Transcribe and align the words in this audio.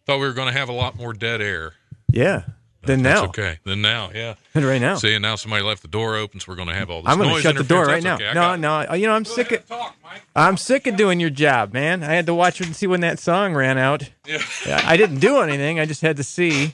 thought 0.07 0.19
we 0.19 0.27
were 0.27 0.33
gonna 0.33 0.53
have 0.53 0.71
a 0.71 0.73
lot 0.75 0.97
more 0.97 1.13
dead 1.13 1.43
air. 1.43 1.75
Yeah. 2.11 2.45
Then 2.83 3.03
That's 3.03 3.21
now. 3.21 3.29
okay. 3.29 3.59
Then 3.65 3.83
now, 3.83 4.11
yeah. 4.15 4.35
And 4.55 4.65
right 4.73 4.81
now. 4.81 4.97
See, 4.97 5.13
and 5.15 5.21
now 5.23 5.35
somebody 5.37 5.63
left 5.63 5.83
the 5.83 5.89
door 5.89 6.17
open, 6.17 6.41
so 6.41 6.47
we're 6.51 6.57
gonna 6.57 6.75
have 6.75 6.89
all 6.91 7.03
this 7.03 7.13
I'm 7.13 7.19
going 7.19 7.35
to 7.35 7.41
shut 7.43 7.57
the 7.57 7.65
door 7.65 7.85
right 7.85 8.03
now. 8.03 8.15
Okay. 8.15 8.33
No, 8.35 8.57
no. 8.57 8.95
You 8.95 9.07
know, 9.07 9.13
I'm 9.15 9.25
Go 9.25 9.31
sick 9.31 9.53
of 9.53 9.67
talk, 9.69 9.95
I'm 10.35 10.57
sick 10.57 10.87
of 10.87 10.97
doing 10.97 11.21
your 11.21 11.31
job, 11.31 11.73
man. 11.75 12.03
I 12.03 12.15
had 12.15 12.27
to 12.27 12.35
watch 12.35 12.61
it 12.61 12.67
and 12.67 12.75
see 12.75 12.87
when 12.87 13.01
that 13.01 13.19
song 13.19 13.55
ran 13.55 13.77
out. 13.77 14.09
Yeah. 14.27 14.41
I 14.85 14.97
didn't 14.97 15.19
do 15.21 15.41
anything. 15.41 15.79
I 15.79 15.85
just 15.87 16.01
had 16.01 16.17
to 16.17 16.25
see. 16.25 16.73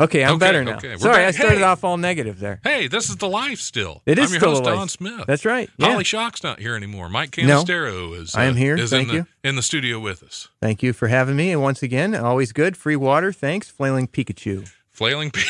Okay, 0.00 0.24
I'm 0.24 0.32
Okay, 0.32 0.38
better 0.40 0.64
now. 0.64 0.74
okay. 0.78 0.96
Sorry, 0.96 1.18
back. 1.18 1.28
I 1.28 1.30
started 1.30 1.58
Hey. 1.58 1.62
off 1.64 1.84
all 1.84 1.96
negative 1.96 2.40
there. 2.40 2.58
Hey, 2.64 2.88
this 2.88 3.08
is 3.08 3.16
the 3.16 3.28
life 3.28 3.60
still. 3.60 4.02
It 4.06 4.18
is 4.18 4.26
I'm 4.26 4.32
your 4.32 4.40
still 4.40 4.50
host. 4.56 4.64
Don 4.64 4.88
Smith. 4.88 5.24
That's 5.28 5.44
right. 5.44 5.70
Yeah. 5.76 5.92
Holly 5.92 6.02
Shock's 6.02 6.42
not 6.42 6.58
here 6.58 6.74
anymore. 6.74 7.08
Mike 7.08 7.38
No. 7.38 7.62
Canistero 7.62 8.20
is. 8.20 8.34
I 8.34 8.46
am 8.46 8.54
uh, 8.54 8.56
here. 8.56 8.74
Is 8.76 8.90
Thank 8.90 9.08
in 9.08 9.14
the, 9.14 9.14
you. 9.20 9.26
in 9.44 9.54
the 9.54 9.62
studio 9.62 10.00
with 10.00 10.24
us. 10.24 10.48
Thank 10.60 10.82
you 10.82 10.92
for 10.92 11.06
having 11.06 11.36
me. 11.36 11.52
And 11.52 11.62
once 11.62 11.80
again, 11.80 12.12
always 12.16 12.52
good. 12.52 12.76
Free 12.76 12.96
water. 12.96 13.32
Thanks. 13.32 13.68
Flailing 13.70 14.08
Pikachu. 14.08 14.68
Flailing. 14.94 15.30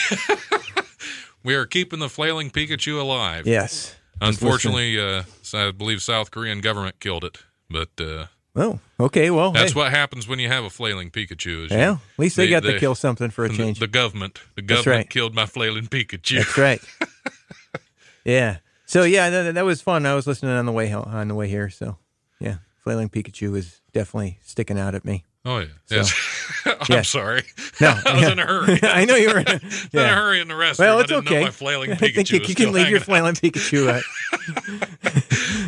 We 1.44 1.54
are 1.56 1.66
keeping 1.66 1.98
the 1.98 2.08
flailing 2.08 2.50
Pikachu 2.50 2.98
alive. 2.98 3.46
Yes. 3.46 3.94
Unfortunately, 4.18 4.98
uh, 4.98 5.24
I 5.52 5.72
believe 5.72 6.00
South 6.00 6.30
Korean 6.30 6.62
government 6.62 7.00
killed 7.00 7.22
it, 7.22 7.36
but 7.68 7.90
uh, 8.00 8.28
Oh, 8.56 8.78
okay. 8.98 9.30
Well, 9.30 9.50
that's 9.52 9.72
hey. 9.72 9.78
what 9.78 9.90
happens 9.90 10.26
when 10.26 10.38
you 10.38 10.48
have 10.48 10.64
a 10.64 10.70
flailing 10.70 11.10
Pikachu. 11.10 11.66
Is 11.66 11.70
you- 11.70 11.76
Yeah, 11.76 11.92
at 11.92 11.98
least 12.18 12.36
they 12.36 12.46
the- 12.46 12.50
got 12.50 12.62
the- 12.62 12.72
to 12.72 12.78
kill 12.78 12.94
something 12.94 13.28
for 13.28 13.44
a 13.44 13.50
change. 13.50 13.78
the 13.78 13.86
government, 13.86 14.40
the 14.54 14.62
government 14.62 14.96
right. 15.00 15.10
killed 15.10 15.34
my 15.34 15.44
flailing 15.44 15.86
Pikachu. 15.86 16.38
That's 16.38 16.56
right. 16.56 16.80
yeah. 18.24 18.58
So 18.86 19.02
yeah, 19.02 19.28
that, 19.28 19.54
that 19.56 19.64
was 19.66 19.82
fun. 19.82 20.06
I 20.06 20.14
was 20.14 20.26
listening 20.26 20.52
on 20.52 20.64
the 20.64 20.72
way 20.72 20.90
on 20.92 21.28
the 21.28 21.34
way 21.34 21.48
here. 21.48 21.68
So 21.68 21.98
yeah, 22.40 22.56
flailing 22.78 23.10
Pikachu 23.10 23.54
is 23.54 23.82
definitely 23.92 24.38
sticking 24.42 24.78
out 24.78 24.94
at 24.94 25.04
me. 25.04 25.24
Oh 25.46 25.58
yeah. 25.58 25.66
Yes. 25.90 26.12
I'm 26.90 27.04
sorry. 27.04 27.42
No, 27.80 27.88
I 28.06 28.12
was 28.14 28.22
yeah. 28.22 28.32
in 28.32 28.38
a 28.38 28.46
hurry. 28.46 28.78
I 28.82 29.04
know 29.04 29.14
you 29.16 29.28
were. 29.28 29.40
in 29.40 29.46
a 29.48 29.60
Yeah. 29.92 30.14
hurry 30.14 30.40
in 30.40 30.48
the 30.48 30.54
restroom. 30.54 30.78
Well, 30.78 30.96
I 30.98 31.00
it's 31.02 31.08
didn't 31.10 31.26
okay. 31.26 31.40
Know 31.40 31.44
my 31.46 31.50
flailing 31.50 31.92
I 31.92 31.96
think 31.96 32.30
you, 32.30 32.40
you 32.40 32.54
can 32.54 32.72
leave 32.72 32.88
your 32.88 33.00
out. 33.00 33.04
flailing 33.04 33.34
Pikachu. 33.34 33.88
Uh, 33.88 34.00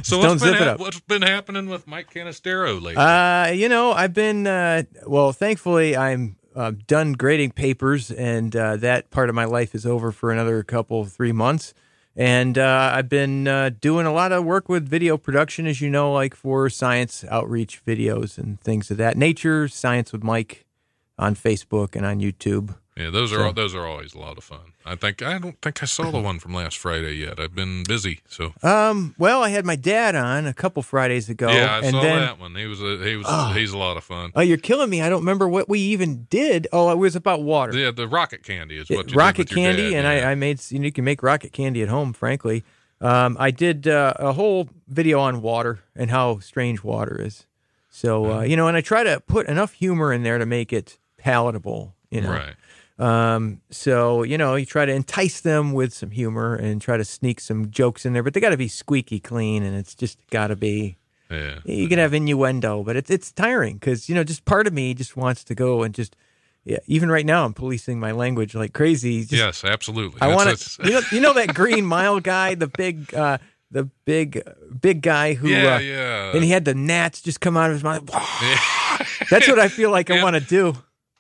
So 0.03 0.21
Don't 0.23 0.31
what's 0.31 0.43
been, 0.43 0.53
zip 0.53 0.61
it 0.63 0.69
up. 0.69 0.79
what's 0.81 1.01
been 1.01 1.23
happening 1.23 1.69
with 1.69 1.87
Mike 1.87 2.13
Canistero 2.13 2.75
lately? 2.81 2.97
uh, 2.97 3.49
you 3.49 3.69
know, 3.69 3.93
I've 3.93 4.13
been 4.15 4.47
uh, 4.47 4.85
well. 5.07 5.33
Thankfully, 5.33 5.97
I'm 5.97 6.37
uh, 6.55 6.73
done 6.87 7.13
grading 7.15 7.51
papers, 7.53 8.11
and 8.11 8.55
uh, 8.55 8.77
that 8.77 9.11
part 9.11 9.29
of 9.29 9.35
my 9.35 9.45
life 9.45 9.75
is 9.75 9.85
over 9.85 10.13
for 10.13 10.31
another 10.31 10.63
couple, 10.63 11.05
three 11.07 11.33
months. 11.33 11.75
And 12.17 12.57
uh, 12.57 12.93
I've 12.95 13.11
been 13.11 13.47
uh, 13.47 13.71
doing 13.79 14.07
a 14.07 14.13
lot 14.13 14.33
of 14.33 14.45
work 14.45 14.71
with 14.71 14.89
video 14.89 15.19
production, 15.19 15.67
as 15.67 15.83
you 15.83 15.91
know, 15.91 16.13
like 16.13 16.35
for 16.35 16.71
science 16.71 17.25
outreach 17.29 17.85
videos 17.85 18.39
and 18.39 18.59
things 18.61 18.91
of 18.91 18.97
that 18.97 19.19
nature. 19.19 19.69
Science 19.69 20.13
with 20.13 20.25
Mike 20.25 20.65
on 21.19 21.35
Facebook 21.35 21.95
and 21.95 22.07
on 22.07 22.21
YouTube. 22.21 22.75
Yeah, 22.97 23.11
those 23.11 23.33
are 23.33 23.37
so- 23.37 23.45
all, 23.47 23.53
those 23.53 23.75
are 23.75 23.87
always 23.87 24.15
a 24.15 24.19
lot 24.19 24.39
of 24.39 24.45
fun. 24.45 24.73
I 24.85 24.95
think 24.95 25.21
I 25.23 25.39
don't 25.39 25.61
think 25.61 25.83
I 25.83 25.87
saw 25.87 26.11
the 26.11 26.21
one 26.21 26.39
from 26.39 26.55
last 26.55 26.79
Friday 26.79 27.15
yet. 27.15 27.41
I've 27.41 27.55
been 27.55 27.83
busy, 27.83 28.21
so 28.29 28.53
Um, 28.63 29.15
well, 29.19 29.43
I 29.43 29.49
had 29.51 29.65
my 29.67 29.75
dad 29.77 30.15
on 30.15 30.47
a 30.47 30.55
couple 30.55 30.83
Fridays 30.83 31.29
ago, 31.29 31.49
yeah, 31.51 31.75
I 31.75 31.79
and 31.79 31.91
saw 31.91 32.01
then 32.03 32.21
that 32.21 32.39
one. 32.41 32.55
He 32.55 32.67
was 32.67 32.81
a, 32.81 32.99
he 33.05 33.17
was 33.17 33.27
Oh. 33.29 33.53
he's 33.53 33.73
a 33.73 33.79
lot 33.79 33.97
of 33.97 34.05
fun. 34.05 34.31
oh, 34.35 34.41
you're 34.43 34.57
killing 34.59 34.89
me. 34.91 35.03
I 35.03 35.09
don't 35.09 35.21
remember 35.21 35.49
what 35.49 35.69
we 35.69 35.81
even 35.81 36.27
did. 36.31 36.69
Oh, 36.73 36.91
it 36.91 36.99
was 36.99 37.17
about 37.17 37.43
water. 37.43 37.77
Yeah, 37.77 37.91
the 37.91 38.07
rocket 38.09 38.43
candy 38.45 38.79
is 38.79 38.89
what 38.89 39.11
you 39.11 39.17
rocket 39.19 39.49
did 39.49 39.51
with 39.51 39.59
your 39.59 39.67
candy, 39.67 39.91
dad, 39.91 40.05
and 40.05 40.21
yeah. 40.21 40.29
I, 40.29 40.33
I 40.33 40.35
made. 40.37 40.61
You, 40.71 40.79
know, 40.79 40.85
you 40.87 40.93
can 40.93 41.05
make 41.05 41.23
rocket 41.23 41.53
candy 41.53 41.83
at 41.83 41.89
home. 41.89 42.13
Frankly, 42.13 42.63
um, 43.01 43.37
I 43.41 43.51
did 43.51 43.89
uh, 43.89 44.15
a 44.19 44.33
whole 44.33 44.69
video 44.89 45.19
on 45.21 45.43
water 45.43 45.81
and 45.97 46.11
how 46.11 46.39
strange 46.39 46.83
water 46.85 47.21
is. 47.21 47.45
So 47.91 48.39
uh, 48.39 48.41
you 48.43 48.57
know, 48.57 48.69
and 48.69 48.77
I 48.77 48.81
try 48.83 49.03
to 49.03 49.21
put 49.21 49.47
enough 49.49 49.73
humor 49.73 50.13
in 50.13 50.23
there 50.23 50.39
to 50.39 50.47
make 50.47 50.73
it 50.73 50.99
palatable. 51.17 51.95
You 52.11 52.21
know, 52.21 52.31
right. 52.31 52.55
Um, 52.99 53.61
so 53.71 54.23
you 54.23 54.39
know, 54.39 54.55
you 54.55 54.65
try 54.65 54.87
to 54.87 54.93
entice 54.93 55.41
them 55.41 55.73
with 55.73 55.93
some 55.93 56.11
humor 56.11 56.55
and 56.55 56.81
try 56.81 56.97
to 56.97 57.05
sneak 57.05 57.41
some 57.41 57.71
jokes 57.71 58.07
in 58.07 58.13
there, 58.13 58.23
but 58.23 58.35
they 58.35 58.41
got 58.41 58.51
to 58.51 58.57
be 58.57 58.69
squeaky 58.69 59.21
clean, 59.21 59.63
and 59.63 59.77
it's 59.77 59.95
just 59.95 60.19
got 60.31 60.49
to 60.49 60.57
be. 60.57 60.97
Yeah. 61.31 61.59
You 61.65 61.89
can 61.89 61.99
have 61.99 62.15
innuendo, 62.15 62.85
but 62.85 62.97
it's 62.97 63.11
it's 63.11 63.33
tiring 63.33 63.75
because 63.75 64.09
you 64.09 64.15
know, 64.15 64.25
just 64.25 64.45
part 64.45 64.67
of 64.67 64.73
me 64.73 64.95
just 64.95 65.17
wants 65.17 65.45
to 65.45 65.55
go 65.55 65.83
and 65.83 65.95
just. 65.95 66.17
Yeah, 66.65 66.79
even 66.89 67.09
right 67.09 67.25
now, 67.25 67.45
I'm 67.45 67.55
policing 67.55 68.01
my 68.01 68.11
language 68.11 68.57
like 68.57 68.73
crazy. 68.73 69.21
Just, 69.21 69.33
yes, 69.33 69.63
absolutely. 69.63 70.21
I 70.21 70.35
want 70.35 70.59
to. 70.59 70.85
You 70.85 70.91
know, 70.91 71.01
you 71.13 71.21
know 71.21 71.33
that 71.35 71.55
Green 71.55 71.87
Mile 71.87 72.19
guy, 72.19 72.57
the 72.57 72.67
big, 72.67 73.15
uh, 73.15 73.39
the 73.71 73.85
big, 74.05 74.43
big 74.81 75.01
guy 75.01 75.35
who. 75.35 75.49
yeah, 75.49 75.77
uh, 75.77 75.79
yeah. 75.79 76.33
And 76.33 76.43
he 76.43 76.51
had 76.51 76.65
the 76.65 76.75
gnats 76.75 77.23
just 77.23 77.41
come 77.41 77.57
out 77.57 77.71
of 77.71 77.75
his 77.75 77.85
mouth. 77.85 78.05
That's 79.31 79.47
what 79.47 79.61
I 79.61 79.69
feel 79.69 79.93
like 79.93 80.11
I 80.11 80.25
want 80.25 80.35
to 80.35 80.41
do. 80.41 80.77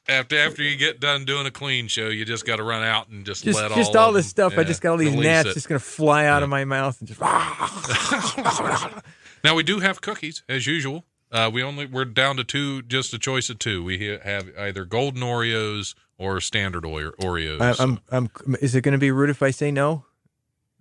After 0.09 0.39
after 0.39 0.62
you 0.62 0.77
get 0.77 1.00
done 1.00 1.25
doing 1.25 1.47
a 1.47 1.50
clean 1.50 1.89
show, 1.89 2.09
you 2.09 2.25
just 2.25 2.47
got 2.47 2.56
to 2.56 2.62
run 2.62 2.83
out 2.83 3.09
and 3.09 3.25
just, 3.25 3.44
Just, 3.44 3.59
let 3.59 3.72
just 3.72 3.97
all 3.97 4.06
all 4.06 4.12
this 4.12 4.27
stuff. 4.27 4.56
I 4.59 4.65
just 4.65 4.81
got 4.81 4.93
all 4.93 4.97
these 4.97 5.15
gnats 5.15 5.49
it. 5.49 5.55
just 5.55 5.69
gonna 5.69 5.78
fly 5.78 6.27
out 6.27 6.43
of 6.43 6.49
my 6.49 6.65
mouth 6.65 6.99
and 7.00 7.09
just. 7.09 7.21
Now 9.44 9.55
we 9.55 9.62
do 9.62 9.78
have 9.78 10.00
cookies 10.00 10.43
as 10.49 10.67
usual. 10.67 11.05
Uh, 11.31 11.49
we 11.53 11.62
only 11.62 11.87
we're 11.87 12.05
down 12.05 12.37
to 12.37 12.43
two, 12.43 12.83
just 12.83 13.15
a 13.15 13.19
choice 13.19 13.49
of 13.49 13.61
two. 13.61 13.84
We 13.84 14.19
have 14.25 14.49
either 14.59 14.84
golden 14.84 15.22
Oreos 15.22 15.94
or 16.19 16.41
standard 16.41 16.83
Oreos. 16.83 17.61
I, 17.61 17.81
I'm, 17.81 18.00
I'm. 18.11 18.56
Is 18.61 18.75
it 18.75 18.81
gonna 18.81 18.99
be 18.99 19.12
rude 19.12 19.31
if 19.31 19.43
I 19.43 19.50
say 19.50 19.71
no? 19.71 20.05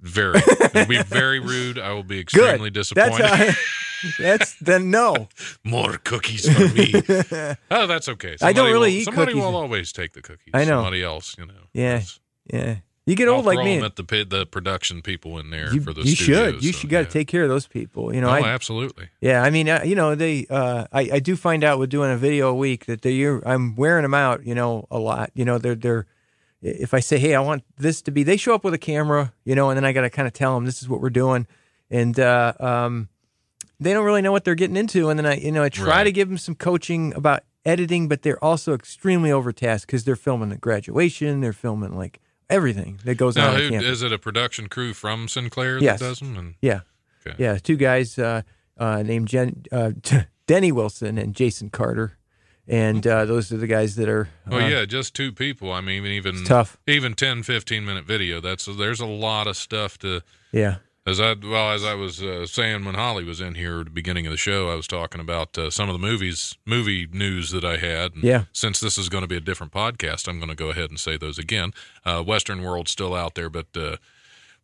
very, 0.06 0.38
it'll 0.38 0.86
be 0.86 1.02
very 1.03 1.40
rude. 1.52 1.80
I 1.80 1.94
will 1.94 2.03
be 2.03 2.19
extremely 2.19 2.69
Good. 2.69 2.74
disappointed. 2.74 3.56
That's. 4.20 4.56
Then 4.56 4.92
no. 4.92 5.28
More 5.64 5.98
cookies 6.04 6.48
for 6.52 6.68
me. 6.74 6.94
oh, 7.72 7.88
that's 7.88 8.10
okay. 8.10 8.36
I 8.42 8.54
don't 8.54 8.68
really 8.72 8.92
will, 8.92 8.98
eat 8.98 9.06
Somebody 9.06 9.32
cookies. 9.34 9.44
will 9.44 9.56
always 9.56 9.92
take 9.92 10.14
the 10.14 10.22
cookies. 10.22 10.52
I 10.54 10.66
know. 10.66 10.78
Somebody 10.82 11.04
else, 11.04 11.36
you 11.38 11.46
know. 11.46 11.54
Yeah. 11.74 12.02
Yeah. 12.52 12.76
You 13.08 13.16
get 13.16 13.28
I'll 13.28 13.36
old 13.36 13.46
like 13.46 13.58
throw 13.58 13.66
me. 13.66 13.76
them 13.76 13.86
at 13.86 13.96
the 13.98 14.26
the 14.28 14.46
production 14.48 15.04
people 15.04 15.38
in 15.38 15.52
there 15.52 15.72
You, 15.72 15.80
for 15.82 15.94
the 15.94 16.02
you 16.02 16.16
studios, 16.16 16.54
should. 16.56 16.64
You 16.64 16.74
so, 16.74 16.80
should 16.80 16.90
got 16.90 17.00
to 17.02 17.04
yeah. 17.06 17.10
take 17.12 17.28
care 17.28 17.44
of 17.44 17.50
those 17.50 17.68
people. 17.68 18.14
You 18.14 18.20
know, 18.22 18.30
Oh, 18.30 18.34
I, 18.34 18.48
absolutely. 18.48 19.10
Yeah, 19.22 19.44
I 19.44 19.52
mean, 19.52 19.70
uh, 19.70 19.84
you 19.86 19.94
know, 19.94 20.16
they. 20.16 20.48
Uh, 20.50 20.88
I 20.92 21.02
I 21.14 21.20
do 21.20 21.36
find 21.36 21.64
out 21.64 21.78
with 21.78 21.92
doing 21.92 22.12
a 22.12 22.18
video 22.18 22.50
a 22.50 22.56
week 22.56 22.86
that 22.88 23.04
they 23.04 23.12
you 23.12 23.44
I'm 23.46 23.76
wearing 23.76 24.02
them 24.02 24.16
out. 24.16 24.44
You 24.46 24.56
know, 24.56 24.88
a 24.90 24.98
lot. 24.98 25.30
You 25.36 25.46
know, 25.46 25.60
they're 25.60 25.75
they're. 25.75 26.08
If 26.63 26.96
I 26.96 27.00
say, 27.00 27.19
hey, 27.19 27.36
I 27.36 27.42
want 27.42 27.63
this 27.78 28.01
to 28.04 28.12
be, 28.12 28.24
they 28.24 28.38
show 28.38 28.56
up 28.56 28.63
with 28.63 28.74
a 28.74 28.80
camera. 28.80 29.34
You 29.44 29.54
know, 29.54 29.69
and 29.69 29.78
then 29.78 29.86
I 29.86 29.92
got 29.92 30.01
to 30.01 30.10
kind 30.10 30.28
of 30.28 30.34
tell 30.34 30.56
them 30.56 30.66
this 30.66 30.81
is 30.81 30.90
what 30.90 31.00
we're 31.00 31.12
doing, 31.12 31.46
and 31.92 32.19
uh, 32.19 32.54
um, 32.60 33.10
they 33.80 33.94
don't 33.94 34.06
really 34.06 34.22
know 34.22 34.31
what 34.31 34.44
they're 34.45 34.56
getting 34.56 34.77
into. 34.77 35.10
And 35.10 35.19
then 35.19 35.25
I, 35.25 35.36
you 35.38 35.51
know, 35.51 35.63
I 35.63 35.69
try 35.69 35.88
Right. 35.98 36.04
to 36.06 36.12
give 36.12 36.27
them 36.30 36.38
some 36.38 36.56
coaching 36.56 37.13
about 37.13 37.44
editing, 37.66 38.07
but 38.07 38.22
they're 38.22 38.44
also 38.44 38.74
extremely 38.74 39.31
overtasked 39.31 39.88
because 39.88 40.04
they're 40.04 40.16
filming 40.16 40.50
the 40.50 40.57
graduation, 40.57 41.42
they're 41.42 41.54
filming 41.54 41.95
like 41.98 42.19
everything 42.50 43.00
that 43.06 43.16
goes 43.16 43.36
Now, 43.36 43.54
on. 43.54 43.60
who, 43.60 43.74
is 43.75 44.04
it 44.04 44.13
a 44.13 44.19
production 44.19 44.68
crew 44.69 44.94
from 44.94 45.27
Sinclair 45.27 45.80
Yes. 45.80 46.00
that 46.00 46.06
does 46.06 46.19
them? 46.19 46.38
And 46.38 46.56
Yeah. 46.62 46.81
Okay. 47.25 47.36
Yeah. 47.42 47.57
Two 47.57 47.75
guys 47.75 48.19
uh, 48.19 48.44
uh, 48.77 49.01
named 49.04 49.27
Jen, 49.27 49.63
uh, 49.72 49.92
Denny 50.48 50.72
Wilson 50.72 51.18
and 51.18 51.33
Jason 51.33 51.69
Carter. 51.69 52.18
And 52.68 53.06
uh, 53.06 53.25
those 53.25 53.51
are 53.51 53.57
the 53.57 53.68
guys 53.68 53.95
that 53.95 54.10
are. 54.10 54.27
Oh 54.50 54.57
uh, 54.57 54.68
yeah, 54.68 54.86
just 54.86 55.13
two 55.13 55.31
people. 55.31 55.72
I 55.72 55.81
mean, 55.81 56.04
even 56.06 56.44
tough. 56.45 56.77
even 56.88 57.13
10, 57.13 57.44
15 57.44 57.86
minute 57.86 58.06
video. 58.06 58.42
That's 58.42 58.66
there's 58.66 59.00
a 59.00 59.06
lot 59.06 59.45
of 59.45 59.56
stuff 59.56 60.00
to. 60.00 60.22
Yeah. 60.51 60.77
As 61.07 61.19
I 61.19 61.36
well 61.36 61.72
as 61.72 61.84
I 61.84 61.94
was 61.94 62.24
uh, 62.24 62.48
saying 62.48 62.84
when 62.84 62.96
Holly 62.96 63.24
was 63.24 63.40
in 63.40 63.54
here 63.54 63.81
at 63.81 63.86
the 63.86 63.92
beginning 63.92 64.25
of 64.25 64.31
the 64.31 64.38
show, 64.38 64.72
I 64.72 64.75
was 64.75 64.88
talking 64.88 65.22
about 65.22 65.56
uh, 65.56 65.69
some 65.69 65.88
of 65.88 65.94
the 65.94 66.00
movies, 66.00 66.57
movie 66.66 67.07
news 67.12 67.52
that 67.52 67.63
I 67.63 67.78
had. 67.78 68.16
And 68.16 68.24
Yeah. 68.24 68.46
Since 68.54 68.80
this 68.80 68.98
is 68.98 69.07
going 69.07 69.22
to 69.22 69.28
be 69.28 69.38
a 69.38 69.42
different 69.42 69.72
podcast, 69.72 70.28
I'm 70.28 70.40
going 70.40 70.50
to 70.50 70.56
go 70.56 70.72
ahead 70.72 70.90
and 70.90 71.00
say 71.00 71.16
those 71.16 71.38
again. 71.38 71.74
Uh, 72.04 72.24
Western 72.24 72.63
World 72.63 72.90
still 72.90 73.13
out 73.13 73.36
there, 73.36 73.52
but 73.52 73.68
uh, 73.75 73.98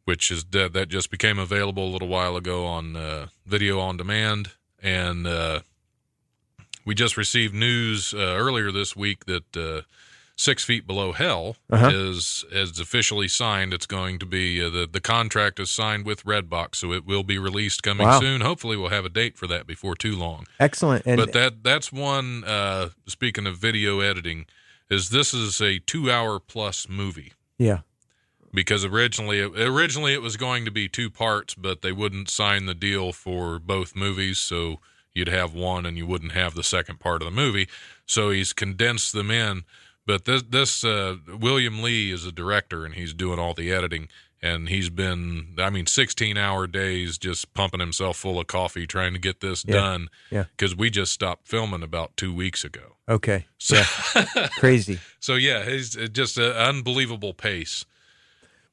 which 0.06 0.32
is 0.32 0.46
that 0.46 0.74
that 0.74 0.90
just 0.90 1.12
became 1.12 1.38
available 1.38 1.86
a 1.86 1.92
little 1.92 2.08
while 2.08 2.36
ago 2.36 2.66
on 2.66 2.96
uh, 2.96 3.28
video 3.46 3.80
on 3.80 3.98
demand, 3.98 4.50
and 4.82 5.28
uh, 5.28 5.60
we 6.86 6.96
just 6.96 7.18
received 7.18 7.54
news 7.54 8.16
uh, 8.16 8.18
earlier 8.18 8.72
this 8.72 8.96
week 8.96 9.26
that 9.26 9.56
uh, 9.56 9.82
Six 10.38 10.63
Feet 10.63 10.88
Below 10.88 11.12
Hell 11.12 11.56
Uh-huh. 11.69 11.89
is 11.94 12.44
is 12.51 12.80
officially 12.80 13.28
signed. 13.28 13.74
It's 13.74 13.86
going 13.86 14.18
to 14.19 14.25
be 14.25 14.62
uh, 14.63 14.69
the 14.69 14.88
the 14.92 15.01
contract 15.01 15.60
is 15.60 15.69
signed 15.69 16.06
with 16.06 16.24
Redbox, 16.25 16.75
so 16.75 16.94
it 16.94 17.06
will 17.06 17.24
be 17.24 17.38
released 17.38 17.83
coming 17.83 18.07
Wow. 18.07 18.19
soon. 18.19 18.42
Hopefully, 18.42 18.75
we'll 18.78 18.89
have 18.89 19.06
a 19.06 19.10
date 19.10 19.38
for 19.38 19.45
that 19.48 19.68
before 19.68 19.95
too 19.95 20.16
long. 20.16 20.48
Excellent. 20.60 21.06
And 21.06 21.18
but 21.18 21.33
that 21.33 21.63
that's 21.63 21.92
one. 21.92 22.44
Uh, 22.44 22.89
speaking 23.07 23.45
of 23.45 23.57
video 23.57 24.00
editing, 24.00 24.45
is 24.89 25.10
this 25.10 25.33
is 25.33 25.62
a 25.62 25.78
two 25.80 26.10
hour 26.12 26.39
plus 26.39 26.89
movie 26.89 27.34
yeah. 27.60 27.80
because 28.54 28.84
originally 28.84 29.42
originally 29.42 30.13
it 30.13 30.22
was 30.22 30.38
going 30.38 30.66
to 30.66 30.72
be 30.72 30.88
two 30.89 31.10
parts, 31.12 31.54
but 31.54 31.81
they 31.84 31.92
wouldn't 31.92 32.30
sign 32.30 32.66
the 32.66 32.74
deal 32.74 33.12
for 33.13 33.60
both 33.60 33.95
movies, 33.95 34.39
so 34.39 34.80
you'd 35.13 35.27
have 35.27 35.54
one 35.54 35.86
and 35.86 35.98
you 35.98 36.07
wouldn't 36.07 36.31
have 36.31 36.56
the 36.56 36.63
second 36.63 37.00
part 37.00 37.22
of 37.22 37.25
the 37.25 37.31
movie. 37.36 37.68
So 38.06 38.31
he's 38.31 38.54
condensed 38.54 39.13
them 39.13 39.30
in. 39.30 39.63
But 40.06 40.25
this 40.25 40.44
this 40.44 40.83
uh, 40.83 41.18
William 41.39 41.81
Lee 41.81 42.12
is 42.12 42.25
a 42.25 42.31
director 42.31 42.86
and 42.86 42.94
he's 42.95 43.13
doing 43.13 43.39
all 43.39 43.53
the 43.53 43.71
editing. 43.71 44.07
And 44.44 44.69
he's 44.69 44.89
been, 44.89 45.53
I 45.59 45.69
mean, 45.69 45.86
16 45.86 46.36
hour 46.36 46.65
days 46.65 47.19
just 47.19 47.53
pumping 47.53 47.80
himself 47.80 48.18
full 48.18 48.39
of 48.39 48.48
coffee 48.48 48.88
trying 48.88 49.13
to 49.13 49.19
get 49.19 49.39
this 49.39 49.63
Yeah. 49.63 49.75
done. 49.75 50.07
Yeah. 50.31 50.45
Because 50.57 50.75
we 50.75 50.89
just 50.89 51.12
stopped 51.12 51.48
filming 51.48 51.83
about 51.83 52.18
two 52.18 52.33
weeks 52.33 52.63
ago. 52.63 52.95
Okay. 53.07 53.45
So, 53.59 53.75
Yeah. 54.15 54.48
Crazy. 54.57 55.00
so 55.19 55.36
yeah, 55.36 55.63
he's 55.69 55.95
uh, 55.95 56.07
just 56.12 56.39
an 56.39 56.53
unbelievable 56.53 57.36
pace. 57.36 57.86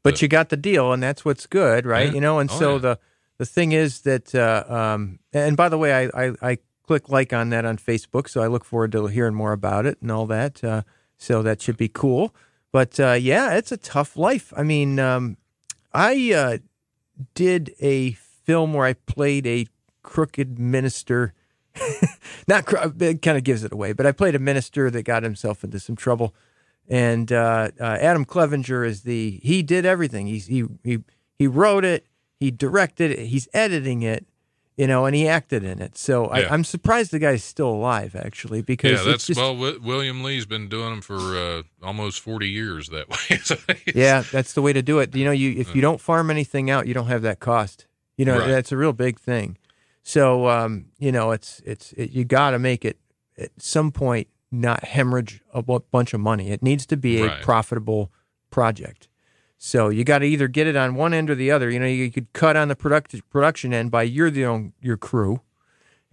but 0.02 0.22
you 0.22 0.28
got 0.28 0.48
the 0.48 0.56
deal, 0.56 0.90
and 0.94 1.02
that's 1.02 1.22
what's 1.26 1.46
good, 1.46 1.84
right? 1.84 2.08
Yeah. 2.08 2.14
You 2.14 2.20
know, 2.22 2.38
and 2.38 2.50
Oh, 2.50 2.58
so 2.58 2.78
the 2.78 2.98
the 3.36 3.44
thing 3.44 3.72
is 3.72 4.00
that, 4.02 4.34
uh, 4.34 4.64
um, 4.74 5.18
and 5.34 5.54
by 5.54 5.68
the 5.68 5.76
way, 5.76 5.92
I, 6.06 6.28
I 6.28 6.32
I 6.40 6.58
click 6.86 7.10
like 7.10 7.34
on 7.34 7.50
that 7.50 7.66
on 7.66 7.76
Facebook, 7.76 8.30
so 8.30 8.40
I 8.40 8.46
look 8.46 8.64
forward 8.64 8.92
to 8.92 9.06
hearing 9.08 9.34
more 9.34 9.52
about 9.52 9.84
it 9.84 9.98
and 10.00 10.10
all 10.10 10.24
that. 10.28 10.64
Uh, 10.64 10.82
so 11.18 11.42
that 11.42 11.60
should 11.60 11.76
be 11.76 11.88
cool. 11.88 12.34
But 12.72 12.98
uh, 12.98 13.12
yeah, 13.12 13.54
it's 13.54 13.72
a 13.72 13.76
tough 13.76 14.16
life. 14.16 14.52
I 14.56 14.62
mean, 14.62 14.98
um, 14.98 15.36
I 15.92 16.32
uh, 16.32 16.58
did 17.34 17.74
a 17.80 18.12
film 18.12 18.72
where 18.72 18.86
I 18.86 18.92
played 18.94 19.46
a 19.46 19.66
crooked 20.02 20.58
minister. 20.58 21.34
Not 22.48 22.66
cro- 22.66 22.92
it 22.98 23.22
kind 23.22 23.36
of 23.36 23.44
gives 23.44 23.64
it 23.64 23.72
away, 23.72 23.92
but 23.92 24.06
I 24.06 24.12
played 24.12 24.34
a 24.34 24.38
minister 24.38 24.90
that 24.90 25.02
got 25.02 25.22
himself 25.22 25.64
into 25.64 25.78
some 25.78 25.96
trouble. 25.96 26.34
And 26.88 27.30
uh, 27.30 27.70
uh, 27.78 27.98
Adam 28.00 28.24
Clevenger 28.24 28.84
is 28.84 29.02
the 29.02 29.40
he 29.42 29.62
did 29.62 29.84
everything. 29.84 30.26
He's 30.26 30.46
he 30.46 30.64
he 30.82 30.98
he 31.38 31.46
wrote 31.46 31.84
it, 31.84 32.06
he 32.40 32.50
directed 32.50 33.10
it, 33.10 33.26
he's 33.26 33.48
editing 33.52 34.02
it, 34.02 34.26
you 34.78 34.86
know, 34.86 35.04
and 35.04 35.14
he 35.14 35.28
acted 35.28 35.64
in 35.64 35.82
it. 35.82 35.98
So 35.98 36.26
I, 36.26 36.38
Yeah. 36.40 36.54
I'm 36.54 36.64
surprised 36.64 37.10
the 37.10 37.18
guy's 37.18 37.44
still 37.44 37.68
alive, 37.68 38.14
actually, 38.16 38.62
because 38.62 39.00
Yeah, 39.04 39.10
that's 39.10 39.26
just, 39.26 39.38
well. 39.38 39.52
W- 39.54 39.80
William 39.82 40.22
Lee's 40.22 40.46
been 40.46 40.68
doing 40.68 40.90
them 40.90 41.00
for 41.02 41.18
uh, 41.36 41.62
almost 41.82 42.20
forty 42.20 42.48
years 42.48 42.88
that 42.88 43.08
way. 43.10 43.38
So 43.44 43.56
yeah, 43.94 44.22
that's 44.32 44.52
the 44.54 44.62
way 44.62 44.72
to 44.72 44.80
do 44.80 45.00
it. 45.00 45.14
You 45.14 45.24
know, 45.26 45.32
you 45.32 45.50
if 45.60 45.74
you 45.74 45.82
don't 45.82 46.00
farm 46.00 46.30
anything 46.30 46.70
out, 46.70 46.86
you 46.86 46.94
don't 46.94 47.08
have 47.08 47.22
that 47.22 47.40
cost. 47.40 47.86
You 48.16 48.24
know, 48.24 48.38
Right. 48.38 48.48
that's 48.48 48.72
a 48.72 48.76
real 48.76 48.92
big 48.94 49.18
thing. 49.20 49.58
So, 50.02 50.48
um, 50.48 50.86
you 50.98 51.12
know, 51.12 51.32
it's 51.32 51.60
it's 51.66 51.92
it, 51.92 52.10
you 52.12 52.24
got 52.24 52.52
to 52.52 52.58
make 52.58 52.84
it 52.84 52.98
at 53.36 53.50
some 53.58 53.90
point 53.92 54.28
not 54.50 54.84
hemorrhage 54.84 55.42
a 55.52 55.62
bunch 55.62 56.14
of 56.14 56.20
money. 56.20 56.50
It 56.50 56.62
needs 56.62 56.86
to 56.86 56.96
be 56.96 57.20
a 57.20 57.26
Right. 57.26 57.42
profitable 57.42 58.10
project. 58.50 59.08
So 59.58 59.88
you 59.88 60.04
got 60.04 60.20
to 60.20 60.26
either 60.26 60.46
get 60.46 60.68
it 60.68 60.76
on 60.76 60.94
one 60.94 61.12
end 61.12 61.28
or 61.30 61.34
the 61.34 61.50
other. 61.50 61.68
You 61.68 61.80
know, 61.80 61.86
you 61.86 62.10
could 62.12 62.32
cut 62.32 62.56
on 62.56 62.68
the 62.68 62.76
product, 62.76 63.14
production 63.28 63.74
end 63.74 63.90
by 63.90 64.04
you're 64.04 64.30
the 64.30 64.46
own, 64.46 64.72
your 64.80 64.96
crew, 64.96 65.40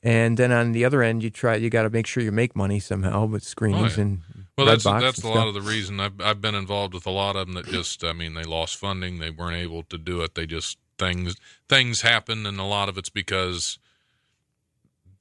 and 0.02 0.36
then 0.38 0.52
on 0.52 0.72
the 0.72 0.84
other 0.84 1.04
end 1.04 1.24
you 1.24 1.30
try. 1.30 1.56
You 1.56 1.70
got 1.70 1.84
to 1.84 1.92
make 1.92 2.08
sure 2.08 2.24
you 2.24 2.32
make 2.32 2.56
money 2.56 2.80
somehow 2.80 3.26
with 3.26 3.44
screenings 3.44 3.98
Oh, 3.98 4.02
yeah. 4.02 4.02
and 4.02 4.22
Well, 4.58 4.66
that's 4.66 4.84
that's 4.84 5.24
a 5.24 5.28
lot 5.30 5.48
of 5.48 5.54
the 5.54 5.62
reason 5.62 6.00
I've 6.00 6.20
I've 6.20 6.42
been 6.42 6.56
involved 6.56 6.96
with 6.96 7.06
a 7.06 7.12
lot 7.12 7.36
of 7.36 7.46
them 7.46 7.54
that 7.56 7.68
just 7.68 8.04
I 8.04 8.14
mean 8.14 8.34
they 8.34 8.44
lost 8.44 8.78
funding 8.78 9.20
they 9.20 9.30
weren't 9.30 9.58
able 9.58 9.84
to 9.84 9.98
do 9.98 10.22
it 10.22 10.34
they 10.34 10.48
just 10.48 10.80
things 10.98 11.36
things 11.70 12.02
happen 12.02 12.46
and 12.46 12.60
a 12.60 12.64
lot 12.64 12.90
of 12.90 12.98
it's 12.98 13.10
because 13.10 13.78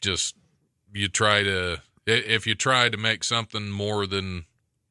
just 0.01 0.37
you 0.93 1.09
try 1.09 1.43
to 1.43 1.83
if 2.07 2.47
you 2.47 2.55
try 2.55 2.89
to 2.89 2.97
make 2.97 3.25
something 3.25 3.71
more 3.71 4.07
than 4.07 4.45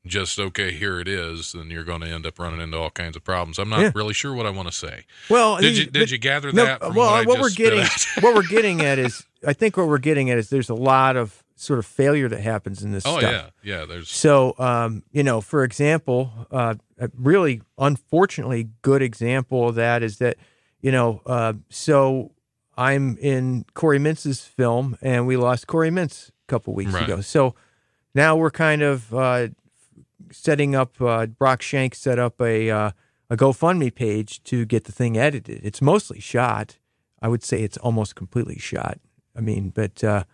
just 0.06 0.38
okay 0.40 0.72
here 0.74 1.00
it 1.00 1.08
is 1.08 1.54
then 1.54 1.70
you're 1.70 1.84
going 1.86 2.02
to 2.02 2.08
end 2.08 2.26
up 2.26 2.38
running 2.38 2.60
into 2.60 2.78
all 2.78 2.90
kinds 2.90 3.16
of 3.16 3.24
problems. 3.24 3.58
I'm 3.58 3.70
not 3.70 3.80
Yeah. 3.80 3.92
really 3.96 4.14
sure 4.14 4.34
what 4.34 4.46
I 4.46 4.50
want 4.50 4.68
to 4.68 4.74
say. 4.74 5.06
Well, 5.30 5.58
Did 5.58 5.78
you 5.78 5.86
did 5.86 5.94
but- 5.94 6.12
you 6.12 6.18
gather 6.18 6.52
No, 6.52 6.66
that? 6.66 6.80
from 6.82 6.96
well, 6.96 7.12
what, 7.12 7.28
what 7.28 7.40
we're 7.40 7.50
getting, 7.52 7.86
what 8.20 8.36
we're 8.36 8.48
getting 8.48 8.82
at 8.82 9.00
is, 9.06 9.26
I 9.48 9.54
think 9.54 9.78
what 9.78 9.88
we're 9.88 9.98
getting 10.00 10.30
at 10.30 10.38
is 10.38 10.50
there's 10.50 10.70
a 10.70 10.76
lot 10.76 11.16
of 11.16 11.44
sort 11.56 11.80
of 11.80 11.86
failure 11.86 12.28
that 12.28 12.42
happens 12.42 12.84
in 12.84 12.92
this 12.92 13.06
oh 13.06 13.20
stuff. 13.20 13.32
yeah, 13.64 13.78
yeah. 13.80 13.86
There's 13.86 14.10
So, 14.10 14.56
um, 14.58 15.04
you 15.12 15.24
know, 15.24 15.40
for 15.40 15.64
example, 15.64 16.32
uh, 16.52 16.76
a 17.00 17.10
really 17.18 17.62
unfortunately 17.78 18.70
good 18.82 19.02
example 19.02 19.70
of 19.70 19.76
that 19.76 20.04
is 20.04 20.18
that, 20.18 20.36
you 20.82 20.92
know, 20.92 21.22
uh, 21.26 21.54
so 21.70 22.32
I'm 22.76 23.18
in 23.20 23.66
Corey 23.76 24.00
Mintz's 24.00 24.42
film 24.44 24.98
and 25.02 25.26
we 25.28 25.38
lost 25.38 25.68
Corey 25.68 25.92
Mintz 25.92 26.30
a 26.30 26.32
couple 26.48 26.74
weeks 26.74 26.92
Right. 26.92 27.04
ago. 27.04 27.22
So 27.22 27.56
now 28.16 28.36
we're 28.36 28.52
kind 28.52 28.82
of 28.82 29.14
uh, 29.14 29.48
setting 30.34 30.76
up, 30.76 31.02
uh, 31.02 31.28
Brock 31.28 31.62
Shank 31.62 31.96
set 31.96 32.20
up 32.20 32.42
a, 32.42 32.70
uh, 32.70 32.92
a 33.30 33.38
GoFundMe 33.38 33.94
page 33.94 34.44
to 34.44 34.66
get 34.66 34.86
the 34.86 34.92
thing 34.92 35.18
edited. 35.18 35.62
It's 35.64 35.82
mostly 35.82 36.20
shot. 36.20 36.78
I 37.22 37.28
would 37.28 37.44
say 37.44 37.62
it's 37.62 37.78
almost 37.78 38.16
completely 38.16 38.60
shot. 38.60 39.00
I 39.36 39.42
mean, 39.42 39.70
but 39.70 40.04
uh, 40.04 40.26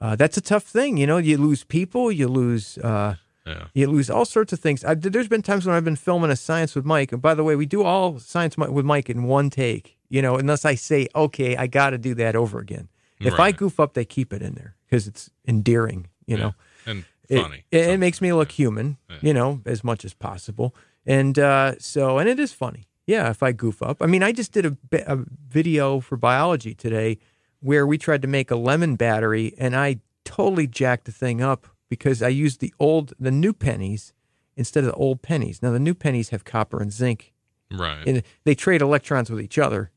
uh, 0.00 0.16
that's 0.16 0.36
a 0.36 0.40
tough 0.40 0.64
thing. 0.64 0.96
You 0.96 1.06
know, 1.06 1.16
you 1.16 1.38
lose 1.38 1.64
people, 1.64 2.12
you 2.12 2.28
lose. 2.28 2.78
Uh, 2.78 3.16
yeah. 3.46 3.66
you 3.74 3.86
lose 3.86 4.08
all 4.08 4.24
sorts 4.24 4.52
of 4.52 4.60
things. 4.60 4.84
I, 4.84 4.94
there's 4.94 5.28
been 5.28 5.42
times 5.42 5.66
when 5.66 5.74
I've 5.74 5.84
been 5.84 5.96
filming 5.96 6.30
a 6.30 6.36
science 6.36 6.74
with 6.74 6.84
Mike, 6.84 7.12
and 7.12 7.20
by 7.20 7.34
the 7.34 7.44
way, 7.44 7.56
we 7.56 7.66
do 7.66 7.82
all 7.82 8.18
science 8.18 8.56
with 8.56 8.84
Mike 8.84 9.10
in 9.10 9.24
one 9.24 9.50
take. 9.50 9.98
You 10.08 10.22
know, 10.22 10.36
unless 10.36 10.64
I 10.64 10.76
say, 10.76 11.08
okay, 11.14 11.56
I 11.56 11.66
got 11.66 11.90
to 11.90 11.98
do 11.98 12.14
that 12.14 12.36
over 12.36 12.58
again. 12.58 12.88
If 13.20 13.40
I 13.40 13.52
goof 13.52 13.80
up, 13.80 13.94
they 13.94 14.04
keep 14.04 14.32
it 14.34 14.42
in 14.42 14.54
there 14.54 14.76
because 14.84 15.06
it's 15.06 15.30
endearing. 15.48 16.08
You 16.26 16.36
know, 16.36 16.54
and 16.86 17.04
it, 17.28 17.40
funny. 17.40 17.64
It, 17.70 17.90
it 17.90 17.98
makes 17.98 18.20
me 18.20 18.32
look 18.32 18.52
human. 18.52 18.96
You 19.20 19.34
know, 19.34 19.60
as 19.64 19.82
much 19.82 20.04
as 20.04 20.14
possible, 20.14 20.74
and 21.06 21.38
uh, 21.38 21.74
so 21.78 22.18
and 22.18 22.28
it 22.28 22.38
is 22.38 22.52
funny. 22.52 22.86
Yeah, 23.06 23.30
if 23.30 23.42
I 23.42 23.52
goof 23.52 23.82
up. 23.82 24.00
I 24.00 24.06
mean, 24.06 24.22
I 24.22 24.32
just 24.32 24.52
did 24.52 24.64
a, 24.64 24.76
a 25.06 25.24
video 25.48 26.00
for 26.00 26.16
biology 26.16 26.74
today 26.74 27.18
where 27.60 27.86
we 27.86 27.98
tried 27.98 28.22
to 28.22 28.28
make 28.28 28.50
a 28.50 28.56
lemon 28.56 28.96
battery, 28.96 29.54
and 29.58 29.76
I 29.76 30.00
totally 30.24 30.66
jacked 30.66 31.04
the 31.04 31.12
thing 31.12 31.42
up 31.42 31.66
because 31.88 32.22
I 32.22 32.28
used 32.28 32.60
the 32.60 32.74
old, 32.80 33.12
the 33.18 33.30
new 33.30 33.52
pennies 33.52 34.12
instead 34.56 34.84
of 34.84 34.90
the 34.90 34.96
old 34.96 35.22
pennies. 35.22 35.62
Now 35.62 35.70
the 35.70 35.78
new 35.78 35.94
pennies 35.94 36.30
have 36.30 36.44
copper 36.44 36.80
and 36.80 36.92
zinc, 36.92 37.32
right. 37.70 38.06
and 38.06 38.22
they 38.44 38.54
trade 38.54 38.82
electrons 38.82 39.30
with 39.30 39.40
each 39.40 39.58
other, 39.58 39.90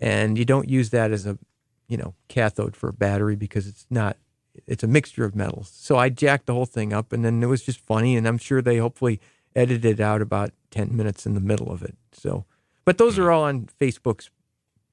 and 0.00 0.36
you 0.36 0.44
don't 0.44 0.68
use 0.68 0.90
that 0.90 1.10
as 1.12 1.26
a, 1.26 1.38
you 1.88 1.96
know, 1.96 2.14
cathode 2.28 2.76
for 2.76 2.88
a 2.88 2.92
battery 2.92 3.36
because 3.36 3.66
it's 3.66 3.86
not. 3.90 4.16
It's 4.66 4.82
a 4.82 4.86
mixture 4.86 5.24
of 5.24 5.34
metals. 5.34 5.70
So 5.74 5.96
I 5.96 6.08
jacked 6.08 6.46
the 6.46 6.54
whole 6.54 6.66
thing 6.66 6.92
up, 6.92 7.12
and 7.12 7.24
then 7.24 7.42
it 7.42 7.46
was 7.46 7.62
just 7.62 7.80
funny, 7.80 8.16
and 8.16 8.26
I'm 8.28 8.38
sure 8.38 8.60
they 8.62 8.76
hopefully 8.78 9.20
edited 9.56 10.00
out 10.00 10.20
about 10.22 10.50
ten 10.70 10.96
minutes 10.96 11.26
in 11.26 11.34
the 11.34 11.40
middle 11.40 11.70
of 11.70 11.82
it. 11.82 11.96
So, 12.12 12.44
but 12.84 12.98
those 12.98 13.16
Hmm. 13.16 13.22
are 13.22 13.30
all 13.30 13.44
on 13.44 13.68
Facebook's 13.80 14.30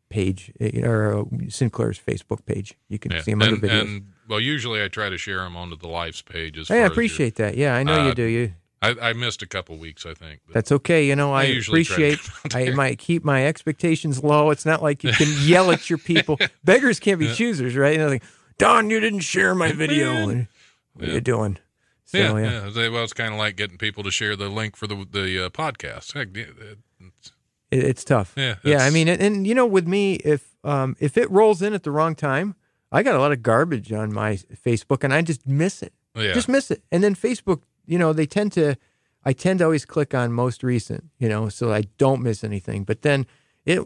page 0.09 0.51
eh, 0.59 0.81
or 0.83 1.19
uh, 1.19 1.23
Sinclair's 1.49 1.99
Facebook 1.99 2.45
page. 2.45 2.75
You 2.87 2.97
can 2.99 3.11
Yeah. 3.11 3.21
see 3.21 3.31
them 3.31 3.41
under 3.41 3.55
and, 3.55 3.63
videos. 3.63 3.81
and 3.81 4.13
well, 4.27 4.39
usually 4.39 4.83
I 4.83 4.87
try 4.87 5.09
to 5.09 5.17
share 5.17 5.39
them 5.39 5.55
onto 5.55 5.75
the 5.77 5.87
Life's 5.87 6.21
page. 6.21 6.57
As 6.57 6.67
Hey, 6.67 6.81
I 6.83 6.85
appreciate 6.85 7.35
that. 7.35 7.57
Yeah, 7.57 7.75
I 7.75 7.83
know 7.83 7.95
you 8.05 8.11
Uh, 8.11 8.13
do. 8.13 8.23
You 8.23 8.53
I, 8.81 8.95
I 9.09 9.13
missed 9.13 9.41
a 9.41 9.45
couple 9.45 9.77
weeks, 9.77 10.05
I 10.05 10.13
think. 10.13 10.39
That's 10.53 10.71
okay. 10.71 11.05
You 11.05 11.13
know, 11.15 11.33
I 11.33 11.41
I, 11.41 11.45
usually 11.47 11.83
try 11.83 11.97
to 11.97 12.13
appreciate. 12.13 12.29
I 12.55 12.71
might 12.71 12.97
keep 12.97 13.25
my 13.25 13.45
expectations 13.45 14.23
low. 14.23 14.51
It's 14.51 14.65
not 14.65 14.81
like 14.81 15.03
you 15.03 15.11
can 15.11 15.35
yell 15.35 15.69
at 15.71 15.89
your 15.89 15.99
people. 15.99 16.39
Beggars 16.63 16.97
can't 16.99 17.19
be 17.19 17.27
choosers, 17.33 17.75
right? 17.75 17.91
You 17.93 17.99
know, 17.99 18.07
like, 18.07 18.23
Don, 18.59 18.89
you 18.91 18.99
didn't 18.99 19.21
share 19.21 19.55
my 19.55 19.71
video. 19.71 20.11
And 20.29 20.47
What 20.93 21.09
are 21.09 21.11
you 21.13 21.21
doing? 21.21 21.57
So, 22.05 22.17
yeah, 22.17 22.37
yeah. 22.37 22.69
yeah. 22.75 22.89
Well, 22.89 23.03
it's 23.03 23.13
kind 23.13 23.33
of 23.33 23.39
like 23.39 23.55
getting 23.55 23.77
people 23.77 24.03
to 24.03 24.11
share 24.11 24.35
the 24.35 24.49
link 24.49 24.75
for 24.75 24.85
the 24.87 25.05
the 25.09 25.45
uh, 25.45 25.49
podcast. 25.49 26.13
Heck, 26.13 26.35
it's- 26.37 27.31
It, 27.71 27.83
it's 27.83 28.03
tough. 28.03 28.33
Yeah, 28.35 28.55
yeah. 28.63 28.79
I 28.83 28.89
mean, 28.89 29.07
and, 29.07 29.21
and 29.21 29.45
you 29.47 29.53
know, 29.55 29.65
with 29.65 29.87
me, 29.87 30.15
if 30.15 30.55
um, 30.63 30.95
if 30.99 31.17
it 31.17 31.29
rolls 31.31 31.61
in 31.61 31.73
at 31.73 31.83
the 31.83 31.91
wrong 31.91 32.15
time, 32.15 32.55
I 32.91 33.03
got 33.03 33.15
a 33.15 33.19
lot 33.19 33.31
of 33.31 33.43
garbage 33.43 33.91
on 33.93 34.11
my 34.11 34.37
Facebook, 34.37 35.03
and 35.03 35.13
I 35.13 35.21
just 35.21 35.47
miss 35.47 35.83
it. 35.83 35.93
Yeah. 36.15 36.33
Just 36.33 36.49
miss 36.49 36.71
it. 36.71 36.81
And 36.91 37.03
then 37.03 37.13
Facebook, 37.15 37.61
you 37.85 37.97
know, 37.99 38.11
they 38.13 38.25
tend 38.25 38.51
to. 38.53 38.75
I 39.23 39.33
tend 39.33 39.59
to 39.59 39.65
always 39.65 39.85
click 39.85 40.13
on 40.15 40.31
most 40.31 40.63
recent, 40.63 41.03
you 41.19 41.29
know, 41.29 41.49
so 41.49 41.71
I 41.71 41.83
don't 41.97 42.21
miss 42.23 42.43
anything. 42.43 42.85
But 42.85 43.03
then 43.03 43.27
it 43.65 43.81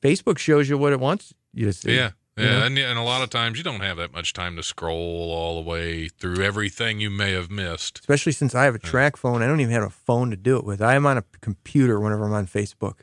Facebook 0.00 0.38
shows 0.38 0.68
you 0.70 0.78
what 0.78 0.92
it 0.94 1.00
wants 1.00 1.34
you 1.52 1.66
to 1.66 1.72
see. 1.72 1.94
Yeah. 1.94 2.12
Yeah, 2.36 2.66
and, 2.66 2.76
and 2.78 2.98
a 2.98 3.02
lot 3.02 3.22
of 3.22 3.30
times 3.30 3.56
you 3.56 3.64
don't 3.64 3.80
have 3.80 3.96
that 3.96 4.12
much 4.12 4.34
time 4.34 4.56
to 4.56 4.62
scroll 4.62 5.30
all 5.30 5.54
the 5.62 5.68
way 5.68 6.08
through 6.08 6.44
everything 6.44 7.00
you 7.00 7.08
may 7.08 7.32
have 7.32 7.50
missed. 7.50 8.00
especially 8.00 8.32
since 8.32 8.54
I 8.54 8.64
have 8.64 8.74
a 8.74 8.78
track 8.78 9.16
phone. 9.16 9.42
I 9.42 9.46
don't 9.46 9.60
even 9.60 9.72
have 9.72 9.84
a 9.84 9.90
phone 9.90 10.30
to 10.30 10.36
do 10.36 10.58
it 10.58 10.64
with. 10.64 10.82
I 10.82 10.96
am 10.96 11.06
on 11.06 11.16
a 11.16 11.24
computer 11.40 11.98
whenever 11.98 12.26
I'm 12.26 12.34
on 12.34 12.46
Facebook. 12.46 13.00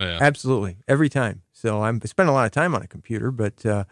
Yeah. 0.00 0.18
absolutely 0.20 0.78
every 0.88 1.08
time. 1.08 1.42
So 1.52 1.82
I'm 1.82 2.00
I 2.02 2.06
spend 2.06 2.28
a 2.28 2.32
lot 2.32 2.44
of 2.44 2.50
time 2.50 2.74
on 2.74 2.82
a 2.82 2.88
computer, 2.88 3.30
but 3.30 3.64
uh, 3.64 3.84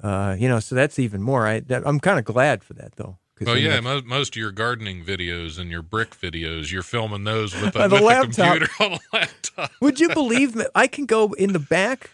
uh, 0.00 0.36
you 0.38 0.48
know, 0.48 0.60
so 0.60 0.76
that's 0.76 1.00
even 1.00 1.22
more. 1.22 1.46
I 1.46 1.60
that, 1.60 1.82
I'm 1.84 1.98
kind 1.98 2.20
of 2.20 2.24
glad 2.24 2.62
for 2.62 2.74
that 2.74 2.94
though. 2.96 3.18
Oh 3.46 3.54
yeah, 3.54 3.80
most, 3.80 4.04
most 4.04 4.36
of 4.36 4.40
your 4.40 4.52
gardening 4.52 5.02
videos 5.02 5.58
and 5.58 5.70
your 5.70 5.82
brick 5.82 6.10
videos, 6.10 6.70
you're 6.70 6.82
filming 6.82 7.24
those 7.24 7.54
with 7.54 7.74
a, 7.74 7.88
the 7.88 7.96
with 7.96 8.02
laptop. 8.02 8.58
computer 8.58 8.70
on 8.80 8.92
a 8.92 8.98
laptop. 9.12 9.72
Would 9.80 9.98
you 9.98 10.10
believe 10.10 10.54
me? 10.54 10.66
I 10.74 10.86
can 10.86 11.06
go 11.06 11.32
in 11.32 11.52
the 11.52 11.58
back 11.58 12.10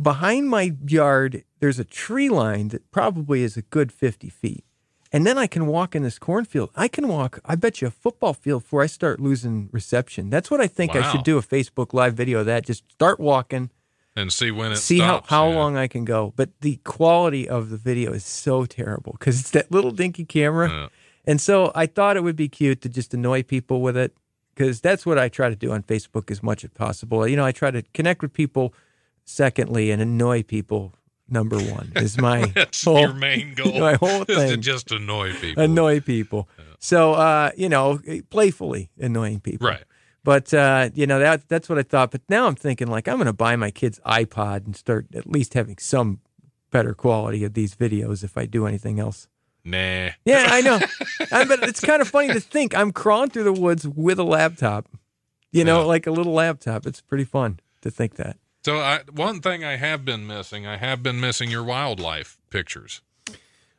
behind 0.00 0.48
my 0.48 0.74
yard? 0.86 1.44
There's 1.60 1.78
a 1.78 1.84
tree 1.84 2.28
line 2.28 2.68
that 2.68 2.90
probably 2.90 3.42
is 3.42 3.56
a 3.56 3.62
good 3.62 3.92
50 3.92 4.28
feet. 4.28 4.64
And 5.12 5.24
then 5.26 5.38
I 5.38 5.46
can 5.46 5.66
walk 5.66 5.94
in 5.94 6.02
this 6.02 6.18
cornfield. 6.18 6.70
I 6.74 6.88
can 6.88 7.08
walk, 7.08 7.38
I 7.44 7.54
bet 7.54 7.80
you, 7.80 7.88
a 7.88 7.90
football 7.90 8.34
field 8.34 8.62
before 8.64 8.82
I 8.82 8.86
start 8.86 9.20
losing 9.20 9.68
reception. 9.72 10.30
That's 10.30 10.50
what 10.50 10.60
I 10.60 10.66
think 10.66 10.96
I 10.96 11.10
should 11.10 11.22
do 11.22 11.38
a 11.38 11.42
Facebook 11.42 11.94
Live 11.94 12.14
video 12.14 12.40
of 12.40 12.46
that. 12.46 12.66
Just 12.66 12.90
start 12.90 13.20
walking, 13.20 13.70
And 14.16 14.32
see 14.32 14.50
when 14.50 14.72
it 14.72 14.76
see 14.76 14.98
stops. 14.98 15.28
how, 15.30 15.44
how 15.44 15.48
yeah. 15.50 15.56
long 15.56 15.76
I 15.76 15.86
can 15.86 16.04
go. 16.04 16.32
But 16.36 16.50
the 16.60 16.76
quality 16.84 17.48
of 17.48 17.70
the 17.70 17.76
video 17.76 18.12
is 18.12 18.24
so 18.24 18.66
terrible 18.66 19.12
because 19.12 19.40
it's 19.40 19.50
that 19.52 19.70
little 19.70 19.92
dinky 19.92 20.24
camera. 20.24 20.68
Yeah. 20.68 20.88
And 21.24 21.40
so 21.40 21.72
I 21.74 21.86
thought 21.86 22.16
it 22.16 22.22
would 22.22 22.36
be 22.36 22.48
cute 22.48 22.80
to 22.82 22.88
just 22.88 23.14
annoy 23.14 23.42
people 23.44 23.80
with 23.80 23.96
it 23.96 24.12
because 24.54 24.80
that's 24.80 25.06
what 25.06 25.18
I 25.18 25.28
try 25.28 25.48
to 25.48 25.56
do 25.56 25.70
on 25.72 25.82
Facebook 25.84 26.30
as 26.30 26.42
much 26.42 26.64
as 26.64 26.70
possible. 26.70 27.26
You 27.26 27.36
know, 27.36 27.44
I 27.44 27.52
try 27.52 27.70
to 27.70 27.82
connect 27.94 28.22
with 28.22 28.32
people, 28.32 28.74
secondly, 29.26 29.90
and 29.90 30.00
annoy 30.00 30.42
people. 30.42 30.94
Number 31.28 31.58
one 31.58 31.90
is 31.96 32.18
my 32.18 32.46
That's 32.54 32.84
whole- 32.84 33.00
your 33.00 33.12
main 33.12 33.54
goal. 33.56 33.78
my 33.80 33.94
whole 33.94 34.22
is 34.22 34.26
to 34.28 34.34
thing. 34.36 34.60
just 34.62 34.92
annoy 34.92 35.32
people. 35.34 35.62
annoy 35.62 36.00
people. 36.00 36.48
So, 36.78 37.14
uh, 37.14 37.50
you 37.56 37.68
know, 37.68 37.98
playfully 38.30 38.90
annoying 38.98 39.40
people. 39.40 39.66
Right. 39.68 39.82
But 40.22 40.52
uh, 40.54 40.90
you 40.94 41.06
know 41.06 41.18
that 41.20 41.48
that's 41.48 41.68
what 41.68 41.78
I 41.78 41.82
thought. 41.82 42.10
But 42.12 42.20
now 42.28 42.46
I'm 42.46 42.54
thinking 42.56 42.86
like 42.88 43.06
I'm 43.08 43.16
going 43.16 43.26
to 43.26 43.32
buy 43.32 43.56
my 43.56 43.70
kids 43.70 44.00
iPod 44.06 44.66
and 44.66 44.76
start 44.76 45.06
at 45.14 45.26
least 45.28 45.54
having 45.54 45.78
some 45.78 46.20
better 46.70 46.94
quality 46.94 47.44
of 47.44 47.54
these 47.54 47.74
videos 47.76 48.22
if 48.24 48.36
I 48.36 48.44
do 48.46 48.66
anything 48.66 48.98
else. 49.00 49.28
Nah. 49.64 50.10
Yeah, 50.24 50.46
I 50.50 50.60
know. 50.62 50.78
I, 51.32 51.44
but 51.44 51.62
it's 51.64 51.80
kind 51.80 52.00
of 52.02 52.08
funny 52.08 52.32
to 52.32 52.40
think 52.40 52.76
I'm 52.76 52.92
crawling 52.92 53.30
through 53.30 53.44
the 53.44 53.52
woods 53.52 53.86
with 53.86 54.18
a 54.20 54.24
laptop. 54.24 54.86
You 55.52 55.64
know, 55.64 55.80
Yeah. 55.80 55.86
like 55.86 56.06
a 56.06 56.12
little 56.12 56.32
laptop. 56.34 56.86
It's 56.86 57.00
pretty 57.00 57.24
fun 57.24 57.58
to 57.82 57.90
think 57.90 58.14
that. 58.16 58.36
So 58.66 58.78
I, 58.80 59.02
one 59.12 59.40
thing 59.40 59.62
I 59.62 59.76
have 59.76 60.04
been 60.04 60.26
missing, 60.26 60.66
I 60.66 60.76
have 60.76 61.00
been 61.00 61.20
missing 61.20 61.52
your 61.52 61.62
wildlife 61.62 62.36
pictures. 62.50 63.00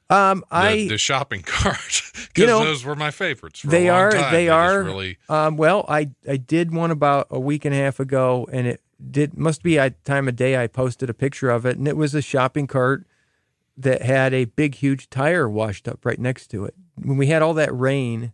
Um, 0.09 0.45
The, 0.49 0.55
I 0.55 0.87
the 0.87 0.97
shopping 0.97 1.41
cart, 1.45 2.03
because 2.13 2.29
You 2.37 2.45
know, 2.45 2.63
those 2.63 2.85
were 2.85 2.95
my 2.95 3.11
favorites. 3.11 3.63
They 3.63 3.89
are 3.89 4.11
time. 4.11 4.31
they 4.31 4.45
just 4.45 4.55
are 4.55 4.83
really. 4.83 5.17
um 5.27 5.57
well 5.57 5.83
I 5.89 6.11
I 6.25 6.37
did 6.37 6.73
one 6.73 6.91
about 6.91 7.27
a 7.29 7.37
week 7.37 7.65
and 7.65 7.75
a 7.75 7.77
half 7.77 7.99
ago 7.99 8.47
and 8.49 8.65
it 8.65 8.81
did 9.11 9.37
must 9.37 9.61
be 9.61 9.75
a 9.75 9.89
time 9.89 10.29
of 10.29 10.37
day 10.37 10.55
I 10.55 10.67
posted 10.67 11.09
a 11.09 11.13
picture 11.13 11.49
of 11.49 11.65
it 11.65 11.75
and 11.77 11.85
it 11.85 11.97
was 11.97 12.15
a 12.15 12.21
shopping 12.21 12.65
cart 12.65 13.05
that 13.75 14.03
had 14.03 14.33
a 14.33 14.45
big 14.45 14.75
huge 14.75 15.09
tire 15.09 15.49
washed 15.49 15.89
up 15.89 16.05
right 16.05 16.17
next 16.17 16.47
to 16.51 16.63
it. 16.63 16.75
When 16.95 17.17
we 17.17 17.27
had 17.27 17.41
all 17.41 17.55
that 17.55 17.77
rain 17.77 18.31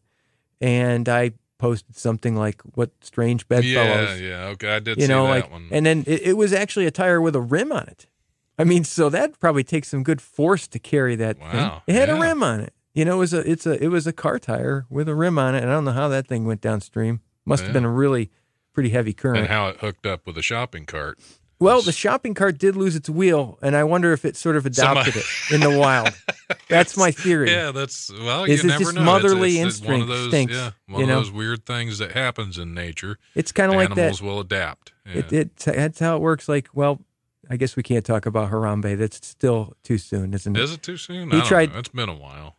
and 0.62 1.10
I 1.10 1.32
posted 1.64 1.96
something 1.96 2.36
like 2.36 2.62
what 2.76 2.92
strange 3.00 3.48
bedfellows. 3.48 4.20
Yeah, 4.20 4.28
yeah. 4.28 4.48
Okay, 4.48 4.76
I 4.76 4.80
did 4.80 4.98
you 4.98 5.04
see 5.04 5.08
know 5.08 5.24
that 5.24 5.30
like 5.30 5.52
one. 5.52 5.70
and 5.72 5.86
then 5.86 6.04
it, 6.06 6.22
it 6.24 6.34
was 6.34 6.52
actually 6.52 6.86
a 6.86 6.92
tire 6.92 7.22
with 7.22 7.38
a 7.38 7.42
rim 7.42 7.72
on 7.72 7.88
it. 7.88 8.08
I 8.60 8.66
mean 8.66 8.84
so 8.84 9.10
that 9.10 9.40
probably 9.40 9.64
takes 9.64 9.88
some 9.88 10.04
good 10.04 10.20
force 10.22 10.68
to 10.68 10.78
carry 10.78 11.16
that 11.16 11.38
thing. 11.38 11.72
It 11.88 11.96
had 11.96 12.10
a 12.10 12.16
rim 12.20 12.44
on 12.44 12.60
it. 12.60 12.74
You 12.94 13.06
know 13.06 13.16
it 13.16 13.20
was 13.20 13.34
a 13.34 13.50
it's 13.50 13.66
a 13.66 13.82
it 13.82 13.88
was 13.88 14.06
a 14.06 14.12
car 14.12 14.40
tire 14.40 14.86
with 14.90 15.08
a 15.08 15.16
rim 15.16 15.40
on 15.40 15.56
it 15.56 15.64
and 15.64 15.72
i 15.72 15.74
don't 15.74 15.86
know 15.86 15.94
how 15.94 16.10
that 16.10 16.28
thing 16.28 16.46
went 16.46 16.60
downstream. 16.60 17.22
Must 17.46 17.64
have 17.64 17.72
been 17.74 17.86
a 17.86 17.90
really 18.04 18.30
pretty 18.74 18.90
heavy 18.90 19.14
current. 19.14 19.38
And 19.40 19.48
how 19.48 19.70
it 19.70 19.78
hooked 19.78 20.06
up 20.06 20.28
with 20.28 20.38
a 20.38 20.42
shopping 20.42 20.86
cart. 20.86 21.18
Well 21.64 21.82
the 21.82 21.92
shopping 21.92 22.34
cart 22.34 22.58
did 22.58 22.76
lose 22.76 22.96
its 22.96 23.10
wheel 23.10 23.58
and 23.62 23.76
i 23.76 23.84
wonder 23.84 24.14
if 24.14 24.24
it 24.26 24.36
sort 24.36 24.56
of 24.56 24.66
uh, 24.66 24.70
adopted 24.70 25.14
Somebody- 25.14 25.20
it 25.50 25.54
in 25.54 25.60
the 25.62 25.80
wild 25.80 26.10
that's 26.70 26.96
my 26.98 27.12
theory 27.24 27.50
Yeah, 27.52 27.72
that's 27.72 28.12
well. 28.12 28.44
Is 28.44 28.64
you 28.64 28.70
it 28.70 28.74
never 28.74 28.84
just 28.84 28.96
know. 28.96 29.02
It's- 29.02 29.24
motherly 29.24 29.60
it's, 29.60 29.80
it's 29.80 29.88
one 29.88 30.02
of 30.02 30.08
those, 30.08 30.28
stinks, 30.30 30.54
yeah, 30.54 30.72
one 30.88 31.00
you 31.00 31.04
of 31.04 31.10
know? 31.10 31.16
those 31.22 31.32
weird 31.32 31.66
things 31.66 31.98
that 32.00 32.12
happens 32.12 32.58
in 32.58 32.74
nature. 32.74 33.18
it's 33.36 33.52
kind 33.52 33.72
of 33.72 33.78
like 33.78 33.90
that 33.90 33.98
Animals 34.00 34.22
will 34.22 34.40
adapt. 34.40 34.94
Yeah. 35.06 35.14
It, 35.20 35.34
it 35.34 35.56
that's 35.58 36.00
how 36.00 36.16
it 36.16 36.20
works. 36.22 36.48
Like, 36.48 36.68
well, 36.74 37.00
I 37.50 37.58
guess 37.58 37.76
we 37.76 37.84
can't 37.84 38.06
talk 38.06 38.26
about 38.26 38.52
Harambe. 38.52 38.98
That's 38.98 39.26
still 39.28 39.74
too 39.84 39.98
soon, 39.98 40.34
isn't 40.34 40.56
it? 40.56 40.62
Is 40.62 40.74
it 40.74 40.82
too 40.84 40.96
soon? 40.98 41.30
He 41.32 41.42
tried- 41.42 41.74
know. 41.74 41.80
It's 41.80 41.90
been 41.90 42.10
a 42.10 42.16
while. 42.16 42.56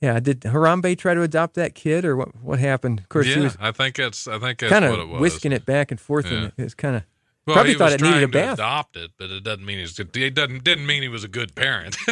Yeah. 0.00 0.18
Did 0.20 0.40
Harambe 0.42 0.96
try 0.96 1.12
to 1.14 1.22
adopt 1.22 1.54
that 1.54 1.74
kid, 1.74 2.04
or 2.04 2.16
what? 2.16 2.34
What 2.42 2.58
happened? 2.58 3.00
Of 3.00 3.08
course, 3.10 3.26
yeah, 3.26 3.34
he 3.34 3.40
was 3.42 3.56
I 3.60 3.72
think 3.72 3.96
that's. 3.96 4.26
I 4.26 4.38
think 4.38 4.58
that's 4.60 4.72
kind 4.72 4.84
what 4.88 4.98
it 4.98 5.02
of 5.02 5.10
whisking 5.20 5.52
it 5.52 5.66
back 5.66 5.90
and 5.90 6.00
forth, 6.00 6.26
Yeah. 6.26 6.38
and 6.38 6.52
it 6.56 6.62
was 6.62 6.74
kind 6.74 6.96
of. 6.96 7.02
Well, 7.50 7.56
Probably 7.56 7.74
thought 7.74 7.92
was 7.92 7.94
it 7.94 8.00
needed 8.02 8.22
a 8.22 8.28
bath. 8.28 8.54
adopt 8.54 8.96
it, 8.96 9.10
but 9.18 9.30
it 9.30 9.42
doesn't 9.42 9.64
mean 9.64 9.78
he's. 9.80 9.98
It 9.98 10.34
doesn't 10.34 10.62
didn't 10.64 10.86
mean 10.86 11.02
he 11.02 11.08
was 11.08 11.24
a 11.24 11.28
good 11.28 11.54
parent. 11.54 11.96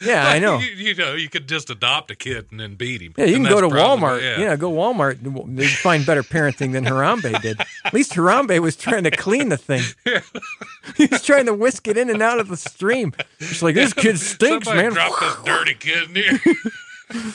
Yeah, 0.00 0.28
I 0.28 0.38
know. 0.38 0.58
You, 0.58 0.66
you 0.70 0.94
know, 0.94 1.14
you 1.14 1.28
could 1.30 1.48
just 1.48 1.70
adopt 1.70 2.10
a 2.10 2.14
kid 2.14 2.48
and 2.50 2.60
then 2.60 2.74
beat 2.74 3.00
him. 3.00 3.14
Yeah, 3.16 3.24
you 3.24 3.36
And 3.36 3.46
can 3.46 3.54
go 3.54 3.60
to 3.62 3.68
probably- 3.70 4.06
Walmart. 4.06 4.22
Yeah. 4.22 4.38
Yeah. 4.38 4.56
go 4.56 4.70
Walmart. 4.70 5.56
They'd 5.56 5.66
find 5.68 6.04
better 6.04 6.22
parenting 6.22 6.72
than 6.72 6.84
Harambe 6.84 7.40
did. 7.40 7.58
At 7.84 7.94
least 7.94 8.12
Harambe 8.12 8.58
was 8.60 8.76
trying 8.76 9.04
to 9.04 9.10
clean 9.10 9.48
the 9.48 9.56
thing. 9.56 9.82
he 10.96 11.06
was 11.06 11.22
trying 11.22 11.46
to 11.46 11.54
whisk 11.54 11.88
it 11.88 11.96
in 11.96 12.10
and 12.10 12.22
out 12.22 12.38
of 12.38 12.48
the 12.48 12.56
stream. 12.56 13.14
It's 13.40 13.62
like 13.62 13.74
this 13.74 13.94
kid 13.94 14.18
stinks, 14.18 14.66
Somebody 14.66 14.88
man. 14.88 14.92
dropped 14.92 15.20
this 15.20 15.36
dirty 15.44 15.74
kid 15.74 16.10
in 16.10 16.14
here. 16.14 16.40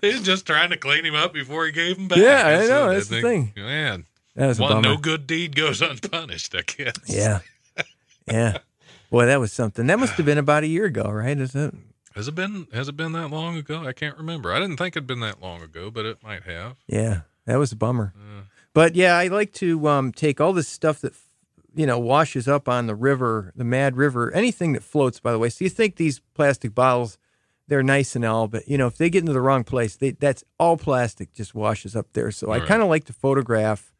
He's 0.00 0.22
just 0.22 0.46
trying 0.46 0.70
to 0.70 0.76
clean 0.76 1.04
him 1.04 1.14
up 1.14 1.32
before 1.34 1.66
he 1.66 1.72
gave 1.72 1.96
him 1.98 2.08
back. 2.08 2.18
Yeah, 2.18 2.60
I 2.62 2.66
know, 2.66 2.92
that's 2.92 3.08
the 3.08 3.20
thing. 3.20 3.52
Man, 3.56 4.04
That 4.36 4.58
a 4.58 4.62
one 4.62 4.82
no 4.82 4.96
good 4.96 5.26
deed 5.26 5.56
goes 5.56 5.82
unpunished. 5.90 6.54
I 6.54 6.62
guess. 6.62 6.94
Yeah, 7.08 7.40
yeah. 8.30 8.58
Boy, 9.10 9.26
that 9.26 9.40
was 9.40 9.52
something. 9.52 9.86
That 9.86 9.98
must 9.98 10.14
have 10.14 10.26
been 10.26 10.38
about 10.38 10.62
a 10.62 10.66
year 10.66 10.84
ago, 10.84 11.04
right? 11.10 11.36
Is 11.38 11.54
it? 11.54 11.74
Has 12.14 12.28
it 12.28 12.34
been? 12.34 12.66
Has 12.72 12.88
it 12.88 12.96
been 12.96 13.12
that 13.12 13.28
long 13.30 13.56
ago? 13.56 13.84
I 13.86 13.92
can't 13.92 14.16
remember. 14.16 14.52
I 14.52 14.58
didn't 14.58 14.76
think 14.76 14.96
it'd 14.96 15.06
been 15.06 15.20
that 15.20 15.40
long 15.42 15.62
ago, 15.62 15.90
but 15.90 16.04
it 16.06 16.22
might 16.22 16.42
have. 16.44 16.76
Yeah, 16.86 17.20
that 17.46 17.56
was 17.56 17.72
a 17.72 17.76
bummer. 17.76 18.12
But 18.74 18.94
yeah, 18.94 19.16
I 19.16 19.28
like 19.28 19.52
to 19.54 19.88
um, 19.88 20.12
take 20.12 20.40
all 20.40 20.52
this 20.52 20.68
stuff 20.68 21.00
that 21.00 21.14
you 21.74 21.86
know 21.86 21.98
washes 21.98 22.46
up 22.48 22.68
on 22.68 22.86
the 22.86 22.94
river, 22.94 23.52
the 23.56 23.64
Mad 23.64 23.96
River, 23.96 24.32
anything 24.34 24.72
that 24.74 24.82
floats. 24.82 25.18
By 25.20 25.32
the 25.32 25.38
way, 25.38 25.48
so 25.48 25.64
you 25.64 25.70
think 25.70 25.96
these 25.96 26.20
plastic 26.34 26.74
bottles, 26.74 27.16
they're 27.68 27.82
nice 27.82 28.16
and 28.16 28.24
all, 28.24 28.48
but 28.48 28.68
you 28.68 28.76
know 28.76 28.86
if 28.86 28.96
they 28.98 29.08
get 29.08 29.20
into 29.20 29.32
the 29.32 29.40
wrong 29.40 29.64
place, 29.64 29.96
they, 29.96 30.10
that's 30.10 30.42
all 30.58 30.76
plastic 30.76 31.32
just 31.32 31.54
washes 31.54 31.94
up 31.96 32.08
there. 32.12 32.30
So 32.30 32.50
I 32.50 32.58
Right. 32.58 32.66
kind 32.68 32.82
of 32.82 32.88
like 32.88 33.04
to 33.04 33.12
photograph. 33.14 33.92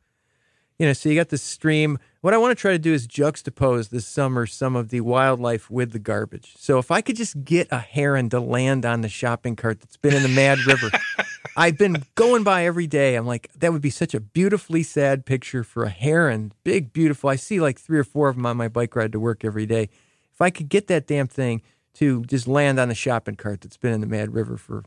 You 0.79 0.87
know, 0.87 0.93
so 0.93 1.09
you 1.09 1.15
got 1.15 1.31
the 1.31 1.39
stream. 1.39 1.99
What 2.21 2.35
I 2.35 2.39
want 2.39 2.57
to 2.57 2.61
try 2.61 2.73
to 2.73 2.79
do 2.79 2.93
is 2.93 3.07
juxtapose 3.07 3.89
this 3.89 4.07
summer 4.07 4.47
some 4.47 4.77
of 4.77 4.91
the 4.91 5.01
wildlife 5.01 5.71
with 5.71 5.93
the 5.93 5.99
garbage. 5.99 6.55
So 6.59 6.79
if 6.79 6.91
I 6.91 7.01
could 7.01 7.17
just 7.17 7.45
get 7.45 7.69
a 7.71 7.79
heron 7.79 8.29
to 8.31 8.41
land 8.41 8.85
on 8.85 9.01
the 9.01 9.09
shopping 9.09 9.57
cart 9.57 9.81
that's 9.81 9.97
been 9.97 10.15
in 10.15 10.23
the 10.23 10.29
Mad 10.29 10.59
River, 10.67 10.91
I've 11.57 11.79
been 11.79 12.05
going 12.15 12.43
by 12.45 12.67
every 12.67 12.87
day. 12.87 13.15
I'm 13.15 13.27
like, 13.27 13.51
that 13.59 13.73
would 13.73 13.81
be 13.81 13.91
such 13.91 14.13
a 14.13 14.21
beautifully 14.21 14.83
sad 14.83 15.25
picture 15.25 15.65
for 15.65 15.85
a 15.85 15.89
heron. 15.89 16.53
Big, 16.63 16.93
beautiful. 16.93 17.31
I 17.31 17.37
see 17.37 17.59
like 17.59 17.81
three 17.81 17.99
or 17.99 18.05
four 18.05 18.29
of 18.29 18.37
them 18.37 18.45
on 18.45 18.59
my 18.59 18.69
bike 18.69 18.95
ride 18.95 19.13
to 19.13 19.21
work 19.21 19.45
every 19.45 19.65
day. 19.65 19.89
If 20.33 20.43
I 20.43 20.51
could 20.51 20.69
get 20.69 20.89
that 20.89 21.07
damn 21.07 21.29
thing 21.29 21.63
to 21.95 22.23
just 22.25 22.47
land 22.47 22.79
on 22.79 22.89
the 22.89 22.95
shopping 22.95 23.37
cart 23.37 23.63
that's 23.63 23.79
been 23.79 23.95
in 23.95 24.03
the 24.03 24.07
Mad 24.07 24.35
River 24.35 24.59
for 24.59 24.81
a 24.81 24.85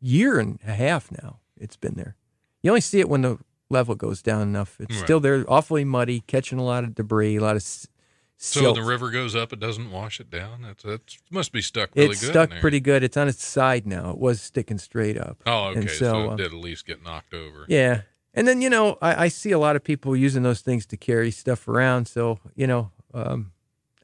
year 0.00 0.38
and 0.38 0.58
a 0.66 0.72
half 0.72 1.12
now, 1.12 1.40
it's 1.58 1.76
been 1.76 1.94
there. 1.94 2.16
You 2.62 2.70
only 2.70 2.80
see 2.80 3.00
it 3.00 3.10
when 3.10 3.20
the 3.20 3.38
level 3.70 3.94
goes 3.94 4.22
down 4.22 4.42
enough. 4.42 4.76
It's 4.80 4.94
Right. 4.96 5.04
still 5.04 5.20
there, 5.20 5.44
awfully 5.48 5.84
muddy, 5.84 6.20
catching 6.26 6.58
a 6.58 6.64
lot 6.64 6.84
of 6.84 6.94
debris, 6.94 7.36
a 7.36 7.40
lot 7.40 7.56
of 7.56 7.62
s- 7.62 7.88
So 8.38 8.72
the 8.74 8.82
river 8.82 9.10
goes 9.10 9.34
up, 9.34 9.52
it 9.52 9.60
doesn't 9.60 9.90
wash 9.90 10.20
it 10.20 10.30
down. 10.30 10.62
That's 10.62 10.82
that 10.84 11.00
must 11.30 11.52
be 11.52 11.62
stuck 11.62 11.90
really 11.96 12.10
it's 12.10 12.20
good. 12.20 12.26
in 12.28 12.32
stuck 12.32 12.60
pretty 12.60 12.80
good. 12.80 13.02
It's 13.02 13.16
on 13.16 13.28
its 13.28 13.44
side 13.44 13.86
now. 13.86 14.10
It 14.10 14.18
was 14.18 14.42
sticking 14.42 14.78
straight 14.78 15.16
up. 15.18 15.42
Oh, 15.46 15.68
okay. 15.68 15.80
And 15.80 15.90
so, 15.90 15.96
so, 15.96 16.24
it 16.24 16.32
uh, 16.32 16.36
did 16.36 16.46
at 16.48 16.52
least 16.52 16.86
get 16.86 17.02
knocked 17.02 17.32
over. 17.34 17.64
Yeah. 17.68 18.02
And 18.34 18.46
then, 18.46 18.60
you 18.60 18.68
know, 18.68 18.98
I, 19.00 19.24
I 19.24 19.28
see 19.28 19.52
a 19.52 19.58
lot 19.58 19.76
of 19.76 19.82
people 19.84 20.14
using 20.14 20.42
those 20.42 20.60
things 20.60 20.84
to 20.86 20.96
carry 20.98 21.30
stuff 21.30 21.66
around. 21.66 22.06
So, 22.08 22.38
you 22.54 22.66
know, 22.66 22.92
um, 23.14 23.52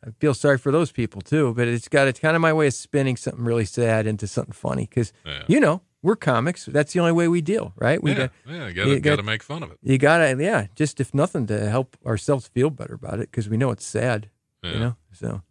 I 0.04 0.10
feel 0.18 0.32
sorry 0.32 0.56
for 0.56 0.72
those 0.72 0.90
people 0.90 1.20
too. 1.20 1.52
But 1.54 1.68
it's 1.68 1.88
got 1.88 2.08
it's 2.08 2.18
kind 2.18 2.34
of 2.34 2.40
my 2.40 2.54
way 2.54 2.66
of 2.68 2.72
spinning 2.74 3.16
something 3.18 3.44
really 3.44 3.66
sad 3.66 4.06
into 4.06 4.26
something 4.26 4.54
funny 4.54 4.86
because, 4.88 5.12
Yeah. 5.26 5.42
you 5.46 5.60
know, 5.60 5.82
we're 6.02 6.16
comics. 6.16 6.66
That's 6.66 6.92
the 6.92 7.00
only 7.00 7.12
way 7.12 7.28
we 7.28 7.40
deal, 7.40 7.72
right? 7.76 8.02
We 8.02 8.10
yeah, 8.12 8.16
got 8.16 8.30
yeah. 8.48 8.66
You 8.68 8.72
gotta, 8.74 8.94
got- 8.94 9.02
got 9.02 9.16
to 9.16 9.22
make 9.22 9.42
fun 9.42 9.62
of 9.62 9.70
it. 9.70 9.78
you 9.82 9.98
gotta, 9.98 10.36
yeah, 10.42 10.66
just 10.74 11.00
if 11.00 11.14
nothing 11.14 11.46
to 11.46 11.68
help 11.70 11.96
ourselves 12.04 12.48
feel 12.48 12.70
better 12.70 12.94
about 12.94 13.14
it 13.20 13.30
because 13.30 13.48
we 13.48 13.56
know 13.56 13.70
it's 13.70 13.84
sad, 13.86 14.28
Yeah. 14.62 14.72
you 14.72 14.78
know. 14.80 14.96
So, 15.12 15.42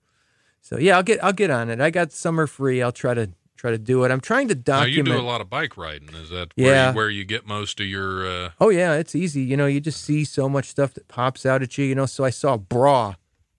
so 0.62 0.78
yeah, 0.78 0.98
I'll 0.98 1.04
get 1.04 1.24
I'll 1.24 1.34
get 1.34 1.50
on 1.50 1.70
it. 1.70 1.80
I 1.82 1.90
got 1.90 2.12
summer 2.12 2.48
free. 2.48 2.82
I'll 2.82 2.92
try 2.92 3.14
to 3.14 3.30
try 3.58 3.72
to 3.72 3.78
do 3.78 4.04
it. 4.04 4.12
I'm 4.12 4.22
trying 4.22 4.48
to 4.48 4.56
Now 4.56 4.84
you 4.84 4.98
document. 5.04 5.20
do 5.22 5.26
a 5.26 5.28
lot 5.30 5.40
of 5.42 5.50
bike 5.50 5.78
riding. 5.78 6.10
Is 6.16 6.30
that 6.32 6.52
where, 6.56 6.68
Yeah. 6.68 6.90
you, 6.90 6.96
where 6.96 7.10
you 7.12 7.24
get 7.24 7.46
most 7.48 7.80
of 7.80 7.86
your? 7.86 8.26
Uh, 8.28 8.50
Oh 8.60 8.70
yeah, 8.70 8.94
it's 8.96 9.14
easy. 9.16 9.42
You 9.44 9.56
know, 9.56 9.68
you 9.68 9.80
just 9.80 10.02
see 10.04 10.24
so 10.26 10.50
much 10.50 10.66
stuff 10.66 10.94
that 10.96 11.08
pops 11.08 11.46
out 11.46 11.62
at 11.62 11.78
you. 11.78 11.86
You 11.86 11.94
know, 11.96 12.08
so 12.08 12.24
I 12.24 12.32
saw 12.32 12.58
bra, 12.58 13.16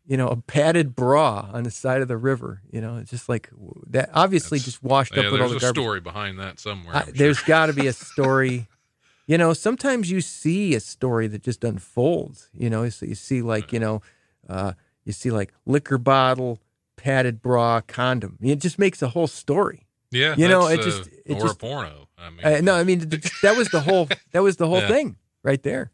you 0.06 0.16
know, 0.16 0.28
a 0.28 0.36
padded 0.36 0.94
bra 0.96 1.48
on 1.52 1.62
the 1.64 1.70
side 1.70 2.02
of 2.02 2.08
the 2.08 2.16
river. 2.16 2.60
You 2.70 2.80
know, 2.80 2.96
it's 2.96 3.10
just 3.10 3.28
like 3.28 3.48
that. 3.88 4.10
Obviously, 4.12 4.58
That's- 4.58 4.64
just 4.74 4.82
washed 4.82 5.16
yeah, 5.16 5.24
up 5.24 5.32
with 5.32 5.40
all 5.42 5.48
there's 5.48 5.60
the 5.62 5.66
a 5.68 5.70
story 5.70 6.00
behind 6.00 6.38
that 6.38 6.58
somewhere. 6.58 6.96
I, 6.96 7.04
sure. 7.04 7.12
there's 7.14 7.40
got 7.42 7.66
to 7.66 7.72
be 7.72 7.86
a 7.86 7.92
story. 8.12 8.68
you 9.26 9.38
know, 9.38 9.52
sometimes 9.52 10.10
you 10.10 10.20
see 10.20 10.74
a 10.74 10.80
story 10.80 11.28
that 11.28 11.42
just 11.42 11.62
unfolds. 11.64 12.48
You 12.52 12.68
know, 12.70 12.88
so 12.88 13.06
you 13.06 13.14
see 13.14 13.42
like 13.42 13.72
you 13.72 13.78
know, 13.78 14.02
uh, 14.48 14.72
you 15.04 15.12
see 15.12 15.30
like 15.30 15.52
liquor 15.66 15.98
bottle, 15.98 16.58
padded 16.96 17.40
bra, 17.42 17.80
condom. 17.80 18.38
It 18.42 18.56
just 18.60 18.78
makes 18.78 19.02
a 19.02 19.08
whole 19.08 19.26
story. 19.28 19.86
Yeah, 20.10 20.34
You 20.36 20.46
know, 20.48 20.66
it 20.66 20.82
just- 20.82 21.02
uh, 21.04 21.10
it 21.24 21.34
or 21.36 21.40
just- 21.42 21.54
a 21.54 21.58
porno. 21.58 22.08
I 22.18 22.30
mean, 22.30 22.44
Uh, 22.44 22.60
no, 22.60 22.74
I 22.74 22.84
mean 22.84 22.98
that 23.42 23.54
was 23.56 23.68
the 23.70 23.80
whole 23.80 24.08
that 24.32 24.42
was 24.42 24.56
the 24.56 24.66
whole 24.66 24.80
Yeah. 24.82 24.88
thing 24.88 25.16
right 25.42 25.62
there. 25.62 25.90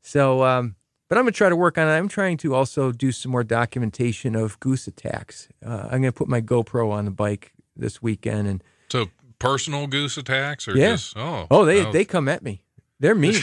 So, 0.00 0.42
um, 0.44 0.74
but 1.12 1.18
I'm 1.18 1.24
gonna 1.24 1.32
try 1.32 1.50
to 1.50 1.56
work 1.56 1.76
on 1.76 1.86
it. 1.88 1.90
I'm 1.90 2.08
trying 2.08 2.38
to 2.38 2.54
also 2.54 2.90
do 2.90 3.12
some 3.12 3.32
more 3.32 3.44
documentation 3.44 4.34
of 4.34 4.58
goose 4.60 4.86
attacks. 4.86 5.46
Uh, 5.62 5.88
I'm 5.90 6.00
gonna 6.00 6.10
put 6.10 6.26
my 6.26 6.40
GoPro 6.40 6.90
on 6.90 7.04
the 7.04 7.10
bike 7.10 7.52
this 7.76 8.00
weekend, 8.00 8.48
and 8.48 8.64
so 8.90 9.10
personal 9.38 9.86
goose 9.86 10.16
attacks 10.16 10.66
or 10.66 10.74
Yeah. 10.74 10.92
just 10.92 11.14
oh 11.18 11.46
oh, 11.50 11.66
they 11.66 11.84
oh, 11.84 11.92
they 11.92 12.06
come 12.06 12.30
at 12.30 12.42
me. 12.42 12.62
They're 12.98 13.14
mean. 13.14 13.34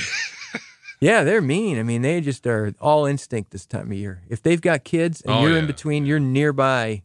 yeah, 1.00 1.24
they're 1.24 1.44
mean. 1.44 1.78
I 1.78 1.84
mean, 1.84 2.02
they 2.02 2.22
just 2.22 2.48
are 2.48 2.74
all 2.82 3.06
instinct 3.06 3.52
this 3.52 3.68
time 3.68 3.92
of 3.92 3.98
year. 4.00 4.24
If 4.28 4.42
they've 4.42 4.60
got 4.60 4.84
kids 4.84 5.22
and 5.22 5.32
Oh, 5.32 5.42
you're 5.44 5.56
in 5.56 5.68
between, 5.68 6.08
you're 6.08 6.20
nearby, 6.20 7.04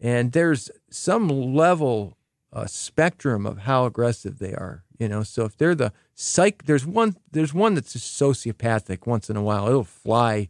and 0.00 0.32
there's 0.32 0.68
some 0.90 1.28
level, 1.28 2.16
uh, 2.52 2.66
spectrum 2.66 3.46
of 3.46 3.58
how 3.58 3.86
aggressive 3.86 4.40
they 4.40 4.52
are. 4.52 4.82
You 4.98 5.08
know, 5.08 5.22
so 5.22 5.44
if 5.44 5.56
they're 5.56 5.76
the 5.76 5.92
psych, 6.14 6.64
there's 6.64 6.86
one, 6.86 7.16
there's 7.30 7.54
one 7.54 7.74
that's 7.74 7.92
just 7.94 8.20
sociopathic. 8.20 9.06
Once 9.06 9.28
in 9.30 9.36
a 9.36 9.42
while, 9.42 9.66
it'll 9.68 9.84
fly 9.84 10.48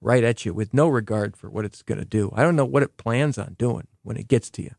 right 0.00 0.24
at 0.24 0.44
you 0.44 0.52
with 0.52 0.74
no 0.74 0.88
regard 0.88 1.36
for 1.36 1.48
what 1.48 1.64
it's 1.64 1.82
going 1.82 1.98
to 1.98 2.04
do. 2.04 2.30
I 2.34 2.42
don't 2.42 2.56
know 2.56 2.64
what 2.64 2.82
it 2.82 2.96
plans 2.96 3.38
on 3.38 3.54
doing 3.58 3.86
when 4.02 4.16
it 4.16 4.28
gets 4.28 4.50
to 4.50 4.62
you, 4.62 4.74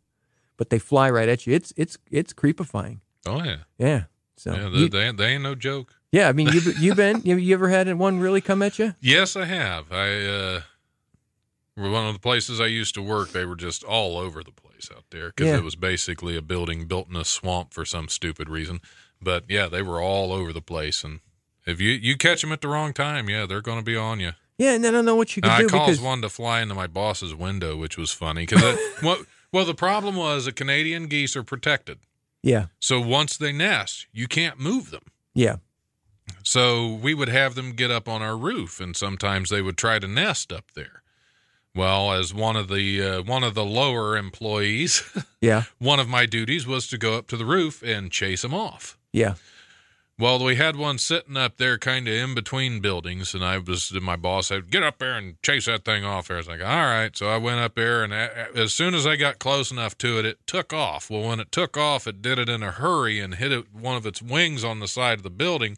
but 0.58 0.70
they 0.70 0.80
fly 0.80 1.10
right 1.10 1.28
at 1.30 1.48
you. 1.48 1.54
It's 1.54 1.74
it's 1.76 1.98
it's 2.12 2.34
creepifying. 2.34 3.00
oh 3.26 3.44
yeah 3.44 3.58
Yeah. 3.78 4.04
So 4.38 4.54
yeah 4.54 4.70
they, 4.70 4.78
you- 4.78 4.90
they, 4.90 5.12
they 5.12 5.26
ain't 5.34 5.44
no 5.44 5.56
joke. 5.56 5.96
yeah, 6.12 6.28
I 6.30 6.34
mean, 6.34 6.48
you've 6.50 6.78
you 6.80 6.94
been 6.96 7.22
you, 7.24 7.38
you 7.38 7.54
ever 7.56 7.70
had 7.70 7.92
one 7.98 8.20
really 8.20 8.42
come 8.42 8.62
at 8.62 8.78
you? 8.78 8.94
Yes, 9.02 9.36
I 9.36 9.46
have. 9.46 9.92
I 9.92 10.26
uh, 10.26 10.62
one 11.76 12.08
of 12.08 12.14
the 12.14 12.20
places 12.20 12.62
I 12.62 12.68
used 12.68 12.94
to 12.96 13.02
work. 13.02 13.30
They 13.32 13.46
were 13.46 13.56
just 13.56 13.84
all 13.84 14.18
over 14.18 14.44
the 14.44 14.52
place 14.52 14.90
out 14.96 15.06
there 15.10 15.30
because 15.30 15.48
Yeah. 15.48 15.58
it 15.58 15.64
was 15.64 15.76
basically 15.76 16.38
a 16.38 16.42
building 16.42 16.86
built 16.86 17.10
in 17.10 17.16
a 17.16 17.26
swamp 17.26 17.74
for 17.74 17.84
some 17.86 18.08
stupid 18.10 18.50
reason. 18.50 18.80
But 19.22 19.46
yeah, 19.50 19.68
they 19.68 19.82
were 19.82 20.02
all 20.02 20.32
over 20.32 20.54
the 20.54 20.62
place, 20.62 21.04
and 21.04 21.20
if 21.66 21.82
you 21.82 21.92
you 21.92 22.18
catch 22.18 22.42
them 22.42 22.52
at 22.52 22.62
the 22.62 22.68
wrong 22.68 22.94
time, 22.94 23.30
yeah, 23.30 23.46
they're 23.46 23.62
going 23.62 23.80
to 23.80 23.84
be 23.84 23.98
on 23.98 24.20
you. 24.20 24.32
Yeah, 24.58 24.74
and 24.74 24.86
I 24.86 24.92
don't 24.92 25.04
know 25.06 25.16
what 25.16 25.36
you 25.36 25.42
can 25.42 25.52
I 25.52 25.60
do 25.60 25.68
caused 25.68 25.86
because 25.92 26.02
one 26.02 26.22
to 26.22 26.30
fly 26.30 26.62
into 26.62 26.76
my 26.76 26.88
boss's 26.88 27.36
window, 27.36 27.76
which 27.76 27.98
was 27.98 28.12
funny 28.12 28.46
because 28.46 28.78
what 29.02 29.22
well 29.52 29.66
the 29.66 29.74
problem 29.76 30.16
was 30.16 30.46
the 30.46 30.52
Canadian 30.52 31.08
geese 31.08 31.36
are 31.36 31.44
protected, 31.44 32.00
yeah, 32.44 32.68
so 32.80 33.02
once 33.02 33.36
they 33.38 33.52
nest, 33.52 34.08
you 34.14 34.28
can't 34.28 34.60
move 34.60 34.92
them. 34.92 35.04
yeah, 35.34 35.58
So 36.44 36.94
we 36.94 37.14
would 37.14 37.30
have 37.30 37.56
them 37.56 37.74
get 37.74 37.92
up 37.92 38.08
on 38.08 38.22
our 38.22 38.38
roof, 38.38 38.80
and 38.80 38.96
sometimes 38.96 39.50
they 39.50 39.62
would 39.62 39.78
try 39.78 40.00
to 40.00 40.08
nest 40.08 40.52
up 40.54 40.72
there. 40.76 41.02
Well, 41.74 42.14
as 42.14 42.34
one 42.34 42.56
of 42.56 42.70
the 42.70 43.04
uh, 43.04 43.22
one 43.24 43.44
of 43.44 43.54
the 43.56 43.66
lower 43.66 44.16
employees, 44.16 45.04
yeah, 45.42 45.64
one 45.80 46.00
of 46.00 46.08
my 46.08 46.26
duties 46.26 46.66
was 46.66 46.88
to 46.88 46.98
go 46.98 47.18
up 47.18 47.28
to 47.28 47.38
the 47.38 47.46
roof 47.46 47.84
and 47.84 48.12
chase 48.12 48.44
them 48.44 48.54
off. 48.54 48.98
Yeah, 49.16 49.36
Well, 50.18 50.44
we 50.44 50.56
had 50.56 50.76
one 50.76 50.98
sitting 50.98 51.36
up 51.38 51.58
there, 51.58 51.78
kind 51.78 52.08
of 52.08 52.14
in 52.14 52.36
between 52.36 52.80
buildings, 52.80 53.34
and 53.34 53.44
I 53.44 53.58
was 53.58 53.92
my 53.94 54.16
boss 54.16 54.48
said, 54.48 54.70
"Get 54.72 54.84
up 54.84 54.98
there 55.00 55.18
and 55.18 55.42
chase 55.42 55.66
that 55.66 55.84
thing 55.86 56.06
off." 56.06 56.28
There, 56.28 56.38
I 56.38 56.40
was 56.40 56.48
like, 56.48 56.62
"All 56.62 56.86
right." 56.86 57.16
So 57.18 57.28
I 57.30 57.38
went 57.38 57.60
up 57.60 57.76
there, 57.76 58.04
and 58.04 58.14
as 58.14 58.74
soon 58.74 58.94
as 58.94 59.06
I 59.06 59.16
got 59.16 59.40
close 59.40 59.72
enough 59.72 59.98
to 60.00 60.20
it, 60.20 60.26
it 60.26 60.40
took 60.48 60.72
off. 60.74 61.10
Well, 61.10 61.28
when 61.28 61.40
it 61.40 61.52
took 61.52 61.78
off, 61.78 62.08
it 62.08 62.22
did 62.22 62.40
it 62.40 62.50
in 62.50 62.64
a 62.64 62.72
hurry 62.72 63.20
and 63.20 63.36
hit 63.36 63.52
it 63.52 63.74
one 63.74 63.98
of 63.98 64.06
its 64.06 64.22
wings 64.22 64.64
on 64.64 64.80
the 64.80 64.88
side 64.88 65.18
of 65.20 65.24
the 65.24 65.30
building, 65.30 65.78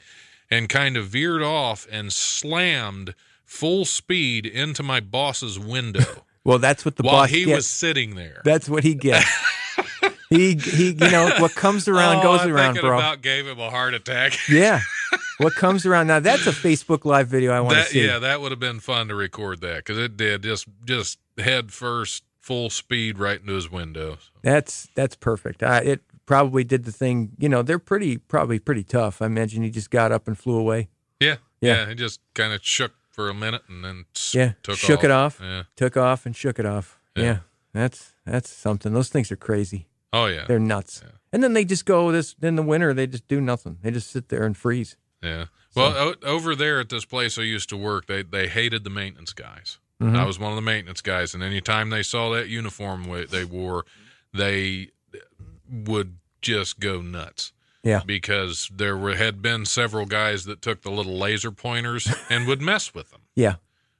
and 0.51 0.69
kind 0.69 0.97
of 0.97 1.07
veered 1.07 1.43
off 1.43 1.87
and 1.91 2.13
slammed 2.13 3.15
full 3.43 3.85
speed 3.85 4.45
into 4.45 4.83
my 4.83 4.99
boss's 4.99 5.57
window 5.57 6.23
Well, 6.43 6.59
that's 6.59 6.85
what 6.85 6.95
the 6.95 7.03
while 7.03 7.23
boss 7.23 7.29
he 7.29 7.43
gets. 7.45 7.55
was 7.57 7.67
sitting 7.67 8.15
there. 8.15 8.41
That's 8.45 8.69
what 8.69 8.83
he 8.83 8.93
gets. 8.95 9.27
he 10.29 10.55
he, 10.55 10.87
you 10.91 11.11
know, 11.11 11.31
what 11.39 11.53
comes 11.55 11.87
around 11.87 12.17
oh, 12.17 12.23
goes 12.23 12.41
I 12.41 12.49
around, 12.49 12.75
bro. 12.75 12.97
about 12.97 13.21
gave 13.21 13.47
him 13.47 13.59
a 13.59 13.69
heart 13.69 13.93
attack. 13.93 14.37
yeah, 14.49 14.81
what 15.39 15.53
comes 15.55 15.85
around 15.85 16.07
now? 16.07 16.19
That's 16.19 16.47
a 16.47 16.51
Facebook 16.51 17.05
Live 17.05 17.27
video 17.27 17.51
I 17.53 17.61
want 17.61 17.77
to 17.77 17.83
see. 17.85 18.05
yeah 18.05 18.19
that 18.19 18.41
would 18.41 18.51
have 18.51 18.59
been 18.59 18.79
fun 18.79 19.07
to 19.07 19.15
record 19.15 19.61
that 19.61 19.77
because 19.77 19.97
it 19.97 20.17
did 20.17 20.43
just 20.43 20.67
just 20.85 21.19
head 21.37 21.71
first 21.71 22.23
full 22.41 22.69
speed 22.69 23.17
right 23.19 23.41
into 23.41 23.53
his 23.53 23.69
window 23.71 24.17
That's 24.41 24.87
that's 24.95 25.15
perfect. 25.15 25.61
Uh, 25.63 25.81
it 25.83 26.01
probably 26.25 26.63
did 26.63 26.83
the 26.85 26.91
thing. 26.91 27.31
You 27.39 27.49
know, 27.49 27.61
they're 27.61 27.79
pretty 27.79 28.17
probably 28.17 28.59
pretty 28.59 28.83
tough. 28.83 29.21
I 29.21 29.25
imagine 29.27 29.63
he 29.63 29.69
just 29.69 29.89
got 29.91 30.11
up 30.11 30.27
and 30.27 30.37
flew 30.37 30.55
away. 30.57 30.89
yeah 31.19 31.37
Yeah. 31.61 31.85
yeah, 31.85 31.89
it 31.91 31.95
just 31.95 32.19
kind 32.33 32.53
of 32.53 32.63
shook 32.63 32.93
for 33.09 33.29
a 33.29 33.33
minute 33.33 33.63
and 33.67 33.83
then 33.83 34.05
Yeah, 34.31 34.53
took 34.63 34.77
shook 34.77 34.99
off. 34.99 35.03
it 35.05 35.11
off. 35.11 35.39
yeah 35.41 35.63
Took 35.75 35.97
off 35.97 36.25
and 36.25 36.35
shook 36.35 36.59
it 36.59 36.65
off. 36.65 36.99
Yeah. 37.15 37.23
Yeah, 37.23 37.37
that's 37.73 38.13
that's 38.25 38.49
something. 38.49 38.93
Those 38.93 39.09
things 39.09 39.31
are 39.31 39.35
crazy. 39.37 39.87
Oh 40.17 40.25
yeah 40.27 40.45
They're 40.47 40.59
nuts. 40.59 41.01
And 41.33 41.43
then 41.43 41.53
they 41.53 41.65
just 41.65 41.85
go 41.85 42.11
this 42.11 42.35
in 42.41 42.55
the 42.55 42.63
winter. 42.63 42.93
They 42.93 43.05
just 43.07 43.27
do 43.27 43.39
nothing. 43.41 43.77
They 43.81 43.91
just 43.91 44.09
sit 44.09 44.29
there 44.29 44.43
and 44.45 44.55
freeze. 44.55 44.95
yeah 45.21 45.45
well 45.75 45.93
o- 45.95 46.15
over 46.35 46.55
there 46.55 46.79
at 46.79 46.89
this 46.89 47.05
place 47.05 47.37
i 47.37 47.41
used 47.43 47.69
to 47.69 47.77
work 47.77 48.05
they 48.07 48.23
they 48.23 48.47
hated 48.47 48.83
the 48.83 48.89
maintenance 48.89 49.33
guys 49.33 49.79
Mm-hmm. 50.01 50.15
i 50.15 50.25
was 50.25 50.37
one 50.39 50.51
of 50.51 50.55
the 50.55 50.61
maintenance 50.73 51.01
guys 51.01 51.33
and 51.33 51.41
anytime 51.43 51.89
they 51.89 52.03
saw 52.03 52.29
that 52.35 52.47
uniform 52.49 52.99
they 53.31 53.43
wore 53.45 53.83
they 54.33 54.89
would 55.69 56.17
just 56.41 56.79
go 56.79 57.01
nuts 57.01 57.51
Yeah. 57.83 58.01
because 58.05 58.69
there 58.73 58.95
were 58.95 59.15
had 59.15 59.41
been 59.41 59.65
several 59.65 60.05
guys 60.05 60.45
that 60.45 60.61
took 60.61 60.81
the 60.81 60.91
little 60.91 61.17
laser 61.17 61.51
pointers 61.51 62.07
and 62.29 62.47
would 62.47 62.61
mess 62.61 62.93
with 62.93 63.09
them 63.11 63.21
Yeah. 63.35 63.55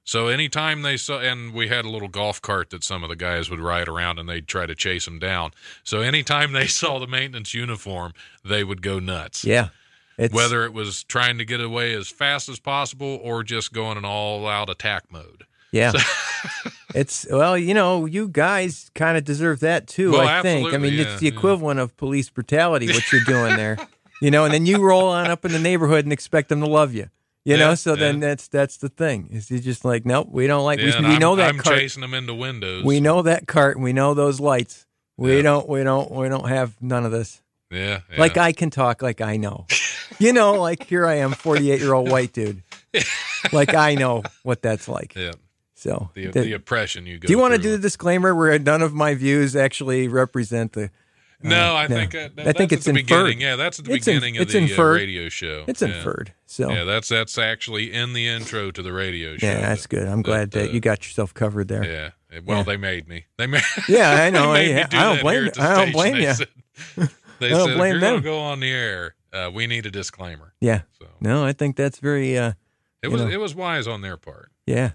So 0.08 0.28
anytime 0.28 0.80
they 0.80 0.96
saw, 0.96 1.18
and 1.18 1.52
we 1.52 1.68
had 1.68 1.84
a 1.84 1.90
little 1.90 2.08
golf 2.08 2.40
cart 2.40 2.70
that 2.70 2.82
some 2.82 3.02
of 3.02 3.10
the 3.10 3.14
guys 3.14 3.50
would 3.50 3.60
ride 3.60 3.88
around 3.88 4.18
and 4.18 4.26
they'd 4.26 4.48
try 4.48 4.64
to 4.64 4.74
chase 4.74 5.04
them 5.04 5.18
down. 5.18 5.50
So 5.84 6.00
anytime 6.00 6.52
they 6.52 6.66
saw 6.80 6.98
the 6.98 7.06
maintenance 7.06 7.52
uniform, 7.52 8.14
they 8.42 8.64
would 8.64 8.80
go 8.80 9.00
nuts. 9.00 9.44
Yeah. 9.44 9.68
It's, 10.16 10.32
Whether 10.32 10.64
it 10.64 10.72
was 10.72 11.04
trying 11.04 11.36
to 11.36 11.44
get 11.44 11.60
away 11.60 11.92
as 11.92 12.08
fast 12.08 12.48
as 12.48 12.58
possible 12.58 13.20
or 13.22 13.42
just 13.42 13.74
going 13.74 13.98
an 13.98 14.06
all 14.06 14.46
out 14.46 14.70
attack 14.70 15.12
mode. 15.12 15.44
Yeah. 15.72 15.92
it's 16.94 17.26
well, 17.30 17.58
you 17.58 17.74
know, 17.74 18.06
you 18.06 18.28
guys 18.28 18.90
kind 18.94 19.18
of 19.18 19.24
deserve 19.24 19.60
that 19.60 19.88
too. 19.88 20.12
Well, 20.12 20.26
I 20.26 20.40
think. 20.40 20.72
I 20.72 20.78
mean, 20.78 20.94
yeah, 20.94 21.02
it's 21.02 21.20
the 21.20 21.26
yeah. 21.26 21.36
equivalent 21.36 21.80
of 21.80 21.94
police 21.98 22.30
brutality 22.30 22.86
what 22.86 23.12
you're 23.12 23.24
doing 23.24 23.56
there. 23.56 23.76
You 24.22 24.30
know, 24.30 24.46
and 24.46 24.54
then 24.54 24.64
you 24.64 24.82
roll 24.82 25.08
on 25.08 25.26
up 25.26 25.44
in 25.44 25.52
the 25.52 25.58
neighborhood 25.58 26.06
and 26.06 26.14
expect 26.14 26.48
them 26.48 26.60
to 26.60 26.66
love 26.66 26.94
you. 26.94 27.10
You 27.48 27.54
Yeah, 27.56 27.68
know, 27.68 27.74
so 27.76 27.96
then 27.96 28.20
that's 28.20 28.48
that's 28.48 28.76
the 28.76 28.90
thing. 28.90 29.30
Is 29.32 29.50
you 29.50 29.58
just 29.58 29.82
like, 29.82 30.04
nope, 30.04 30.28
we 30.30 30.46
don't 30.46 30.64
like. 30.66 30.80
Yeah, 30.80 31.00
we 31.00 31.08
we 31.08 31.18
know 31.18 31.34
that 31.36 31.48
I'm 31.48 31.58
cart. 31.58 31.78
chasing 31.78 32.02
them 32.02 32.12
into 32.12 32.34
windows. 32.34 32.84
We 32.84 33.00
know 33.00 33.22
that 33.22 33.46
cart. 33.46 33.76
and 33.76 33.84
We 33.84 33.94
know 33.94 34.12
those 34.12 34.38
lights. 34.38 34.84
We 35.16 35.36
Yeah. 35.36 35.42
don't. 35.42 35.66
We 35.66 35.82
don't. 35.82 36.10
We 36.10 36.28
don't 36.28 36.46
have 36.48 36.76
none 36.82 37.06
of 37.06 37.10
this. 37.12 37.40
Yeah. 37.70 38.00
yeah. 38.10 38.18
Like 38.20 38.36
I 38.36 38.52
can 38.52 38.68
talk 38.68 39.00
like 39.00 39.22
I 39.22 39.38
know. 39.38 39.66
you 40.18 40.34
know, 40.34 40.60
like 40.60 40.82
here 40.82 41.06
I 41.06 41.14
am, 41.16 41.32
48 41.32 41.80
year 41.80 41.94
old 41.94 42.10
white 42.10 42.34
dude. 42.34 42.62
like 43.52 43.72
I 43.74 43.94
know 43.94 44.24
what 44.42 44.60
that's 44.60 44.86
like. 44.86 45.14
yeah. 45.14 45.32
So 45.74 46.10
The, 46.14 46.26
that- 46.26 46.42
the 46.44 46.52
oppression 46.52 47.06
you 47.06 47.18
go 47.18 47.28
do 47.28 47.32
you 47.32 47.38
want 47.38 47.54
to 47.54 47.60
do 47.60 47.70
the 47.70 47.78
disclaimer 47.78 48.34
where 48.34 48.58
none 48.58 48.82
of 48.82 48.92
my 48.92 49.14
views 49.14 49.56
actually 49.56 50.08
represent 50.08 50.72
the? 50.74 50.90
No, 51.40 51.76
I 51.76 51.86
no. 51.86 51.94
think 51.96 52.14
uh, 52.14 52.28
I 52.38 52.52
think 52.52 52.72
it's 52.72 52.84
the 52.84 52.90
inferred. 52.90 53.04
beginning. 53.06 53.40
Yeah, 53.40 53.54
that's 53.56 53.78
at 53.78 53.84
the 53.84 53.92
It's 53.94 54.08
in- 54.08 54.16
beginning 54.16 54.34
it's 54.34 54.54
of 54.54 54.60
the 54.68 54.82
uh, 54.82 54.84
radio 54.94 55.28
show. 55.28 55.64
It's 55.68 55.80
Yeah. 55.82 55.88
inferred. 55.88 56.32
So 56.46 56.68
Yeah, 56.70 56.78
yeah, 56.78 56.84
that's 56.84 57.08
that's 57.08 57.38
actually 57.38 57.92
in 57.92 58.12
the 58.12 58.26
intro 58.26 58.70
to 58.72 58.82
the 58.82 58.92
radio 58.92 59.36
show. 59.36 59.46
Yeah, 59.46 59.60
that's 59.60 59.86
good. 59.86 60.08
I'm 60.08 60.22
glad 60.22 60.50
that 60.52 60.70
uh, 60.70 60.72
you 60.72 60.80
got 60.80 61.04
yourself 61.04 61.32
covered 61.34 61.68
there. 61.68 61.84
Yeah. 61.84 62.40
Well, 62.44 62.58
Yeah. 62.58 62.62
they 62.64 62.76
made 62.76 63.06
me. 63.08 63.26
They 63.36 63.46
made. 63.46 63.62
Yeah, 63.88 64.10
I 64.10 64.30
know. 64.30 64.52
they 64.52 64.74
me 64.74 64.80
I- 64.82 64.86
do 64.86 64.96
I 64.98 65.02
don't 65.04 65.20
blame 65.22 65.44
you. 65.44 65.50
I 65.58 65.74
don't 65.84 65.92
blame 65.92 66.14
They 66.14 66.22
you. 66.26 66.34
said- 66.34 66.48
They 67.40 67.46
I 67.46 67.50
don't 67.50 67.68
said, 67.68 67.76
blame 67.76 67.94
if 67.96 68.02
you're 68.02 68.10
gonna 68.10 68.20
go 68.22 68.40
on 68.40 68.58
the 68.58 68.72
air, 68.72 69.14
uh, 69.32 69.48
we 69.54 69.68
need 69.68 69.86
a 69.86 69.92
disclaimer. 69.92 70.54
Yeah. 70.60 70.80
So 70.98 71.06
No, 71.20 71.44
I 71.44 71.52
think 71.52 71.76
that's 71.76 72.00
very. 72.00 72.36
uh 72.36 72.54
it 73.00 73.08
was 73.08 73.22
know. 73.22 73.28
it 73.28 73.38
was 73.38 73.54
wise 73.54 73.86
on 73.86 74.00
their 74.00 74.16
part. 74.16 74.50
Yeah. 74.66 74.90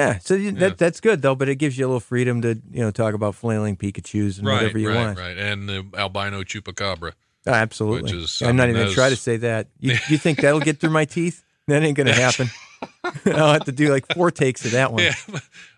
Yeah. 0.00 0.18
So 0.18 0.34
you, 0.34 0.50
Yeah. 0.50 0.58
that 0.60 0.78
that's 0.78 1.00
good 1.00 1.22
though, 1.22 1.34
but 1.34 1.48
it 1.48 1.56
gives 1.56 1.76
you 1.78 1.84
a 1.86 1.88
little 1.88 2.00
freedom 2.00 2.40
to 2.42 2.60
you 2.70 2.80
know 2.80 2.90
talk 2.90 3.14
about 3.14 3.34
flailing 3.34 3.76
Pikachu's 3.76 4.38
and 4.38 4.46
Right, 4.46 4.54
whatever 4.62 4.78
you 4.78 4.88
right, 4.88 4.96
want. 4.96 5.18
right. 5.18 5.36
And 5.36 5.68
the 5.68 5.84
albino 5.96 6.42
chupacabra. 6.42 7.12
Oh, 7.46 7.52
absolutely. 7.52 8.02
Which 8.02 8.12
is- 8.12 8.42
I'm 8.42 8.56
not 8.56 8.68
even 8.68 8.82
gonna 8.82 8.94
try 8.94 9.08
to 9.10 9.16
say 9.16 9.36
that. 9.38 9.68
You, 9.78 9.96
you 10.08 10.18
think 10.18 10.40
that'll 10.40 10.60
get 10.60 10.78
through 10.80 10.90
my 10.90 11.04
teeth? 11.06 11.42
That 11.68 11.82
ain't 11.82 11.96
gonna 11.96 12.12
happen. 12.14 12.48
I'll 13.26 13.52
have 13.52 13.64
to 13.64 13.72
do 13.72 13.88
like 13.92 14.06
four 14.14 14.30
takes 14.30 14.64
of 14.64 14.70
that 14.72 14.92
one. 14.92 15.02
Yeah. 15.02 15.14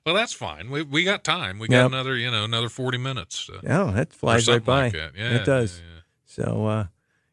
well, 0.07 0.15
that's 0.15 0.33
fine. 0.33 0.71
We 0.71 0.83
we 0.83 1.03
got 1.05 1.25
time. 1.25 1.59
We 1.59 1.67
got 1.69 1.79
Yep. 1.79 1.87
another 1.87 2.17
you 2.17 2.31
know 2.31 2.45
another 2.45 2.69
forty 2.69 2.99
minutes. 2.99 3.49
Uh, 3.53 3.61
Oh, 3.69 3.91
that 3.93 4.13
flies 4.13 4.47
right 4.49 4.65
by. 4.65 4.85
like. 4.85 4.95
Yeah, 4.95 5.11
it 5.37 5.45
does. 5.45 5.81
yeah. 5.81 6.01
So, 6.27 6.67
uh, 6.67 6.87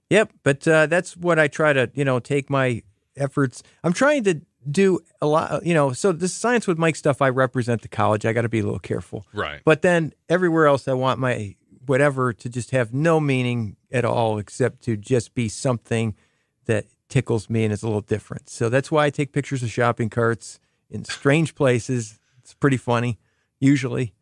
yep. 0.09 0.31
But 0.43 0.67
uh, 0.67 0.85
that's 0.87 1.15
what 1.15 1.37
I 1.39 1.47
try 1.47 1.71
to, 1.73 1.89
you 1.93 2.03
know, 2.03 2.19
take 2.19 2.49
my 2.49 2.81
efforts. 3.15 3.63
I'm 3.83 3.93
trying 3.93 4.23
to 4.25 4.41
do 4.71 4.99
a 5.21 5.27
lot, 5.27 5.65
you 5.65 5.73
know. 5.73 5.93
So 5.93 6.11
the 6.11 6.27
science 6.27 6.67
with 6.67 6.77
Mike 6.77 6.95
stuff, 6.95 7.21
I 7.21 7.29
represent 7.29 7.81
the 7.81 7.87
college. 7.87 8.25
I 8.25 8.33
got 8.33 8.43
to 8.43 8.49
be 8.49 8.59
a 8.59 8.63
little 8.63 8.79
careful. 8.79 9.25
Right. 9.33 9.61
But 9.63 9.81
then 9.81 10.13
everywhere 10.27 10.67
else, 10.67 10.87
I 10.87 10.93
want 10.93 11.19
my 11.19 11.55
whatever 11.85 12.33
to 12.33 12.49
just 12.49 12.71
have 12.71 12.93
no 12.93 13.19
meaning 13.19 13.75
at 13.91 14.05
all, 14.05 14.37
except 14.37 14.83
to 14.83 14.95
just 14.95 15.33
be 15.33 15.49
something 15.49 16.15
that 16.65 16.85
tickles 17.09 17.49
me 17.49 17.63
and 17.63 17.73
is 17.73 17.81
a 17.81 17.87
little 17.87 18.01
different. 18.01 18.49
So 18.49 18.69
that's 18.69 18.91
why 18.91 19.05
I 19.05 19.09
take 19.09 19.33
pictures 19.33 19.63
of 19.63 19.71
shopping 19.71 20.09
carts 20.09 20.59
in 20.89 21.03
strange 21.05 21.55
places. 21.55 22.19
It's 22.37 22.53
pretty 22.53 22.77
funny, 22.77 23.17
usually. 23.59 24.13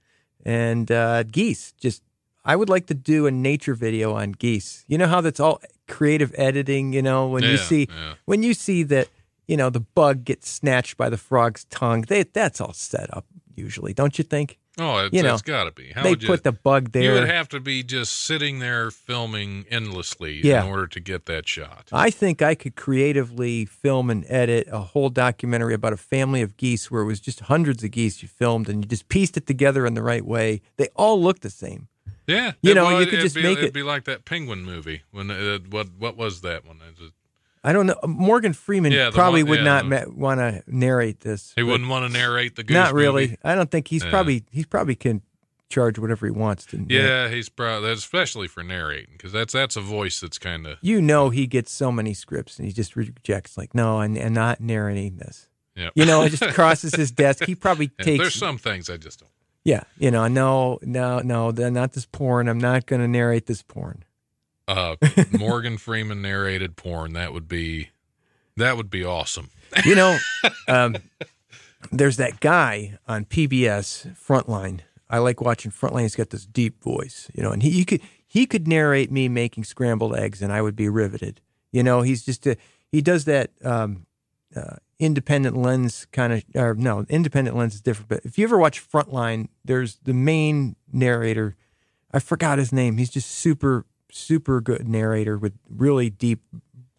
And 0.45 0.89
uh, 0.91 1.23
geese, 1.23 1.73
just 1.73 2.03
I 2.45 2.55
would 2.55 2.69
like 2.69 2.87
to 2.87 2.93
do 2.93 3.27
a 3.27 3.31
nature 3.31 3.73
video 3.73 4.15
on 4.15 4.31
geese. 4.31 4.85
You 4.87 4.97
know 4.97 5.07
how 5.07 5.19
that's 5.19 5.41
all 5.41 5.61
creative 5.87 6.33
editing. 6.37 6.93
You 6.93 7.01
know 7.01 7.27
when 7.27 7.43
you 7.43 7.57
see 7.57 7.87
yeah. 7.89 8.13
when 8.25 8.43
you 8.43 8.53
see 8.53 8.83
that 8.83 9.09
you 9.47 9.57
know 9.57 9.69
the 9.69 9.79
bug 9.81 10.23
gets 10.25 10.49
snatched 10.49 10.97
by 10.97 11.09
the 11.09 11.17
frog's 11.17 11.65
tongue. 11.65 12.01
They 12.01 12.23
that's 12.23 12.59
all 12.61 12.73
set 12.73 13.15
up 13.15 13.25
usually, 13.55 13.93
don't 13.93 14.17
you 14.17 14.23
think? 14.23 14.57
Oh, 14.79 14.97
it's, 15.05 15.15
You 15.15 15.23
know, 15.23 15.33
it's 15.33 15.41
got 15.41 15.63
to 15.63 15.71
be. 15.71 15.89
How 15.91 16.03
they 16.03 16.11
would 16.11 16.21
you, 16.21 16.27
put 16.27 16.43
the 16.43 16.51
bug 16.51 16.91
there. 16.91 17.01
You 17.01 17.13
would 17.13 17.27
have 17.27 17.49
to 17.49 17.59
be 17.59 17.81
just 17.81 18.13
sitting 18.25 18.59
there 18.59 18.91
filming 18.91 19.65
endlessly 19.71 20.39
Yeah. 20.43 20.63
in 20.63 20.69
order 20.69 20.85
to 20.85 20.99
get 20.99 21.25
that 21.25 21.47
shot. 21.47 21.89
I 21.91 22.11
think 22.11 22.43
I 22.43 22.53
could 22.53 22.75
creatively 22.75 23.65
film 23.65 24.11
and 24.11 24.23
edit 24.27 24.67
a 24.71 24.79
whole 24.79 25.09
documentary 25.09 25.73
about 25.73 25.93
a 25.93 25.97
family 25.97 26.43
of 26.43 26.57
geese 26.57 26.91
where 26.91 27.01
it 27.01 27.05
was 27.05 27.19
just 27.19 27.39
hundreds 27.39 27.83
of 27.83 27.89
geese 27.89 28.21
you 28.21 28.27
filmed 28.27 28.69
and 28.69 28.83
you 28.83 28.87
just 28.87 29.09
pieced 29.09 29.35
it 29.35 29.47
together 29.47 29.87
in 29.87 29.95
the 29.95 30.03
right 30.03 30.23
way. 30.23 30.61
They 30.77 30.89
all 30.95 31.19
look 31.19 31.39
the 31.39 31.49
same. 31.49 31.87
Yeah, 32.27 32.51
You 32.61 32.71
it 32.73 32.75
know, 32.75 32.85
would- 32.93 32.99
you 32.99 33.07
could 33.07 33.21
just 33.21 33.35
be, 33.35 33.41
make 33.41 33.57
it'd 33.57 33.69
it- 33.69 33.73
be 33.73 33.81
like 33.83 34.03
that 34.03 34.25
penguin 34.25 34.63
movie. 34.63 35.01
When 35.09 35.31
uh, 35.31 35.57
what 35.71 35.87
what 35.97 36.17
was 36.17 36.41
that 36.41 36.67
one? 36.67 36.81
It- 36.87 37.13
I 37.63 37.73
don't 37.73 37.85
know. 37.87 37.95
Morgan 38.07 38.53
Freeman 38.53 38.91
Yeah, 38.91 39.09
probably 39.11 39.43
one- 39.43 39.49
would 39.51 39.59
yeah, 39.59 39.63
not 39.65 39.85
ma- 39.87 40.03
want 40.07 40.39
to 40.39 40.63
narrate 40.67 41.21
this. 41.21 41.53
He 41.55 41.63
wouldn't 41.63 41.89
want 41.89 42.05
to 42.11 42.17
narrate 42.17 42.55
the 42.55 42.63
goose. 42.63 42.75
Not 42.75 42.93
really. 42.93 43.23
movie. 43.27 43.37
I 43.43 43.55
don't 43.55 43.69
think 43.71 43.87
he's 43.87 44.03
Yeah. 44.03 44.09
probably 44.11 44.43
he's 44.51 44.65
probably 44.65 44.95
can 44.95 45.21
charge 45.69 45.99
whatever 45.99 46.25
he 46.25 46.31
wants 46.31 46.65
to. 46.67 46.77
narrate. 46.77 46.91
Yeah, 46.91 47.27
he's 47.29 47.49
probably 47.49 47.91
especially 47.91 48.47
for 48.47 48.63
narrating 48.63 49.09
because 49.13 49.31
that's 49.33 49.51
that's 49.53 49.75
a 49.75 49.81
voice 49.81 50.19
that's 50.21 50.37
kind 50.39 50.65
of 50.65 50.77
You 50.81 51.01
know 51.01 51.29
he 51.29 51.45
gets 51.47 51.71
so 51.71 51.91
many 51.91 52.13
scripts 52.13 52.57
and 52.57 52.65
he 52.65 52.71
just 52.73 52.95
rejects 52.95 53.57
like 53.57 53.75
no, 53.75 53.99
I'm, 53.99 54.15
I'm 54.17 54.33
not 54.33 54.61
narrating 54.61 55.17
this. 55.17 55.49
yeah. 55.75 55.89
You 55.95 56.05
know, 56.05 56.21
it 56.23 56.29
just 56.29 56.43
crosses 56.53 56.95
his 56.95 57.11
desk. 57.11 57.43
He 57.45 57.53
probably 57.55 57.87
takes 57.89 58.21
There's 58.21 58.35
some 58.35 58.57
things 58.57 58.89
I 58.89 58.95
just 58.97 59.19
don't. 59.19 59.31
Yeah, 59.65 59.83
you 59.97 60.11
know, 60.11 60.25
no, 60.29 60.79
no, 60.83 61.19
no, 61.19 61.49
not 61.51 61.91
this 61.91 62.05
porn. 62.05 62.47
I'm 62.47 62.57
not 62.59 62.85
going 62.85 63.01
to 63.01 63.07
narrate 63.09 63.47
this 63.47 63.61
porn. 63.63 64.05
Uh, 64.67 64.95
Morgan 65.37 65.77
Freeman 65.77 66.21
narrated 66.21 66.75
porn. 66.75 67.13
That 67.13 67.33
would 67.33 67.47
be 67.47 67.89
that 68.57 68.75
would 68.75 68.89
be 68.89 69.03
awesome. 69.03 69.49
You 69.85 69.95
know, 69.95 70.17
um, 70.67 70.97
there's 71.91 72.17
that 72.17 72.39
guy 72.39 72.97
on 73.07 73.25
PBS 73.25 74.15
Frontline. 74.15 74.81
I 75.09 75.19
like 75.19 75.39
watching 75.39 75.71
Frontline. 75.71 76.01
He's 76.01 76.15
got 76.15 76.31
this 76.31 76.45
deep 76.45 76.83
voice, 76.83 77.29
you 77.33 77.43
know, 77.43 77.51
and 77.51 77.63
he 77.63 77.85
could 77.85 78.01
he 78.25 78.45
could 78.45 78.67
narrate 78.67 79.11
me 79.11 79.29
making 79.29 79.63
scrambled 79.63 80.15
eggs, 80.15 80.41
and 80.41 80.51
I 80.51 80.61
would 80.61 80.75
be 80.75 80.89
riveted. 80.89 81.39
You 81.71 81.83
know, 81.83 82.01
he's 82.01 82.25
just 82.25 82.45
a 82.45 82.57
he 82.91 83.01
does 83.01 83.25
that 83.25 83.51
um, 83.63 84.05
uh, 84.55 84.77
independent 84.99 85.55
lens 85.55 86.07
kind 86.11 86.33
of 86.33 86.43
or 86.55 86.73
no 86.73 87.05
independent 87.09 87.55
lens 87.55 87.75
is 87.75 87.81
different. 87.81 88.09
But 88.09 88.21
if 88.25 88.37
you 88.37 88.43
ever 88.43 88.57
watch 88.57 88.85
Frontline, 88.85 89.47
there's 89.63 89.97
the 90.03 90.13
main 90.13 90.75
narrator. 90.91 91.55
I 92.11 92.19
forgot 92.19 92.57
his 92.57 92.73
name. 92.73 92.97
He's 92.97 93.09
just 93.09 93.29
super 93.29 93.85
super 94.17 94.59
good 94.61 94.87
narrator 94.87 95.37
with 95.37 95.53
really 95.69 96.09
deep 96.09 96.41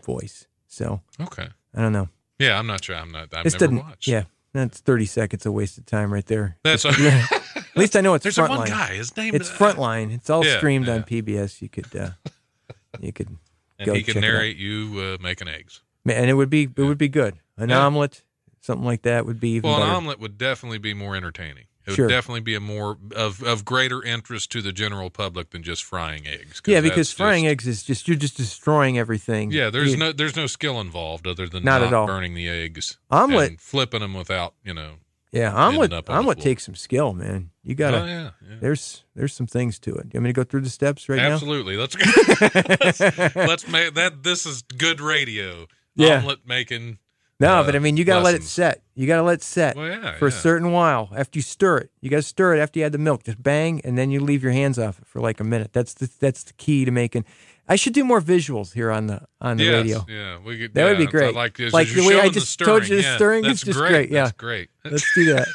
voice. 0.05 0.47
So 0.67 1.01
Okay. 1.21 1.49
I 1.75 1.81
don't 1.83 1.93
know. 1.93 2.09
Yeah, 2.39 2.59
I'm 2.59 2.67
not 2.67 2.85
sure. 2.85 2.97
I'm 2.97 3.11
not. 3.11 3.35
I've 3.35 3.45
This 3.45 3.59
never 3.61 3.77
watched. 3.77 4.07
Yeah, 4.07 4.25
that's 4.53 4.81
thirty 4.81 5.07
seconds 5.07 5.45
of 5.45 5.53
wasted 5.53 5.87
time 5.87 6.13
right 6.13 6.27
there. 6.27 6.57
That's 6.63 6.85
Yeah. 6.85 7.27
At 7.57 7.77
least 7.77 7.97
I 7.97 8.01
know 8.01 8.15
it's 8.15 8.23
There's 8.25 8.37
frontline. 8.39 8.57
one 8.59 8.69
guy. 8.69 8.95
His 8.95 9.17
name. 9.17 9.35
It's 9.35 9.51
uh, 9.51 9.55
frontline. 9.55 10.13
It's 10.13 10.31
all 10.31 10.45
Yeah, 10.45 10.57
streamed 10.59 10.89
on. 10.89 11.03
PBS. 11.05 11.61
You 11.63 11.69
could, 11.69 11.95
uh, 11.95 12.11
you 13.01 13.13
could, 13.13 13.37
and 13.79 13.95
he 13.97 14.03
can 14.03 14.21
narrate 14.21 14.57
you 14.57 14.99
uh, 15.01 15.23
making 15.23 15.49
eggs. 15.49 15.83
and 16.07 16.31
it 16.31 16.35
would 16.35 16.51
be 16.51 16.65
it 16.65 16.83
would 16.83 16.99
be 16.99 17.09
good. 17.09 17.39
An 17.57 17.69
Yeah. 17.71 17.85
omelet, 17.85 18.23
something 18.61 18.85
like 18.87 19.03
that 19.03 19.27
would 19.27 19.39
be 19.41 19.51
even 19.51 19.69
Well, 19.71 19.79
an 19.81 19.87
better. 19.87 19.97
omelet 19.97 20.19
would 20.21 20.39
definitely 20.39 20.79
be 20.79 20.95
more 20.95 21.15
entertaining. 21.17 21.65
It 21.89 21.95
Sure. 21.95 22.07
would 22.07 22.13
definitely 22.13 22.41
be 22.43 22.55
a 22.55 22.61
more 22.61 22.99
of 23.17 23.43
of 23.43 23.65
greater 23.65 24.03
interest 24.03 24.53
to 24.53 24.63
the 24.63 24.73
general 24.73 25.11
public 25.11 25.51
than 25.51 25.63
just 25.63 25.83
frying 25.83 26.27
eggs. 26.27 26.61
yeah, 26.67 26.81
because 26.81 27.11
frying 27.11 27.45
just- 27.45 27.51
eggs 27.53 27.67
is 27.67 27.83
just 27.83 28.07
you're 28.07 28.17
just 28.17 28.37
destroying 28.37 28.99
everything. 28.99 29.51
Yeah, 29.51 29.71
there's 29.71 29.93
You- 29.93 29.97
no 29.97 30.13
there's 30.13 30.37
no 30.37 30.47
skill 30.47 30.81
involved 30.81 31.27
other 31.27 31.49
than 31.49 31.65
Not 31.65 31.81
not, 31.81 31.87
at 31.89 31.95
all. 31.95 32.07
burning 32.07 32.35
the 32.35 32.49
eggs, 32.49 32.99
Omelet- 33.11 33.51
and 33.51 33.61
flipping 33.61 34.01
them 34.01 34.15
without 34.15 34.55
you 34.65 34.75
know. 34.75 34.97
yeah 35.33 35.53
omelet. 35.53 35.93
up 35.93 36.09
on 36.11 36.15
the 36.15 36.19
Omelet 36.21 36.41
takes 36.41 36.65
some 36.65 36.75
skill, 36.75 37.13
man. 37.15 37.51
You 37.63 37.75
gotta. 37.75 38.03
oh 38.03 38.07
yeah, 38.07 38.31
yeah. 38.49 38.57
There's 38.61 39.05
there's 39.15 39.33
some 39.35 39.47
things 39.47 39.79
to 39.81 39.91
it. 39.97 40.07
You 40.13 40.19
want 40.19 40.25
me 40.25 40.29
to 40.31 40.33
go 40.35 40.45
through 40.45 40.61
the 40.63 40.71
steps 40.71 41.09
right 41.09 41.17
now? 41.17 41.33
Absolutely. 41.33 41.77
Let's 41.77 41.97
let's, 42.81 43.01
let's 43.37 43.69
make 43.69 43.95
that. 43.95 44.23
This 44.23 44.47
is 44.47 44.63
good 44.63 45.01
radio. 45.01 45.67
Yeah. 45.95 46.19
Omelet 46.19 46.41
making. 46.47 46.99
No, 47.41 47.61
uh, 47.61 47.63
but 47.65 47.77
I 47.77 47.79
mean, 47.79 47.97
you 47.97 48.05
gotta 48.05 48.25
let 48.25 48.35
it 48.35 48.43
set. 48.43 48.83
You 48.95 49.07
gotta 49.07 49.23
let 49.23 49.35
it 49.35 49.43
set. 49.43 49.77
Well, 49.77 49.87
yeah, 49.87 50.17
for 50.19 50.27
a 50.27 50.33
certain 50.33 50.73
while 50.73 51.09
after 51.17 51.39
you 51.39 51.43
stir 51.43 51.79
it. 51.79 51.91
You 52.01 52.11
got 52.11 52.17
to 52.17 52.23
stir 52.23 52.57
it 52.57 52.61
after 52.61 52.81
you 52.81 52.85
add 52.87 52.93
the 52.93 52.99
milk. 52.99 53.23
Just 53.25 53.41
bang, 53.43 53.81
and 53.85 53.97
then 53.97 54.11
you 54.11 54.19
leave 54.21 54.43
your 54.43 54.51
hands 54.53 54.79
off 54.79 54.99
it 54.99 55.07
for 55.07 55.21
like 55.21 55.39
a 55.39 55.45
minute. 55.45 55.73
That's 55.73 55.95
the 55.95 56.11
that's 56.19 56.43
the 56.43 56.53
key 56.55 56.85
to 56.85 56.91
making. 56.91 57.25
I 57.69 57.77
should 57.77 57.93
do 57.93 58.03
more 58.03 58.21
visuals 58.21 58.73
here 58.73 58.91
on 58.91 59.07
the 59.07 59.23
on 59.41 59.59
the 59.59 59.65
Yes, 59.65 59.75
radio. 59.75 60.07
Yeah, 60.09 60.39
we 60.45 60.59
could, 60.59 60.75
That 60.75 60.87
would 60.87 60.99
be 60.99 61.07
great. 61.07 61.35
Like, 61.35 61.61
as 61.61 61.73
Like 61.73 61.89
the 61.89 62.07
way 62.07 62.19
I 62.19 62.29
just 62.29 62.59
the 62.59 62.65
told 62.65 62.89
you 62.89 62.97
the 62.97 63.03
yeah, 63.03 63.17
stirring 63.17 63.45
is 63.45 63.61
just 63.61 63.79
great. 63.79 63.91
great, 63.91 64.11
yeah. 64.11 64.25
That's 64.25 64.37
great. 64.37 64.71
Let's 64.85 65.15
do 65.15 65.35
that. 65.35 65.47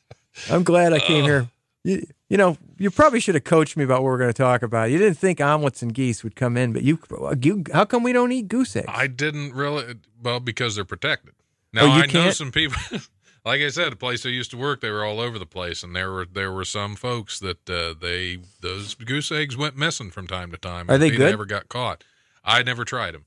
I'm 0.50 0.62
glad 0.62 0.92
I 0.92 0.98
came 1.00 1.24
here. 1.24 1.48
You, 1.84 2.06
you 2.34 2.38
know, 2.38 2.56
you 2.78 2.90
probably 2.90 3.20
should 3.20 3.36
have 3.36 3.44
coached 3.44 3.76
me 3.76 3.84
about 3.84 4.02
what 4.02 4.08
we're 4.10 4.18
going 4.18 4.28
to 4.32 4.32
talk 4.32 4.64
about. 4.64 4.90
You 4.90 4.98
didn't 4.98 5.18
think 5.18 5.40
omelets 5.40 5.82
and 5.82 5.94
geese 5.94 6.24
would 6.24 6.34
come 6.34 6.56
in, 6.56 6.72
but 6.72 6.82
you, 6.82 6.98
you 7.40 7.62
how 7.72 7.84
come 7.84 8.02
we 8.02 8.12
don't 8.12 8.32
eat 8.32 8.48
goose 8.48 8.74
eggs? 8.74 8.88
I 8.88 9.06
didn't 9.06 9.54
really 9.54 9.94
well 10.20 10.40
because 10.40 10.74
they're 10.74 10.84
protected. 10.84 11.34
Now 11.72 11.84
Oh, 11.84 11.90
I 11.90 12.00
know 12.00 12.06
can't? 12.06 12.34
some 12.34 12.50
people. 12.50 12.76
like 13.44 13.60
I 13.60 13.68
said, 13.68 13.92
the 13.92 13.96
place 13.96 14.26
I 14.26 14.30
used 14.30 14.50
to 14.50 14.56
work, 14.56 14.80
they 14.80 14.90
were 14.90 15.04
all 15.04 15.20
over 15.20 15.38
the 15.38 15.46
place, 15.46 15.84
and 15.84 15.94
there 15.94 16.10
were 16.10 16.24
there 16.26 16.50
were 16.50 16.64
some 16.64 16.96
folks 16.96 17.38
that 17.38 17.70
uh, 17.70 17.94
they 18.00 18.38
those 18.62 18.94
goose 18.96 19.30
eggs 19.30 19.56
went 19.56 19.76
missing 19.76 20.10
from 20.10 20.26
time 20.26 20.50
to 20.50 20.56
time. 20.56 20.90
Are 20.90 20.98
they 20.98 21.10
and 21.10 21.16
good? 21.16 21.30
Never 21.30 21.46
got 21.46 21.68
caught. 21.68 22.02
I 22.44 22.64
never 22.64 22.84
tried 22.84 23.14
them. 23.14 23.26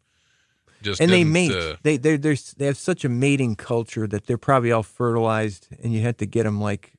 Just 0.82 1.00
and 1.00 1.10
they 1.10 1.24
mate. 1.24 1.54
Uh, 1.54 1.78
they 1.82 1.96
they 1.96 2.18
they 2.18 2.36
they 2.58 2.66
have 2.66 2.78
such 2.78 3.06
a 3.06 3.10
mating 3.10 3.56
culture 3.56 4.06
that 4.06 4.28
they're 4.28 4.38
probably 4.38 4.74
all 4.74 4.84
fertilized, 4.84 5.70
and 5.82 5.94
you 5.94 6.02
have 6.02 6.18
to 6.18 6.26
get 6.26 6.44
them 6.44 6.60
like 6.60 6.92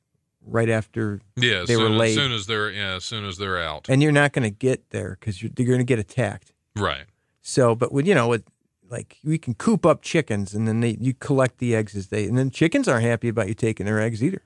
right 0.49 0.69
after, 0.69 1.21
yeah, 1.35 1.63
they 1.65 1.77
were 1.77 1.89
laid. 1.89 2.09
as 2.09 2.15
soon 2.15 2.31
as 2.31 2.47
they're 2.47 2.71
yeah, 2.71 2.95
as 2.95 3.05
soon 3.05 3.25
as 3.25 3.37
they're 3.37 3.59
out. 3.59 3.87
and 3.89 4.01
you're 4.01 4.11
not 4.11 4.33
going 4.33 4.43
to 4.43 4.49
get 4.49 4.89
there 4.89 5.17
because 5.19 5.41
you're, 5.41 5.51
you're 5.57 5.67
going 5.67 5.79
to 5.79 5.83
get 5.83 5.99
attacked. 5.99 6.53
Right. 6.75 7.05
So, 7.41 7.75
but 7.75 7.91
with 7.91 8.05
you 8.07 8.15
know, 8.15 8.27
with 8.27 8.43
like 8.89 9.17
we 9.23 9.37
can 9.37 9.53
coop 9.53 9.85
up 9.85 10.01
chickens, 10.01 10.53
and 10.53 10.67
then 10.67 10.81
they 10.81 10.97
you 10.99 11.13
collect 11.13 11.59
the 11.59 11.75
eggs 11.75 11.95
as 11.95 12.07
they, 12.07 12.25
and 12.25 12.37
then 12.37 12.51
chickens 12.51 12.87
aren't 12.87 13.05
happy 13.05 13.27
about 13.29 13.47
you 13.47 13.53
taking 13.53 13.85
their 13.85 13.99
eggs 13.99 14.23
either. 14.23 14.43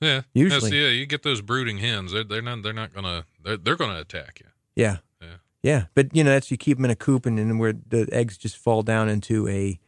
Yeah. 0.00 0.22
Usually. 0.34 0.76
Yeah, 0.76 0.88
you 0.88 1.06
get 1.06 1.22
those 1.22 1.40
brooding 1.40 1.78
hens. 1.78 2.12
They're, 2.12 2.24
they're 2.24 2.42
not. 2.42 2.62
They're 2.62 2.72
not 2.72 2.92
gonna. 2.92 3.24
They're, 3.42 3.56
they're 3.56 3.76
gonna 3.76 4.00
attack 4.00 4.40
you. 4.40 4.46
Yeah. 4.74 4.98
Yeah. 5.20 5.28
Yeah. 5.62 5.84
But 5.94 6.14
you 6.14 6.24
know, 6.24 6.30
that's 6.30 6.50
you 6.50 6.56
keep 6.56 6.78
them 6.78 6.84
in 6.86 6.90
a 6.90 6.96
coop 6.96 7.24
and 7.24 7.38
then 7.38 7.58
where 7.58 7.72
the 7.72 8.08
eggs 8.10 8.36
just 8.36 8.56
fall 8.56 8.82
down 8.82 9.08
into 9.08 9.46
a 9.48 9.78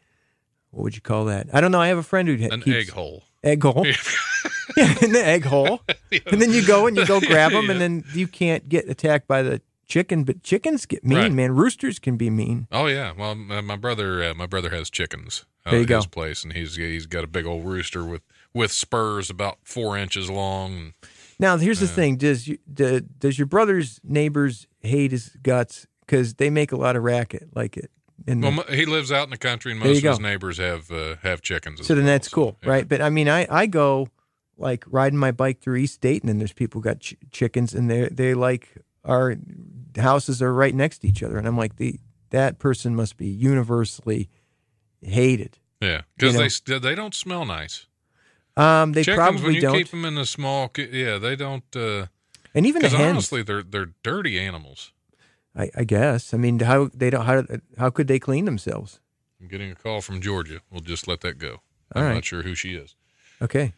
what 0.71 0.85
would 0.85 0.95
you 0.95 1.03
call 1.03 1.25
that? 1.27 1.49
I 1.53 1.61
don't 1.61 1.73
know. 1.73 1.81
I 1.81 1.89
have 1.89 1.99
a 1.99 2.03
friend 2.03 2.29
who 2.29 2.35
An 2.35 2.61
keeps 2.61 2.77
egg 2.77 2.91
hole. 2.91 3.25
Egg 3.45 3.63
hole. 3.63 3.87
yeah, 4.77 4.95
in 5.03 5.13
the 5.13 5.25
egg 5.25 5.45
hole. 5.45 5.81
And 6.31 6.41
then 6.41 6.53
you 6.53 6.65
go 6.67 6.87
and 6.87 6.97
you 6.97 7.05
go 7.07 7.21
grab 7.21 7.53
them 7.53 7.71
and 7.71 7.81
then 7.81 8.05
you 8.15 8.27
can't 8.29 8.69
get 8.69 8.89
attacked 8.89 9.27
by 9.27 9.43
the 9.43 9.61
chicken, 9.87 10.23
but 10.25 10.43
chickens 10.43 10.87
get 10.87 11.05
mean, 11.05 11.19
Right. 11.19 11.33
man. 11.33 11.53
Roosters 11.55 11.99
can 11.99 12.17
be 12.17 12.31
mean. 12.31 12.69
Oh 12.71 12.87
yeah. 12.87 13.13
Well, 13.17 13.33
uh, 13.33 13.63
my 13.63 13.77
brother, 13.77 14.23
uh, 14.23 14.35
my 14.35 14.47
brother 14.47 14.71
has 14.71 14.91
chickens 14.91 15.45
out 15.67 15.73
There 15.73 15.81
you 15.81 15.87
go. 15.87 15.97
his 15.97 16.07
place, 16.07 16.45
and 16.45 16.53
he's 16.53 16.77
he's 16.77 17.07
got 17.07 17.25
a 17.25 17.27
big 17.27 17.47
old 17.47 17.65
rooster 17.67 18.05
with 18.05 18.23
with 18.55 18.71
spurs 18.73 19.29
about 19.29 19.59
four 19.65 19.99
inches 19.99 20.31
long. 20.31 20.95
Now, 21.41 21.57
here's 21.57 21.81
the 21.81 21.89
thing: 21.89 22.17
does 22.17 22.47
you, 22.47 22.59
do, 22.73 23.01
does 23.01 23.39
your 23.39 23.47
brother's 23.47 23.99
neighbors 24.05 24.67
hate 24.81 25.11
his 25.11 25.31
guts 25.43 25.87
because 26.07 26.35
they 26.35 26.49
make 26.49 26.71
a 26.71 26.77
lot 26.77 26.95
of 26.97 27.03
racket, 27.03 27.49
like 27.55 27.77
it? 27.77 27.91
The, 28.27 28.37
Well, 28.37 28.65
he 28.71 28.87
lives 28.87 29.11
out 29.13 29.25
in 29.25 29.31
the 29.31 29.37
country, 29.37 29.73
and 29.73 29.81
most 29.81 29.99
of 29.99 30.03
his 30.05 30.21
neighbors 30.21 30.59
have 30.59 30.91
uh, 30.91 31.17
have 31.23 31.43
chickens. 31.43 31.87
so 31.87 31.95
then 31.95 32.05
well, 32.05 32.15
that's 32.15 32.29
cool, 32.29 32.57
yeah. 32.63 32.71
right? 32.71 32.89
But 32.89 33.01
I 33.03 33.11
mean, 33.11 33.29
I 33.29 33.47
I 33.51 33.67
go 33.67 34.09
like 34.57 34.85
riding 34.87 35.19
my 35.19 35.33
bike 35.33 35.61
through 35.61 35.77
East 35.77 36.01
Dayton, 36.01 36.29
and 36.29 36.41
there's 36.41 36.53
people 36.53 36.81
got 36.81 37.01
ch- 37.01 37.17
chickens, 37.31 37.75
and 37.75 37.91
they 37.91 38.09
they 38.09 38.35
like 38.35 38.69
our 39.05 39.37
houses 39.97 40.41
are 40.41 40.53
right 40.53 40.75
next 40.75 40.99
to 40.99 41.09
each 41.09 41.23
other, 41.23 41.37
and 41.39 41.47
I'm 41.47 41.57
like, 41.57 41.77
the 41.77 41.99
that 42.31 42.59
person 42.59 42.95
must 42.97 43.17
be 43.17 43.27
universally 43.27 44.29
hated. 45.03 45.59
Yeah, 45.81 46.03
because 46.17 46.35
You 46.35 46.73
know. 46.75 46.79
they 46.81 46.91
they 46.91 46.95
don't 46.95 47.15
smell 47.15 47.45
nice. 47.45 47.87
Um, 48.57 48.93
they 48.93 49.03
Chickens, 49.03 49.19
probably 49.19 49.43
when 49.43 49.55
you 49.55 49.61
don't, 49.61 49.77
keep 49.77 49.91
them 49.91 50.05
in 50.05 50.17
a 50.17 50.25
small, 50.25 50.71
yeah, 50.77 51.19
they 51.19 51.35
don't. 51.35 51.69
Because 51.71 52.09
and 52.55 52.67
even 52.67 52.83
the 52.83 52.89
hens. 52.89 53.11
honestly, 53.11 53.43
they're 53.43 53.65
they're 53.65 53.91
dirty 54.03 54.39
animals. 54.39 54.93
I, 55.57 55.71
I 55.77 55.85
guess. 55.85 56.35
I 56.35 56.37
mean, 56.37 56.59
how 56.61 56.91
they 56.95 57.11
don't 57.11 57.25
how 57.25 57.45
how 57.79 57.91
could 57.91 58.09
they 58.09 58.19
clean 58.19 58.45
themselves? 58.45 59.01
I'm 59.41 59.49
getting 59.49 59.71
a 59.71 59.75
call 59.75 60.01
from 60.01 60.21
Georgia. 60.21 60.61
We'll 60.71 60.81
just 60.81 61.07
let 61.07 61.21
that 61.21 61.39
go. 61.39 61.61
All 61.95 62.03
I'm 62.03 62.05
right. 62.05 62.15
not 62.15 62.25
sure 62.25 62.43
who 62.43 62.55
she 62.55 62.75
is. 62.75 62.97
Okay. 63.43 63.73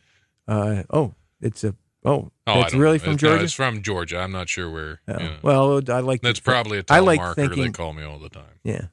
Uh 0.49 0.85
oh, 0.91 1.15
it's 1.41 1.65
a 1.65 1.75
oh, 2.05 2.31
Oh, 2.47 2.61
I 2.61 2.69
really 2.69 2.99
know. 2.99 3.05
from 3.05 3.13
It's- 3.15 3.23
no, 3.23 3.29
Georgia. 3.31 3.45
it's 3.45 3.53
from 3.53 3.83
Georgia. 3.83 4.19
I'm 4.21 4.33
not 4.33 4.49
sure 4.49 4.71
where. 4.71 5.01
Oh, 5.09 5.13
you 5.21 5.29
know. 5.29 5.37
Well, 5.43 5.83
I 5.91 6.01
like. 6.01 6.23
That's 6.23 6.39
to- 6.39 6.45
probably 6.45 6.79
a 6.79 6.85
I 6.89 7.01
like 7.01 7.21
telemarketer. 7.21 7.35
thinking- 7.35 7.63
They 7.65 7.71
call 7.71 7.93
me 7.93 8.05
all 8.05 8.19
the 8.19 8.29
time. 8.31 8.61
Yeah. 8.63 8.87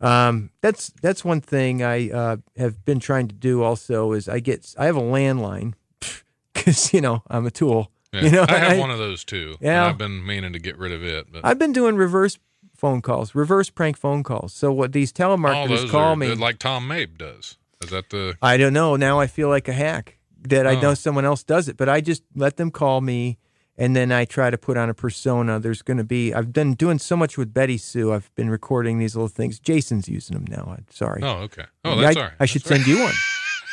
Um, 0.00 0.50
that's 0.60 0.90
that's 1.00 1.24
one 1.24 1.40
thing 1.40 1.82
I 1.82 2.10
uh, 2.10 2.36
have 2.56 2.84
been 2.84 2.98
trying 3.00 3.28
to 3.28 3.34
do. 3.34 3.62
Also, 3.62 4.12
is 4.12 4.28
I 4.28 4.40
get 4.40 4.74
I 4.78 4.86
have 4.86 4.96
a 4.96 5.00
landline 5.00 5.74
because 6.52 6.92
you 6.92 7.00
know 7.00 7.22
I'm 7.28 7.46
a 7.46 7.50
tool. 7.52 7.90
Yeah. 8.12 8.20
You 8.22 8.30
know, 8.30 8.44
I 8.48 8.58
have 8.58 8.72
I- 8.72 8.78
one 8.78 8.90
of 8.90 8.98
those 8.98 9.24
too. 9.24 9.56
and 9.60 9.66
Yeah. 9.66 9.86
I've 9.86 9.98
been 9.98 10.24
meaning 10.24 10.52
to 10.52 10.58
get 10.58 10.76
rid 10.78 10.92
of 10.92 11.02
it, 11.02 11.28
but 11.32 11.44
I've 11.44 11.58
been 11.58 11.72
doing 11.72 11.96
reverse 11.96 12.38
phone 12.76 13.00
calls, 13.00 13.34
reverse 13.34 13.70
prank 13.70 13.96
phone 13.96 14.22
calls. 14.22 14.52
So 14.52 14.72
what 14.72 14.92
these 14.92 15.12
telemarketers 15.12 15.88
call 15.90 16.12
are 16.12 16.16
me, 16.16 16.34
like 16.34 16.58
Tom 16.58 16.86
Mabe 16.88 17.16
does. 17.16 17.56
Is 17.82 17.90
that 17.90 18.10
the? 18.10 18.36
I 18.42 18.56
don't 18.56 18.72
know. 18.72 18.96
Now 18.96 19.18
I 19.20 19.26
feel 19.26 19.48
like 19.48 19.66
a 19.68 19.72
hack 19.72 20.18
that 20.48 20.66
I 20.66 20.76
Oh. 20.76 20.80
know 20.80 20.94
someone 20.94 21.24
else 21.24 21.42
does 21.42 21.68
it, 21.68 21.76
but 21.76 21.88
I 21.88 22.00
just 22.00 22.22
let 22.34 22.56
them 22.56 22.70
call 22.70 23.00
me 23.00 23.38
and 23.78 23.96
then 23.96 24.12
I 24.12 24.24
try 24.26 24.50
to 24.50 24.58
put 24.58 24.76
on 24.76 24.90
a 24.90 24.94
persona. 24.94 25.58
There's 25.58 25.80
going 25.82 25.96
to 25.96 26.04
be, 26.04 26.34
I've 26.34 26.52
been 26.52 26.74
doing 26.74 26.98
so 26.98 27.16
much 27.16 27.38
with 27.38 27.54
Betty 27.54 27.78
Sue. 27.78 28.12
I've 28.12 28.30
been 28.34 28.50
recording 28.50 28.98
these 28.98 29.16
little 29.16 29.28
things. 29.28 29.58
Jason's 29.58 30.08
using 30.08 30.34
them 30.36 30.44
now. 30.48 30.74
I'm 30.76 30.84
sorry. 30.90 31.22
Oh, 31.22 31.38
okay. 31.44 31.64
Oh, 31.84 31.92
I, 31.98 32.00
that's 32.02 32.16
all 32.18 32.22
right. 32.24 32.32
I 32.38 32.44
should 32.46 32.62
all 32.66 32.68
send 32.76 32.86
you 32.86 33.00
one. 33.00 33.14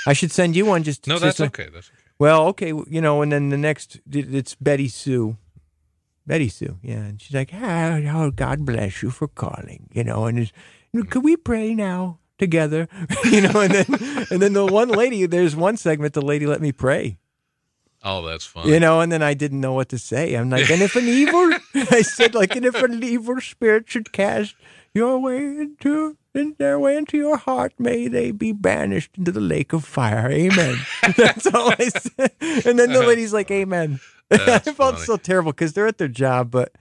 I 0.07 0.13
should 0.13 0.31
send 0.31 0.55
you 0.55 0.65
one 0.65 0.83
just 0.83 1.05
right. 1.05 1.15
No, 1.15 1.19
that's 1.19 1.39
like- 1.39 1.59
okay. 1.59 1.69
That's 1.73 1.89
okay. 1.89 1.98
Well, 2.19 2.47
okay, 2.47 2.73
you 2.89 2.99
know, 2.99 3.21
and 3.21 3.31
then 3.31 3.47
the 3.47 3.57
next, 3.57 4.01
it's 4.11 4.53
Betty 4.55 4.89
Sue. 4.89 5.37
Betty 6.27 6.49
Sue, 6.49 6.77
yeah. 6.83 6.97
And 6.97 7.21
she's 7.21 7.33
like, 7.33 7.51
oh, 7.53 8.03
oh, 8.13 8.31
God 8.31 8.65
bless 8.65 9.01
you 9.01 9.09
for 9.09 9.27
calling, 9.27 9.87
you 9.93 10.03
know, 10.03 10.25
and 10.25 10.51
could 11.09 11.23
we 11.23 11.37
pray 11.37 11.73
now 11.73 12.19
together? 12.37 12.89
you 13.23 13.41
know, 13.41 13.61
and 13.61 13.73
then, 13.73 14.25
and 14.29 14.41
then 14.41 14.53
the 14.53 14.65
one 14.65 14.89
lady, 14.89 15.25
there's 15.25 15.55
one 15.55 15.77
segment, 15.77 16.13
the 16.13 16.21
lady 16.21 16.45
let 16.45 16.61
me 16.61 16.73
pray, 16.73 17.17
Oh, 18.03 18.25
that's 18.25 18.45
funny. 18.45 18.71
you 18.71 18.79
know, 18.79 19.01
and 19.01 19.11
then 19.11 19.21
I 19.21 19.33
didn't 19.33 19.59
know 19.59 19.73
what 19.73 19.89
to 19.89 19.97
say. 19.97 20.35
I'm 20.35 20.49
like, 20.49 20.69
and 20.69 20.81
if 20.81 20.95
an 20.95 21.07
evil, 21.07 21.51
I 21.91 22.01
said, 22.01 22.33
like, 22.33 22.55
and 22.55 22.65
if 22.65 22.75
an 22.75 23.03
evil 23.03 23.41
spirit 23.41 23.89
should 23.89 24.11
cast 24.13 24.55
your 24.93 25.19
way 25.19 25.37
into, 25.37 26.17
in 26.33 26.55
their 26.57 26.79
way 26.79 26.97
into 26.97 27.17
your 27.17 27.37
heart, 27.37 27.73
may 27.77 28.07
they 28.07 28.31
be 28.31 28.51
banished 28.53 29.17
into 29.17 29.31
the 29.31 29.41
lake 29.41 29.73
of 29.73 29.83
fire. 29.85 30.29
Amen. 30.31 30.77
That's 31.17 31.47
all 31.47 31.73
I 31.77 31.89
said. 31.89 32.31
And 32.65 32.79
then 32.79 32.93
the 32.93 33.03
lady's 33.05 33.33
like, 33.33 33.51
Amen. 33.51 33.99
I 34.31 34.59
felt 34.59 34.75
funny. 34.75 34.97
so 34.99 35.17
terrible 35.17 35.51
because 35.51 35.73
they're 35.73 35.87
at 35.87 35.97
their 35.97 36.07
job, 36.07 36.51
but 36.51 36.71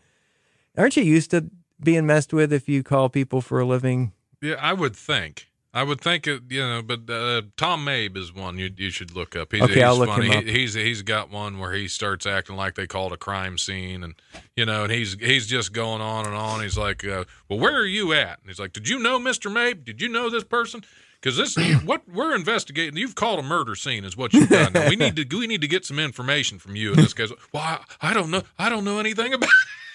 aren't 0.77 0.97
you 0.97 1.03
used 1.03 1.31
to 1.33 1.51
being 1.83 2.07
messed 2.07 2.33
with 2.33 2.53
if 2.53 2.69
you 2.69 2.83
call 2.83 3.09
people 3.09 3.41
for 3.41 3.59
a 3.59 3.65
living? 3.67 4.13
Yeah, 4.41 4.57
I 4.61 4.73
would 4.73 4.95
think. 4.95 5.49
I 5.75 5.83
would 5.83 6.01
think 6.01 6.27
it, 6.27 6.43
you 6.49 6.61
know, 6.61 6.81
but 6.83 7.09
uh, 7.11 7.43
Tom 7.57 7.85
Mabe 7.85 8.17
is 8.17 8.33
one 8.35 8.59
you 8.59 8.71
you 8.77 8.91
should 8.91 9.15
look 9.15 9.37
up. 9.37 9.53
He's, 9.53 9.63
Okay, 9.63 9.75
he's 9.75 9.83
I'll 9.83 9.99
look 9.99 10.09
funny. 10.09 10.29
him 10.29 10.39
up. 10.39 10.45
He, 10.45 10.53
he's 10.61 10.75
he's 10.75 11.03
got 11.03 11.31
one 11.31 11.59
where 11.59 11.73
he 11.75 11.89
starts 11.89 12.25
acting 12.27 12.57
like 12.57 12.75
they 12.75 12.87
called 12.87 13.13
a 13.13 13.19
crime 13.19 13.59
scene, 13.59 14.03
and 14.03 14.15
you 14.57 14.65
know, 14.65 14.85
and 14.85 14.93
he's 14.93 15.15
he's 15.21 15.47
just 15.47 15.73
going 15.75 16.01
on 16.01 16.25
and 16.27 16.35
on. 16.35 16.63
He's 16.63 16.79
like, 16.79 17.05
uh, 17.07 17.25
"Well, 17.49 17.59
where 17.59 17.77
are 17.77 17.87
you 17.87 18.13
at?" 18.15 18.39
And 18.41 18.49
he's 18.49 18.59
like, 18.59 18.73
"Did 18.73 18.89
you 18.89 18.99
know 18.99 19.19
Mister 19.19 19.51
Mabe? 19.51 19.85
Did 19.85 20.01
you 20.01 20.09
know 20.09 20.31
this 20.31 20.45
person?" 20.45 20.83
Because 21.21 21.37
this, 21.37 21.57
what 21.85 22.09
we're 22.09 22.35
investigating, 22.35 22.97
you've 22.97 23.15
called 23.17 23.39
a 23.39 23.43
murder 23.43 23.75
scene, 23.75 24.05
is 24.05 24.17
what 24.17 24.33
you've 24.33 24.49
done. 24.49 24.73
Now, 24.73 24.89
we 24.89 24.97
need 24.97 25.17
to 25.17 25.37
we 25.37 25.47
need 25.47 25.61
to 25.61 25.69
get 25.69 25.85
some 25.85 25.99
information 25.99 26.59
from 26.59 26.77
you. 26.77 26.93
And 26.93 27.03
this 27.03 27.13
guy's, 27.13 27.31
well, 27.53 27.63
I, 27.63 27.81
I 28.01 28.15
don't 28.15 28.31
know, 28.31 28.43
I 28.59 28.69
don't 28.71 28.85
know 28.85 28.99
anything 29.01 29.35
about. 29.35 29.51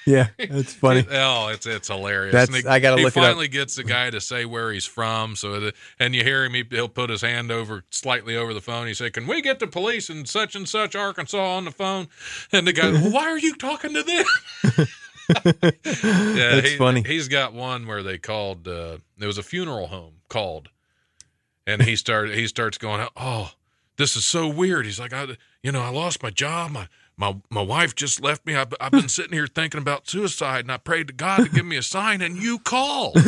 Yeah, 0.05 0.27
that's 0.37 0.73
funny. 0.73 1.05
Oh, 1.11 1.47
it's 1.47 1.65
it's 1.65 1.87
hilarious. 1.87 2.33
That's- 2.33 2.63
he- 2.63 2.67
I 2.67 2.79
gotta 2.79 2.97
he 2.97 3.03
look 3.05 3.15
it 3.15 3.19
up. 3.19 3.25
finally 3.25 3.47
gets 3.47 3.75
the 3.75 3.83
guy 3.83 4.09
to 4.09 4.19
say 4.19 4.45
where 4.45 4.71
he's 4.71 4.85
from. 4.85 5.35
So, 5.35 5.59
the, 5.59 5.73
and 5.99 6.13
you 6.13 6.23
hear 6.23 6.43
him, 6.45 6.53
he, 6.53 6.63
he'll 6.69 6.89
put 6.89 7.09
his 7.09 7.21
hand 7.21 7.51
over 7.51 7.83
slightly 7.89 8.35
over 8.35 8.53
the 8.53 8.61
phone. 8.61 8.87
He 8.87 8.93
say, 8.93 9.09
"Can 9.09 9.27
we 9.27 9.41
get 9.41 9.59
the 9.59 9.67
police 9.67 10.09
in 10.09 10.25
such 10.25 10.55
and 10.55 10.67
such 10.67 10.95
Arkansas 10.95 11.37
on 11.57 11.65
the 11.65 11.71
phone?" 11.71 12.07
And 12.51 12.67
the 12.67 12.73
guy, 12.73 12.91
well, 12.91 13.11
"Why 13.11 13.23
are 13.25 13.39
you 13.39 13.55
talking 13.55 13.93
to 13.93 14.03
them?" 14.03 14.25
yeah, 15.45 15.71
That's 15.85 16.69
he- 16.71 16.77
funny. 16.77 17.03
He's 17.05 17.27
got 17.27 17.53
one 17.53 17.87
where 17.87 18.03
they 18.03 18.17
called. 18.17 18.67
Uh, 18.67 18.97
there 19.17 19.27
was 19.27 19.37
a 19.37 19.43
funeral 19.43 19.87
home 19.87 20.15
called, 20.29 20.69
and 21.65 21.81
he 21.83 21.95
started. 21.95 22.35
He 22.37 22.47
starts 22.47 22.77
going, 22.77 23.07
"Oh, 23.15 23.51
this 23.97 24.15
is 24.15 24.25
so 24.25 24.47
weird." 24.47 24.85
He's 24.85 24.99
like, 24.99 25.13
"I, 25.13 25.37
you 25.61 25.71
know, 25.71 25.81
I 25.81 25.89
lost 25.89 26.21
my 26.21 26.29
job. 26.29 26.71
My 26.71 26.87
my 27.17 27.35
my 27.49 27.61
wife 27.61 27.95
just 27.95 28.21
left 28.21 28.45
me. 28.45 28.55
I've, 28.55 28.73
I've 28.81 28.91
been 28.91 29.07
sitting 29.07 29.33
here 29.33 29.47
thinking 29.47 29.79
about 29.79 30.09
suicide, 30.09 30.61
and 30.61 30.71
I 30.71 30.77
prayed 30.77 31.07
to 31.07 31.13
God 31.13 31.43
to 31.43 31.49
give 31.49 31.65
me 31.65 31.77
a 31.77 31.83
sign, 31.83 32.21
and 32.21 32.37
you 32.37 32.59
called." 32.59 33.15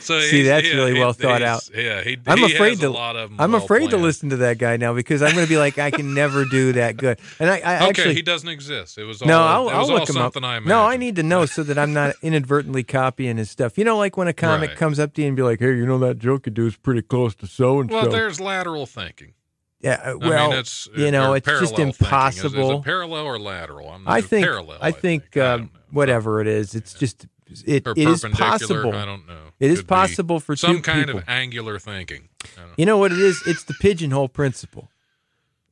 so 0.00 0.20
See, 0.20 0.42
that's 0.42 0.66
yeah, 0.66 0.74
really 0.74 0.94
well 0.94 1.12
thought 1.12 1.42
out. 1.42 1.68
Yeah, 1.74 2.02
he, 2.02 2.18
I'm 2.26 2.38
he 2.38 2.54
afraid 2.54 2.80
to. 2.80 2.88
a 2.88 2.90
lot 2.90 3.16
of 3.16 3.30
I'm 3.38 3.52
well 3.52 3.62
afraid 3.64 3.90
to 3.90 3.96
listen 3.96 4.30
to 4.30 4.36
that 4.38 4.58
guy 4.58 4.76
now 4.76 4.94
because 4.94 5.22
I'm 5.22 5.32
going 5.32 5.44
to 5.44 5.48
be 5.48 5.58
like, 5.58 5.78
I 5.78 5.90
can 5.90 6.14
never 6.14 6.44
do 6.44 6.72
that 6.72 6.96
good. 6.96 7.18
And 7.38 7.50
I, 7.50 7.58
I 7.58 7.76
Okay, 7.76 7.88
actually 7.88 8.14
he 8.14 8.22
doesn't 8.22 8.48
exist. 8.48 8.98
It 8.98 9.04
was 9.04 9.22
all, 9.22 9.28
no, 9.28 9.40
I'll, 9.46 9.68
I'll 9.68 9.86
look 9.88 10.08
him 10.08 10.16
up. 10.16 10.34
something 10.34 10.44
I 10.44 10.58
no, 10.60 10.84
I 10.86 10.96
need 10.96 11.16
to 11.16 11.22
know 11.22 11.46
so 11.46 11.62
that 11.62 11.78
I'm 11.78 11.92
not 11.92 12.16
inadvertently 12.22 12.82
copying 12.82 13.36
his 13.36 13.50
stuff. 13.50 13.78
You 13.78 13.84
know, 13.84 13.96
like 13.98 14.16
when 14.16 14.28
a 14.28 14.32
comic 14.32 14.70
Right. 14.70 14.78
comes 14.78 14.98
up 14.98 15.14
to 15.14 15.22
you 15.22 15.28
and 15.28 15.36
be 15.36 15.42
like, 15.42 15.60
"Hey, 15.60 15.76
you 15.76 15.86
know 15.86 15.98
that 15.98 16.18
joke 16.18 16.46
you 16.46 16.52
do 16.52 16.66
is 16.66 16.76
pretty 16.76 17.02
close 17.02 17.34
to 17.36 17.46
so 17.46 17.80
and 17.80 17.90
Well, 17.90 18.08
there's 18.10 18.40
lateral 18.40 18.86
thinking. 18.86 19.34
Yeah, 19.80 20.00
uh, 20.04 20.10
I 20.10 20.14
well, 20.14 20.50
mean, 20.50 20.58
it's 20.58 20.88
you 20.94 21.10
know, 21.10 21.32
it's 21.32 21.46
just 21.46 21.74
thinking. 21.76 21.88
Is- 21.88 21.94
Is, 21.96 22.00
impossible. 22.02 22.78
it 22.78 22.84
parallel 22.84 23.24
or 23.24 23.38
lateral? 23.38 23.90
I'm 23.90 24.06
I 24.06 24.20
think, 24.20 24.44
parallel. 24.44 24.78
I 24.80 24.90
think, 24.90 25.36
I 25.36 25.40
uh, 25.40 25.56
don't 25.56 25.72
know. 25.72 25.80
whatever 25.90 26.40
it 26.40 26.46
is, 26.46 26.74
it's 26.74 26.92
just 26.92 27.26
it, 27.66 27.86
it 27.86 27.98
is 27.98 28.24
possible. 28.32 28.94
I 28.94 29.04
don't 29.04 29.26
know. 29.26 29.38
It 29.58 29.70
is 29.70 29.78
Could 29.80 29.88
possible 29.88 30.38
for 30.40 30.54
some 30.54 30.82
kind 30.82 31.06
people. 31.06 31.20
of 31.20 31.28
angular 31.28 31.78
thinking. 31.78 32.28
I. 32.44 32.62
You 32.76 32.86
know 32.86 32.98
what 32.98 33.12
it 33.12 33.18
is? 33.18 33.42
It's 33.46 33.64
the 33.64 33.74
pigeonhole 33.74 34.28
principle. 34.28 34.90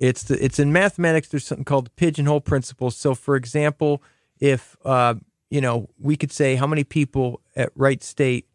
It's 0.01 0.23
the 0.23 0.43
it's 0.43 0.59
in 0.59 0.73
mathematics. 0.73 1.29
There's 1.29 1.47
something 1.47 1.65
called 1.65 1.87
the 1.87 1.91
pigeonhole 1.91 2.41
principle. 2.41 2.91
So, 2.91 3.15
for 3.15 3.37
example, 3.37 4.03
if 4.41 4.77
uh, 4.85 5.15
you 5.51 5.61
know, 5.61 5.89
we 5.99 6.17
could 6.17 6.33
say 6.33 6.57
how 6.57 6.67
many 6.67 6.85
people 6.85 7.41
at 7.57 7.71
Wright 7.75 8.03
State 8.03 8.48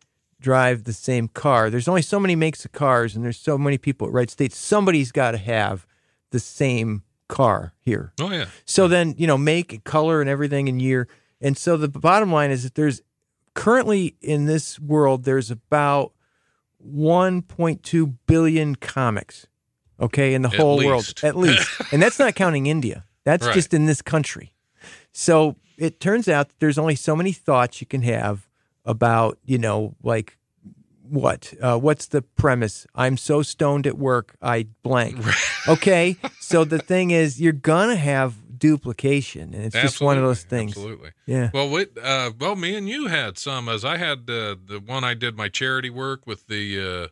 drive 0.44 0.84
the 0.84 0.94
same 0.94 1.28
car. 1.30 1.70
There's 1.72 1.88
only 1.88 2.02
so 2.04 2.20
many 2.20 2.36
makes 2.36 2.64
of 2.66 2.72
cars, 2.74 3.16
and 3.16 3.24
there's 3.26 3.40
so 3.40 3.58
many 3.58 3.78
people 3.80 4.06
at 4.08 4.14
Wright 4.14 4.30
State. 4.30 4.54
Somebody's 4.54 5.12
got 5.12 5.32
to 5.32 5.38
have 5.38 5.88
the 6.32 6.40
same 6.40 7.02
car 7.28 7.74
here. 7.80 8.14
Oh 8.22 8.30
yeah. 8.30 8.46
So 8.66 8.88
then, 8.88 9.16
you 9.18 9.26
know, 9.26 9.38
make, 9.38 9.84
color, 9.84 10.22
and 10.22 10.30
everything 10.30 10.68
in 10.68 10.80
year. 10.80 11.08
And 11.42 11.58
so 11.58 11.78
the 11.78 11.88
bottom 11.88 12.32
line 12.32 12.52
is 12.52 12.64
that 12.64 12.76
there's 12.76 13.02
currently 13.56 14.16
in 14.22 14.46
this 14.46 14.80
world, 14.80 15.24
there's 15.24 15.50
about 15.50 16.12
1.2 16.86 18.14
billion 18.28 18.76
comics, 18.76 19.48
okay, 20.00 20.34
in 20.34 20.42
the 20.42 20.50
At 20.50 20.56
whole 20.56 20.78
world, 20.86 21.14
at 21.24 21.36
least. 21.36 21.70
and 21.92 22.02
that's 22.02 22.20
not 22.20 22.36
counting 22.36 22.68
India. 22.68 23.06
That's 23.24 23.46
Right. 23.46 23.54
just 23.56 23.74
in 23.74 23.86
this 23.86 24.02
country. 24.02 24.54
So 25.12 25.56
it 25.78 26.00
turns 26.00 26.28
out 26.28 26.50
that 26.50 26.60
there's 26.60 26.78
only 26.78 26.96
so 26.96 27.16
many 27.16 27.32
thoughts 27.32 27.80
you 27.82 27.88
can 27.88 28.02
have 28.02 28.48
about, 28.86 29.38
you 29.46 29.58
know, 29.58 29.96
like 30.04 30.38
what? 31.10 31.54
Uh, 31.62 31.78
what's 31.78 32.08
the 32.08 32.22
premise? 32.22 32.88
I'm 32.96 33.18
so 33.18 33.42
stoned 33.42 33.86
at 33.88 33.98
work, 33.98 34.36
I 34.42 34.68
blank. 34.84 35.20
Okay. 35.68 36.18
so 36.40 36.64
the 36.64 36.80
thing 36.80 37.12
is, 37.12 37.40
you're 37.42 37.52
gonna 37.54 37.96
have 37.96 38.36
duplication, 38.58 39.54
and 39.54 39.66
it's 39.66 39.76
just 39.76 40.02
one 40.02 40.18
of 40.18 40.24
those 40.24 40.44
things. 40.44 40.72
Absolutely. 40.72 41.12
Yeah. 41.26 41.50
Well, 41.54 41.70
we, 41.70 41.86
uh, 42.02 42.32
well, 42.40 42.56
me 42.56 42.76
and 42.76 42.88
you 42.88 43.08
had 43.08 43.38
some. 43.38 43.68
As 43.70 43.84
I 43.86 43.98
had 43.98 44.20
uh, 44.30 44.56
the 44.66 44.82
one 44.86 45.04
I 45.04 45.14
did 45.14 45.36
my 45.36 45.50
charity 45.50 45.90
work 45.90 46.26
with 46.26 46.48
the 46.48 47.10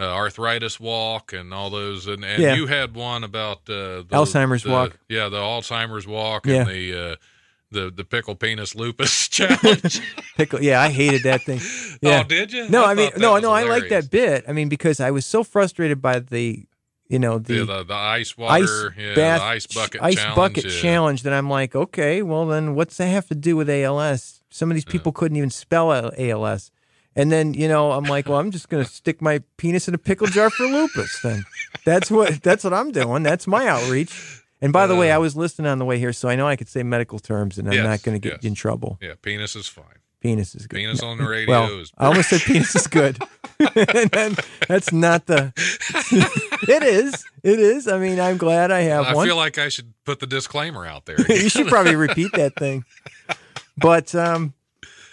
uh, 0.00 0.02
uh, 0.02 0.06
arthritis 0.06 0.80
walk 0.80 1.32
and 1.32 1.54
all 1.54 1.70
those, 1.70 2.06
and, 2.08 2.24
and 2.24 2.42
Yeah. 2.42 2.54
you 2.54 2.66
had 2.66 2.94
one 2.96 3.22
about 3.24 3.58
uh, 3.68 4.02
the, 4.02 4.06
Alzheimer's 4.10 4.64
the- 4.64 4.70
walk. 4.70 4.98
Yeah, 5.08 5.28
the 5.28 5.38
Alzheimer's 5.38 6.06
walk 6.06 6.46
Yeah. 6.46 6.62
and 6.62 6.70
the 6.70 7.12
uh, 7.12 7.16
the 7.72 7.90
the 7.90 8.04
pickle 8.04 8.34
penis 8.34 8.74
lupus 8.74 9.28
challenge. 9.28 10.00
Pickle. 10.36 10.62
Yeah, 10.62 10.80
I 10.80 10.88
hated 10.90 11.22
that 11.24 11.42
thing. 11.42 11.60
Oh, 12.04 12.08
yeah. 12.08 12.22
Oh, 12.24 12.28
did 12.28 12.52
you? 12.52 12.68
No, 12.68 12.84
I, 12.84 12.94
mean, 12.94 13.10
thought 13.10 13.14
that 13.14 13.20
no, 13.20 13.38
no, 13.38 13.52
I 13.52 13.62
like 13.62 13.88
that 13.90 14.10
bit. 14.10 14.44
I 14.48 14.52
mean, 14.52 14.68
because 14.68 14.98
I 14.98 15.12
was 15.12 15.24
so 15.24 15.44
frustrated 15.44 16.02
by 16.02 16.18
the, 16.18 16.66
you 17.06 17.20
know, 17.20 17.38
the, 17.38 17.58
The, 17.58 17.64
the, 17.64 17.84
the 17.84 17.94
ice 17.94 18.34
ice 18.36 18.36
water, 18.36 18.94
yeah, 18.98 19.14
bath, 19.14 19.40
the 19.40 19.44
ice 19.44 19.66
bucket 19.68 20.02
ice 20.02 20.14
challenge. 20.16 20.34
bucket 20.34 20.64
yeah. 20.64 20.80
challenge. 20.80 21.22
That 21.22 21.32
I'm 21.32 21.48
like, 21.48 21.76
okay, 21.76 22.22
well 22.22 22.46
then, 22.46 22.74
what's 22.74 22.96
that 22.96 23.06
have 23.06 23.28
to 23.28 23.36
do 23.36 23.54
with 23.54 23.70
ALS? 23.70 24.42
Some 24.50 24.70
of 24.70 24.74
these 24.74 24.84
people 24.84 25.12
couldn't 25.12 25.36
even 25.36 25.50
spell 25.50 25.92
ALS. 25.92 26.72
And 27.14 27.30
then, 27.30 27.54
you 27.54 27.68
know, 27.68 27.92
I'm 27.92 28.04
like, 28.04 28.28
well, 28.28 28.38
I'm 28.38 28.50
just 28.50 28.68
going 28.68 28.84
to 28.84 28.90
stick 28.90 29.22
my 29.22 29.42
penis 29.58 29.86
in 29.86 29.94
a 29.94 29.98
pickle 29.98 30.26
jar 30.26 30.50
for 30.50 30.64
lupus. 30.64 31.20
Then 31.22 31.44
that's 31.84 32.10
what 32.10 32.42
that's 32.42 32.64
what 32.64 32.74
I'm 32.74 32.90
doing. 32.90 33.22
That's 33.22 33.46
my 33.46 33.68
outreach. 33.68 34.41
And 34.62 34.72
by 34.72 34.86
the 34.86 34.94
way, 34.96 35.10
I 35.12 35.18
was 35.18 35.36
listening 35.36 35.66
on 35.70 35.78
the 35.78 35.84
way 35.84 35.98
here, 35.98 36.12
so 36.12 36.28
I 36.28 36.36
know 36.36 36.46
I 36.46 36.56
could 36.56 36.68
say 36.68 36.82
medical 36.84 37.18
terms, 37.18 37.58
and 37.58 37.66
I'm 37.68 37.74
Yes, 37.74 37.84
not 37.84 38.02
going 38.02 38.14
to 38.14 38.20
get 38.20 38.38
yes. 38.38 38.44
in 38.44 38.54
trouble. 38.54 38.96
Yeah, 39.02 39.14
penis 39.20 39.56
is 39.56 39.66
fine. 39.68 39.84
Penis 40.20 40.54
is 40.54 40.68
good. 40.68 40.76
Penis 40.78 41.02
No. 41.02 41.08
on 41.08 41.18
the 41.18 41.28
radio 41.28 41.50
Well, 41.50 41.80
is. 41.80 41.90
I 41.98 42.06
almost 42.06 42.30
said 42.30 42.40
penis 42.42 42.74
is 42.76 42.86
good. 42.86 43.18
and 43.76 44.10
then 44.12 44.36
that's 44.68 44.92
not 44.92 45.26
the. 45.26 45.52
it 46.68 46.82
is. 46.84 47.24
It 47.42 47.58
is. 47.58 47.88
I 47.88 47.98
mean, 47.98 48.20
I'm 48.20 48.36
glad 48.36 48.70
I 48.70 48.82
have 48.82 49.04
I 49.06 49.14
one. 49.14 49.26
feel 49.26 49.36
like 49.36 49.58
I 49.58 49.68
should 49.68 49.92
put 50.04 50.20
the 50.20 50.26
disclaimer 50.28 50.86
out 50.86 51.06
there. 51.06 51.16
you 51.28 51.48
should 51.48 51.66
probably 51.66 51.96
repeat 51.96 52.30
that 52.34 52.54
thing. 52.56 52.84
But 53.76 54.14
um, 54.14 54.54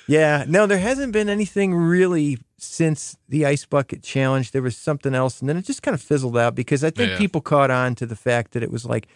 yeah, 0.08 0.46
no, 0.48 0.68
there 0.68 0.78
hasn't 0.80 1.12
been 1.14 1.30
anything 1.30 1.74
really 1.74 2.38
since 2.58 3.18
the 3.28 3.46
ice 3.48 3.66
bucket 3.66 4.04
challenge. 4.04 4.52
There 4.52 4.62
was 4.62 4.78
something 4.78 5.16
else, 5.16 5.40
and 5.40 5.50
then 5.50 5.58
it 5.58 5.66
just 5.66 5.82
kind 5.82 5.96
of 5.96 6.02
fizzled 6.02 6.38
out 6.38 6.54
because 6.56 6.84
I 6.84 6.92
think 6.92 7.12
Yeah. 7.12 7.18
people 7.18 7.42
caught 7.42 7.72
on 7.72 7.96
to 7.96 8.06
the 8.06 8.16
fact 8.16 8.52
that 8.52 8.62
it 8.64 8.72
was 8.72 8.86
like, 8.86 9.08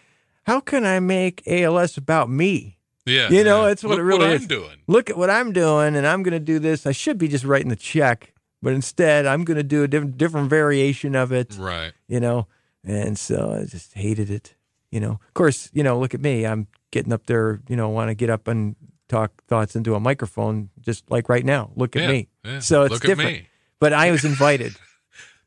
how 0.44 0.60
can 0.60 0.84
I 0.84 1.00
make 1.00 1.42
ALS 1.46 1.96
about 1.96 2.30
me? 2.30 2.78
Yeah, 3.06 3.28
You 3.28 3.44
know, 3.44 3.62
yeah. 3.62 3.68
that's 3.68 3.82
what 3.84 3.90
Look 3.90 3.98
it 3.98 4.02
really 4.02 4.18
what 4.20 4.30
is. 4.30 4.42
I'm 4.42 4.48
doing. 4.48 4.76
Look 4.86 5.10
at 5.10 5.18
what 5.18 5.28
I'm 5.28 5.52
doing, 5.52 5.94
and 5.94 6.06
I'm 6.06 6.22
going 6.22 6.32
to 6.32 6.40
do 6.40 6.58
this. 6.58 6.86
I 6.86 6.92
should 6.92 7.18
be 7.18 7.28
just 7.28 7.44
writing 7.44 7.68
the 7.68 7.76
check, 7.76 8.32
but 8.62 8.72
instead, 8.72 9.26
I'm 9.26 9.44
going 9.44 9.58
to 9.58 9.62
do 9.62 9.82
a 9.82 9.88
different, 9.88 10.16
different 10.16 10.48
variation 10.48 11.14
of 11.14 11.30
it. 11.30 11.54
Right. 11.58 11.92
You 12.08 12.20
know, 12.20 12.46
and 12.82 13.18
so 13.18 13.52
I 13.60 13.64
just 13.66 13.92
hated 13.92 14.30
it. 14.30 14.54
You 14.90 15.00
know, 15.00 15.10
of 15.12 15.34
course, 15.34 15.68
you 15.74 15.82
know, 15.82 15.98
look 15.98 16.14
at 16.14 16.20
me. 16.22 16.46
I'm 16.46 16.66
getting 16.92 17.12
up 17.12 17.26
there. 17.26 17.60
You 17.68 17.76
know, 17.76 17.90
want 17.90 18.08
to 18.08 18.14
get 18.14 18.30
up 18.30 18.48
and 18.48 18.74
talk 19.08 19.32
thoughts 19.48 19.76
into 19.76 19.94
a 19.94 20.00
microphone, 20.00 20.70
just 20.80 21.10
like 21.10 21.28
right 21.28 21.44
now. 21.44 21.72
Look 21.76 21.96
at 21.96 22.02
Yeah, 22.02 22.08
me. 22.08 22.28
yeah. 22.44 22.58
So 22.60 22.84
it's 22.84 22.92
Look 22.92 23.04
at 23.04 23.08
different. 23.08 23.32
me. 23.32 23.48
But 23.80 23.92
I 23.92 24.10
was 24.12 24.24
invited. 24.24 24.74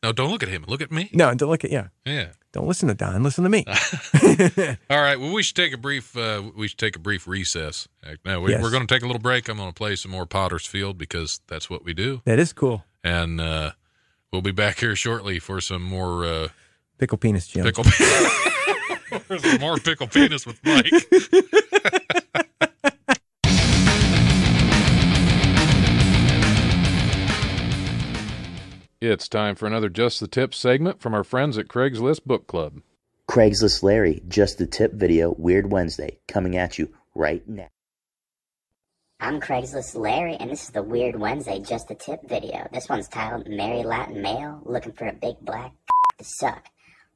No, 0.04 0.12
don't 0.12 0.30
look 0.30 0.44
at 0.44 0.50
him. 0.50 0.64
Look 0.68 0.82
at 0.82 0.92
me. 0.92 1.10
no, 1.12 1.34
don't 1.34 1.50
look 1.50 1.64
at 1.66 1.72
yeah. 1.72 1.88
Yeah. 2.06 2.28
Don't 2.58 2.68
listen 2.68 2.88
to 2.88 2.96
Don. 2.96 3.22
Listen 3.22 3.44
to 3.44 3.52
me. 3.52 3.64
All 4.90 5.00
right. 5.00 5.20
Well, 5.20 5.32
we 5.32 5.44
should 5.44 5.56
take 5.56 5.74
a 5.74 5.78
brief. 5.78 6.18
Uh, 6.18 6.42
we 6.56 6.68
should 6.68 6.80
take 6.80 6.96
a 6.96 7.00
brief 7.00 7.28
recess. 7.28 7.88
No, 8.26 8.42
we, 8.42 8.50
Yes. 8.50 8.64
we're 8.64 8.72
going 8.72 8.86
to 8.88 8.92
take 8.92 9.04
a 9.04 9.06
little 9.06 9.22
break. 9.22 9.48
I'm 9.48 9.58
going 9.58 9.70
to 9.70 9.76
play 9.76 9.96
some 9.96 10.10
more 10.10 10.26
Potter's 10.26 10.66
Field 10.66 10.98
because 10.98 11.40
that's 11.46 11.70
what 11.70 11.86
we 11.86 11.94
do, 11.94 12.24
that 12.26 12.40
is 12.40 12.54
cool. 12.54 12.84
and 13.04 13.40
uh, 13.40 13.74
we'll 14.34 14.42
be 14.42 14.50
back 14.50 14.80
here 14.80 14.96
shortly 14.96 15.38
for 15.38 15.62
some 15.62 15.84
more 15.84 16.26
uh, 16.26 16.48
Pickle 16.98 17.20
penis, 17.20 17.46
Jim. 17.48 17.64
pickle. 17.64 17.84
more 19.60 19.78
pickle 19.78 20.08
penis 20.08 20.48
with 20.48 20.60
Mike. 20.66 20.92
It's 29.00 29.28
time 29.28 29.54
for 29.54 29.68
another 29.68 29.90
Just 29.90 30.20
the 30.20 30.28
Tip 30.28 30.56
segment 30.56 31.02
from 31.02 31.14
our 31.14 31.24
friends 31.24 31.56
at 31.60 31.68
Craigslist 31.68 32.26
Book 32.26 32.48
Club. 32.48 32.82
Craigslist 33.30 33.84
Larry, 33.84 34.24
just 34.28 34.58
the 34.58 34.66
tip 34.66 34.94
video, 34.94 35.36
Weird 35.38 35.72
Wednesday, 35.72 36.18
coming 36.28 36.58
at 36.58 36.80
you 36.80 36.92
right 37.14 37.48
now. 37.48 37.68
I'm 39.20 39.40
Craigslist 39.40 39.96
Larry, 39.96 40.36
and 40.38 40.50
this 40.50 40.64
is 40.64 40.70
the 40.72 40.82
Weird 40.82 41.16
Wednesday 41.16 41.60
Just 41.60 41.92
a 41.92 41.96
Tip 41.96 42.28
video. 42.28 42.68
This 42.74 42.90
one's 42.90 43.08
titled 43.08 43.48
Mary 43.48 43.84
Latin 43.84 44.20
Male 44.20 44.64
Looking 44.66 44.94
for 44.94 45.08
a 45.08 45.14
Big 45.14 45.36
Black 45.42 45.74
to 46.18 46.24
Suck. 46.26 46.66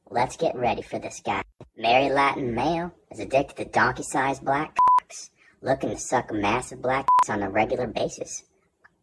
Let's 0.08 0.36
get 0.36 0.54
ready 0.54 0.82
for 0.82 1.00
this 1.00 1.20
guy. 1.24 1.42
Mary 1.76 2.10
Latin 2.14 2.54
Male 2.54 2.92
is 3.10 3.18
addicted 3.18 3.56
to 3.56 3.64
donkey 3.64 4.04
sized 4.04 4.44
black 4.44 4.76
cocks, 5.00 5.30
looking 5.62 5.90
to 5.90 5.98
suck 5.98 6.32
massive 6.32 6.80
black 6.80 7.08
on 7.28 7.42
a 7.42 7.50
regular 7.50 7.88
basis. 7.88 8.44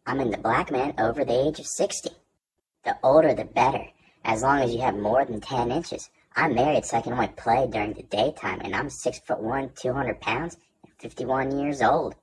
I'm 0.06 0.20
in 0.20 0.30
the 0.30 0.38
black 0.38 0.70
men 0.72 0.94
over 0.96 1.26
the 1.26 1.46
age 1.48 1.58
of 1.60 1.66
60. 1.66 2.12
The 2.84 2.96
older 3.02 3.34
the 3.34 3.44
better, 3.44 3.86
as 4.24 4.42
long 4.42 4.60
as 4.60 4.72
you 4.72 4.80
have 4.80 4.96
more 4.96 5.24
than 5.24 5.40
10 5.40 5.70
inches. 5.70 6.10
I'm 6.36 6.54
married 6.54 6.84
so 6.84 6.96
I 6.96 7.02
can 7.02 7.12
only 7.12 7.28
play 7.28 7.66
during 7.66 7.92
the 7.92 8.04
daytime, 8.04 8.60
and 8.62 8.74
I'm 8.74 8.88
6 8.88 9.18
foot 9.20 9.40
1, 9.40 9.70
200 9.74 10.20
pounds, 10.20 10.56
and 10.84 10.92
51 10.98 11.58
years 11.58 11.82
old. 11.82 12.14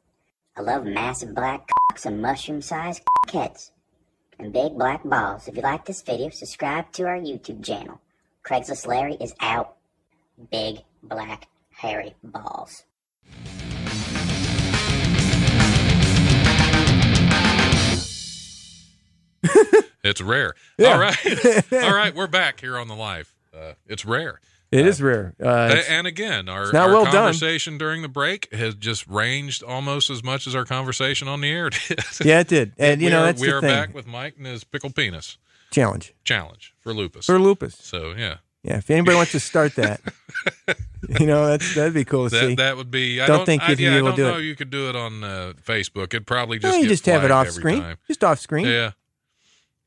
I 0.56 0.62
love 0.62 0.86
massive 0.86 1.36
black 1.36 1.68
cocks 1.68 2.06
and 2.06 2.22
mushroom 2.22 2.62
sized 2.62 3.04
heads 3.32 3.72
and 4.40 4.54
big 4.54 4.78
black 4.78 5.04
balls. 5.04 5.48
If 5.48 5.56
you 5.56 5.62
like 5.62 5.86
this 5.86 6.02
video, 6.02 6.30
subscribe 6.30 6.92
to 6.94 7.04
our 7.04 7.18
YouTube 7.18 7.64
channel. 7.64 8.00
Craigslist 8.44 8.88
Larry 8.88 9.16
is 9.16 9.34
out. 9.40 9.76
Big 10.52 10.78
black 11.04 11.48
hairy 11.72 12.16
balls. 12.24 12.84
It's 20.04 20.22
rare. 20.22 20.54
Yeah. 20.78 20.94
All 20.94 21.00
right. 21.00 21.74
All 21.74 21.94
right. 21.94 22.16
We're 22.16 22.28
back 22.28 22.62
here 22.62 22.78
on 22.78 22.88
the 22.88 22.96
live. 22.96 23.34
Uh, 23.54 23.74
it's 23.88 24.06
rare. 24.06 24.40
It 24.72 24.86
is 24.86 25.02
rare. 25.02 25.34
Uh, 25.44 25.82
and 25.90 26.06
again, 26.08 26.48
our, 26.50 26.64
our 26.76 26.90
well 26.90 27.04
done. 27.06 27.14
conversation 27.14 27.78
during 27.78 28.02
the 28.04 28.08
break 28.08 28.54
has 28.54 28.76
just 28.76 29.08
ranged 29.08 29.64
almost 29.64 30.10
as 30.10 30.24
much 30.24 30.46
as 30.48 30.56
our 30.56 30.66
conversation 30.66 31.28
on 31.28 31.42
the 31.42 31.50
air 31.50 31.70
did. 31.72 32.00
yeah, 32.24 32.40
it 32.42 32.48
did. 32.48 32.74
And 32.78 33.02
you 33.02 33.08
we 33.08 33.12
know 33.12 33.22
are, 33.22 33.26
that's 33.26 33.42
we 33.42 33.48
the 33.48 33.56
are 33.58 33.62
thing. 33.62 33.70
back 33.70 33.94
with 33.94 34.08
Mike 34.08 34.36
and 34.38 34.46
his 34.46 34.64
pickle 34.64 34.92
penis 34.92 35.38
Challenge 35.72 36.14
challenge 36.24 36.74
for 36.80 36.94
lupus. 36.94 37.26
for 37.26 37.40
lupus. 37.40 37.76
so 37.76 38.14
yeah, 38.18 38.38
Yeah, 38.64 38.78
if 38.78 38.90
anybody 38.90 39.16
wants 39.18 39.32
to 39.34 39.40
start 39.42 39.76
that, 39.76 40.00
you 41.20 41.26
know 41.28 41.48
that's 41.48 41.76
that'd 41.76 41.94
be 41.94 42.06
cool 42.06 42.30
to 42.30 42.40
see. 42.40 42.48
that 42.50 42.58
that 42.58 42.78
would 42.78 42.92
be. 42.92 43.20
I 43.22 43.28
Don't 43.28 43.38
don't, 43.38 43.46
think 43.46 43.64
I, 43.64 43.72
you 43.74 43.90
yeah, 43.90 43.98
I 43.98 44.02
will 44.02 44.16
do 44.16 44.24
know 44.24 44.38
it. 44.38 44.44
you 44.44 44.56
could 44.56 44.70
do 44.70 44.88
it 44.90 44.96
on 44.96 45.24
uh, 45.24 45.54
Facebook. 45.66 46.06
It'd 46.14 46.26
probably 46.28 46.58
no, 46.60 46.70
just 46.70 46.78
you 46.78 46.84
get 46.84 46.90
just 46.90 47.06
have 47.08 47.24
it 47.26 47.32
off 47.32 47.50
screen. 47.50 47.82
time. 47.82 47.98
Just 48.08 48.24
off 48.24 48.40
screen. 48.40 48.66
Yeah, 48.66 48.92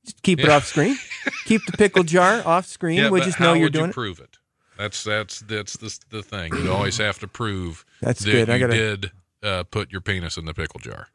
Just 0.04 0.22
keep 0.22 0.40
it 0.40 0.48
off 0.48 0.64
screen. 0.66 0.96
keep 1.44 1.64
the 1.66 1.76
pickle 1.76 2.02
jar 2.02 2.42
off 2.46 2.66
screen. 2.66 2.98
yeah. 2.98 3.10
we 3.10 3.20
just 3.20 3.38
know 3.40 3.52
you're 3.52 3.68
doing 3.68 3.86
you 3.86 3.90
it. 3.90 3.94
prove 3.94 4.18
it? 4.20 4.38
That's 4.78 5.04
that's 5.04 5.40
that's 5.40 5.76
the 5.76 5.98
the 6.08 6.22
thing. 6.22 6.54
You 6.54 6.72
always 6.72 6.96
have 6.98 7.18
to 7.18 7.28
prove 7.28 7.84
That's 8.00 8.24
that 8.24 8.30
good. 8.30 8.50
I 8.50 8.54
you 8.54 8.60
gotta- 8.66 8.76
did 8.96 9.10
uh, 9.42 9.62
put 9.64 9.92
your 9.92 10.00
penis 10.00 10.36
in 10.38 10.46
the 10.46 10.54
pickle 10.54 10.80
jar. 10.80 11.08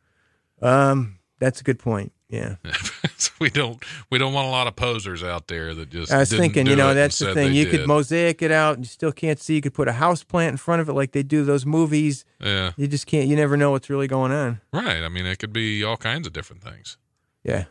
Um, 0.62 1.20
that's 1.40 1.62
a 1.62 1.64
good 1.64 1.80
point. 1.80 2.12
Yeah, 2.28 2.56
so 3.18 3.32
we 3.40 3.50
don't 3.52 3.82
we 4.10 4.18
don't 4.18 4.34
want 4.34 4.48
a 4.48 4.50
lot 4.50 4.66
of 4.66 4.76
posers 4.76 5.24
out 5.24 5.48
there 5.48 5.76
that 5.76 5.90
just. 5.92 6.12
I 6.12 6.18
was 6.20 6.30
thinking, 6.32 6.66
you 6.66 6.76
know, 6.76 6.94
that's 6.96 7.20
the 7.20 7.34
thing. 7.36 7.54
You 7.54 7.68
could 7.68 7.88
mosaic 7.88 8.42
it 8.42 8.52
out, 8.52 8.76
and 8.78 8.84
you 8.86 8.90
still 8.90 9.12
can't 9.12 9.40
see. 9.40 9.54
You 9.56 9.62
could 9.62 9.76
put 9.76 9.88
a 9.88 9.94
house 9.94 10.24
plant 10.24 10.54
in 10.54 10.58
front 10.58 10.82
of 10.82 10.90
it, 10.90 10.94
like 10.94 11.12
they 11.12 11.22
do 11.22 11.44
those 11.44 11.66
movies. 11.68 12.26
Yeah, 12.42 12.72
You 12.78 12.88
just 12.88 13.06
can't. 13.06 13.28
You 13.28 13.36
never 13.36 13.58
know 13.58 13.70
what's 13.72 13.90
really 13.92 14.08
going 14.08 14.32
on. 14.32 14.60
right. 14.74 15.04
I 15.04 15.08
mean, 15.10 15.28
it 15.28 15.38
could 15.38 15.54
be 15.54 15.84
all 15.84 15.98
kinds 15.98 16.26
of 16.26 16.34
different 16.34 16.64
things. 16.64 16.98
Yeah. 17.44 17.66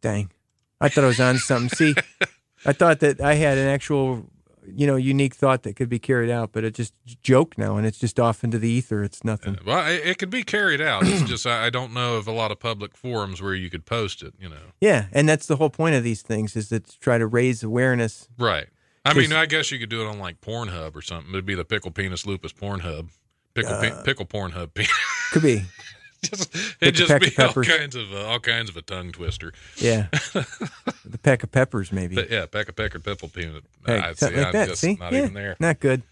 Dang. 0.00 0.30
I 0.80 0.88
thought 0.88 1.04
I 1.04 1.08
was 1.08 1.20
on 1.20 1.38
something. 1.38 1.68
See, 1.70 1.94
I 2.66 2.72
thought 2.72 3.00
that 3.00 3.20
I 3.20 3.34
had 3.34 3.58
an 3.58 3.66
actual, 3.68 4.26
you 4.66 4.86
know, 4.86 4.96
unique 4.96 5.34
thought 5.34 5.62
that 5.64 5.76
could 5.76 5.88
be 5.88 5.98
carried 5.98 6.30
out, 6.30 6.52
but 6.52 6.64
it's 6.64 6.76
just 6.76 6.94
joke 7.22 7.56
now, 7.58 7.76
and 7.76 7.86
it's 7.86 7.98
just 7.98 8.18
off 8.20 8.44
into 8.44 8.58
the 8.58 8.68
ether. 8.68 9.02
It's 9.02 9.24
nothing. 9.24 9.58
Well, 9.64 9.86
it, 9.90 10.02
it 10.06 10.18
could 10.18 10.30
be 10.30 10.42
carried 10.42 10.80
out. 10.80 11.06
It's 11.06 11.22
just 11.22 11.46
I, 11.46 11.70
don't 11.70 11.92
know 11.92 12.16
of 12.16 12.26
a 12.28 12.32
lot 12.32 12.50
of 12.52 12.58
public 12.60 12.96
forums 12.96 13.40
where 13.42 13.54
you 13.54 13.68
could 13.70 13.84
post 13.86 14.22
it. 14.22 14.34
You 14.40 14.48
know, 14.48 14.72
Yeah, 14.80 15.06
and 15.12 15.28
that's 15.28 15.46
the 15.46 15.56
whole 15.56 15.70
point 15.70 15.94
of 15.96 16.04
these 16.04 16.22
things 16.22 16.56
is 16.56 16.68
that 16.70 16.86
to 16.88 16.98
try 17.00 17.18
to 17.18 17.26
raise 17.26 17.62
awareness. 17.62 18.28
right? 18.38 18.66
I 19.04 19.14
mean, 19.14 19.32
I 19.32 19.46
guess 19.46 19.70
you 19.72 19.78
could 19.78 19.88
do 19.88 20.02
it 20.02 20.06
on 20.06 20.18
like 20.18 20.42
Pornhub 20.42 20.94
or 20.94 21.00
something. 21.00 21.30
It'd 21.32 21.46
be 21.46 21.54
the 21.54 21.64
pickle 21.64 21.90
penis 21.90 22.26
lupus 22.26 22.52
Pornhub, 22.52 23.08
pickle 23.54 23.72
Uh, 23.72 23.80
pe- 23.80 24.02
pickle 24.04 24.26
Pornhub. 24.26 24.74
penis. 24.74 24.92
Could 25.32 25.42
be. 25.42 25.62
just, 26.24 26.54
it'd 26.80 26.94
just 26.94 27.20
be 27.20 27.42
all 27.42 27.52
kinds 27.52 27.96
of 27.96 28.12
uh, 28.12 28.26
all 28.26 28.40
kinds 28.40 28.68
of 28.70 28.76
a 28.76 28.82
tongue 28.82 29.10
twister. 29.12 29.52
Yeah. 29.76 30.08
the 30.12 31.18
peck 31.22 31.42
of 31.42 31.50
peppers, 31.50 31.92
maybe. 31.92 32.14
But 32.14 32.30
yeah, 32.30 32.46
peck 32.46 32.68
of 32.68 32.76
pecker 32.76 32.98
pickle 32.98 33.28
peanut. 33.28 33.64
Hey, 33.86 33.98
I'd 33.98 34.18
say 34.18 34.36
like 34.36 34.46
I'm 34.46 34.52
that. 34.52 34.68
just 34.68 34.80
See? 34.80 34.94
not 34.96 35.12
yeah, 35.12 35.18
even 35.22 35.34
there. 35.34 35.56
Not 35.58 35.80
good. 35.80 36.02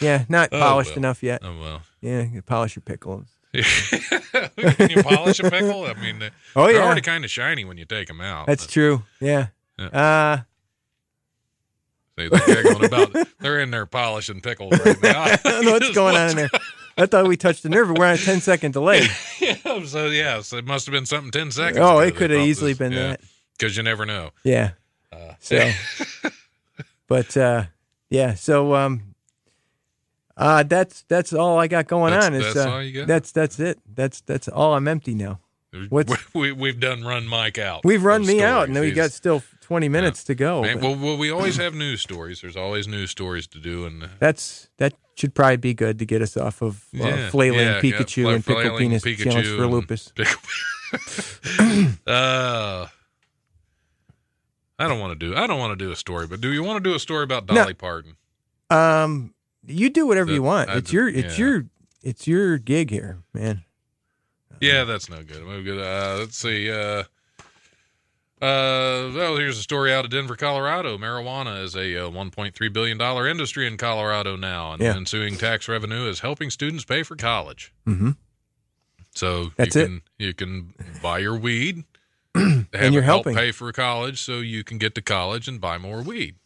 Yeah, 0.00 0.24
not 0.28 0.48
Oh, 0.52 0.58
polished 0.58 0.90
well. 0.90 0.98
enough 0.98 1.22
yet. 1.22 1.42
Oh 1.44 1.58
well. 1.60 1.82
Yeah, 2.00 2.22
you 2.22 2.40
polish 2.42 2.74
your 2.76 2.82
pickles. 2.82 3.26
Can 3.52 4.90
you 4.90 5.02
polish 5.02 5.40
a 5.40 5.50
pickle? 5.50 5.84
I 5.84 5.94
mean, 5.94 6.20
they- 6.20 6.30
Oh, 6.56 6.66
they're 6.66 6.76
yeah. 6.76 6.82
already 6.86 7.00
kind 7.02 7.24
of 7.24 7.30
shiny 7.30 7.64
when 7.64 7.76
you 7.76 7.84
take 7.84 8.08
them 8.08 8.20
out. 8.20 8.46
That's 8.46 8.66
true. 8.66 9.02
Yeah. 9.20 9.48
Yeah. 9.78 9.86
Uh, 9.86 10.38
See, 12.18 12.28
they're 12.28 12.62
giggling 12.62 12.84
about. 12.84 13.16
They're 13.40 13.60
in 13.60 13.70
there 13.70 13.86
polishing 13.86 14.40
pickles 14.40 14.78
right 14.84 15.02
now. 15.02 15.22
I 15.22 15.36
don't 15.42 15.64
know 15.64 15.72
what's 15.72 15.90
going 15.94 16.16
on 16.16 16.30
in 16.30 16.36
there. 16.36 16.50
I 17.00 17.06
thought 17.06 17.26
we 17.26 17.36
touched 17.36 17.62
the 17.62 17.68
nerve. 17.68 17.90
We're 17.90 18.06
on 18.06 18.14
a 18.14 18.18
10 18.18 18.40
second 18.40 18.72
delay. 18.72 19.06
yeah, 19.40 19.84
so 19.84 20.06
yeah, 20.06 20.40
so 20.42 20.56
it 20.58 20.66
must 20.66 20.86
have 20.86 20.92
been 20.92 21.06
something 21.06 21.30
ten 21.30 21.50
seconds. 21.50 21.78
Oh, 21.80 21.98
it 22.00 22.14
could 22.16 22.30
have 22.30 22.40
easily 22.40 22.72
this. 22.72 22.78
been 22.78 22.92
Yeah, 22.92 23.08
that. 23.10 23.20
Because 23.58 23.76
you 23.76 23.82
never 23.82 24.04
know. 24.06 24.30
Yeah. 24.44 24.72
Uh, 25.12 25.32
So, 25.40 25.70
but 27.08 27.36
uh, 27.36 27.64
yeah. 28.10 28.34
So 28.34 28.74
um, 28.74 29.14
uh, 30.36 30.62
that's 30.62 31.02
that's 31.08 31.32
all 31.32 31.58
I 31.58 31.66
got 31.66 31.86
going 31.86 32.12
That's- 32.12 32.26
on. 32.28 32.34
Is 32.34 32.54
that's 32.54 32.66
uh, 32.66 32.70
all 32.70 32.82
you 32.82 32.92
got? 33.00 33.06
That's 33.08 33.32
that's 33.32 33.58
it. 33.58 33.78
That's 33.92 34.20
that's 34.22 34.48
all. 34.48 34.74
I'm 34.74 34.86
empty 34.88 35.14
now. 35.14 35.40
What's- 35.88 36.12
we, 36.34 36.52
we, 36.52 36.68
have 36.68 36.80
done 36.80 37.04
run 37.04 37.26
Mike 37.26 37.58
out. 37.58 37.84
We've 37.84 38.02
run 38.04 38.26
me 38.26 38.42
out, 38.42 38.66
and 38.68 38.76
then 38.76 38.82
we 38.82 38.92
got 38.92 39.12
still 39.12 39.42
20 39.62 39.88
minutes 39.88 40.24
to 40.24 40.34
go. 40.34 40.62
Man, 40.62 40.80
well, 40.80 40.96
well, 40.96 41.16
we 41.16 41.30
always 41.30 41.56
have 41.56 41.74
news 41.74 42.00
stories. 42.00 42.40
There's 42.40 42.56
always 42.56 42.88
news 42.88 43.10
stories 43.10 43.46
to 43.48 43.58
do, 43.58 43.86
and 43.86 44.04
uh, 44.04 44.08
that's 44.18 44.68
that 44.78 44.94
should 45.14 45.34
probably 45.34 45.58
be 45.58 45.74
good 45.74 45.98
to 45.98 46.06
get 46.06 46.22
us 46.22 46.36
off 46.36 46.62
of 46.62 46.84
uh, 46.98 47.04
yeah, 47.04 47.30
flailing 47.30 47.60
yeah, 47.60 47.80
Pikachu 47.80 48.24
yeah, 48.24 48.34
and 48.34 48.44
pickle 48.44 48.78
penis 48.78 49.04
Pikachu 49.04 49.24
challenge 49.24 49.48
for 49.48 49.66
lupus. 49.66 50.12
uh, 52.06 52.86
I 54.78 54.88
don't 54.88 54.98
want 54.98 55.18
to 55.18 55.26
do. 55.26 55.36
I 55.36 55.46
don't 55.46 55.58
want 55.58 55.78
to 55.78 55.84
do 55.84 55.92
a 55.92 55.96
story, 55.96 56.26
but 56.26 56.40
do 56.40 56.52
you 56.52 56.64
want 56.64 56.82
to 56.82 56.90
do 56.90 56.96
a 56.96 56.98
story 56.98 57.22
about 57.22 57.46
No. 57.46 57.54
Dolly 57.54 57.74
Parton? 57.74 58.16
Um, 58.70 59.34
you 59.66 59.90
do 59.90 60.06
whatever 60.06 60.28
The- 60.28 60.34
you 60.34 60.42
want. 60.42 60.70
I 60.70 60.78
It's 60.78 60.92
your 60.92 61.08
it's 61.08 61.38
yeah. 61.38 61.44
your 61.44 61.66
it's 62.02 62.26
your 62.26 62.58
gig 62.58 62.90
here, 62.90 63.18
man. 63.34 63.62
Yeah, 64.60 64.84
that's 64.84 65.08
no 65.08 65.22
good. 65.22 65.46
No 65.46 65.62
good. 65.62 65.78
Uh, 65.80 66.16
let's 66.20 66.36
see. 66.36 66.70
Uh, 66.70 67.04
uh, 68.42 69.12
well, 69.14 69.36
here's 69.36 69.58
a 69.58 69.62
story 69.62 69.92
out 69.92 70.04
of 70.04 70.10
Denver, 70.10 70.34
Colorado. 70.36 70.96
Marijuana 70.96 71.62
is 71.62 71.74
a 71.76 72.06
uh, 72.06 72.10
1.3 72.10 72.72
billion 72.72 72.96
dollar 72.96 73.26
industry 73.28 73.66
in 73.66 73.76
Colorado 73.76 74.34
now, 74.36 74.72
and 74.72 74.80
Yeah. 74.82 74.92
the 74.92 74.98
ensuing 74.98 75.36
tax 75.36 75.68
revenue 75.68 76.08
is 76.08 76.20
helping 76.20 76.48
students 76.50 76.84
pay 76.84 77.02
for 77.02 77.16
college. 77.16 77.72
Mm-hmm. 77.86 78.12
So 79.14 79.50
That's 79.56 79.74
you 79.76 79.82
it. 79.82 79.84
can 79.86 80.02
you 80.18 80.34
can 80.34 80.74
buy 81.02 81.18
your 81.18 81.36
weed, 81.36 81.84
And 82.34 82.66
you're 82.72 83.02
help 83.02 83.24
helping. 83.24 83.34
pay 83.34 83.50
for 83.52 83.70
college, 83.72 84.22
so 84.22 84.38
you 84.38 84.64
can 84.64 84.78
get 84.78 84.94
to 84.94 85.02
college 85.02 85.46
and 85.48 85.60
buy 85.60 85.76
more 85.78 86.00
weed. 86.00 86.36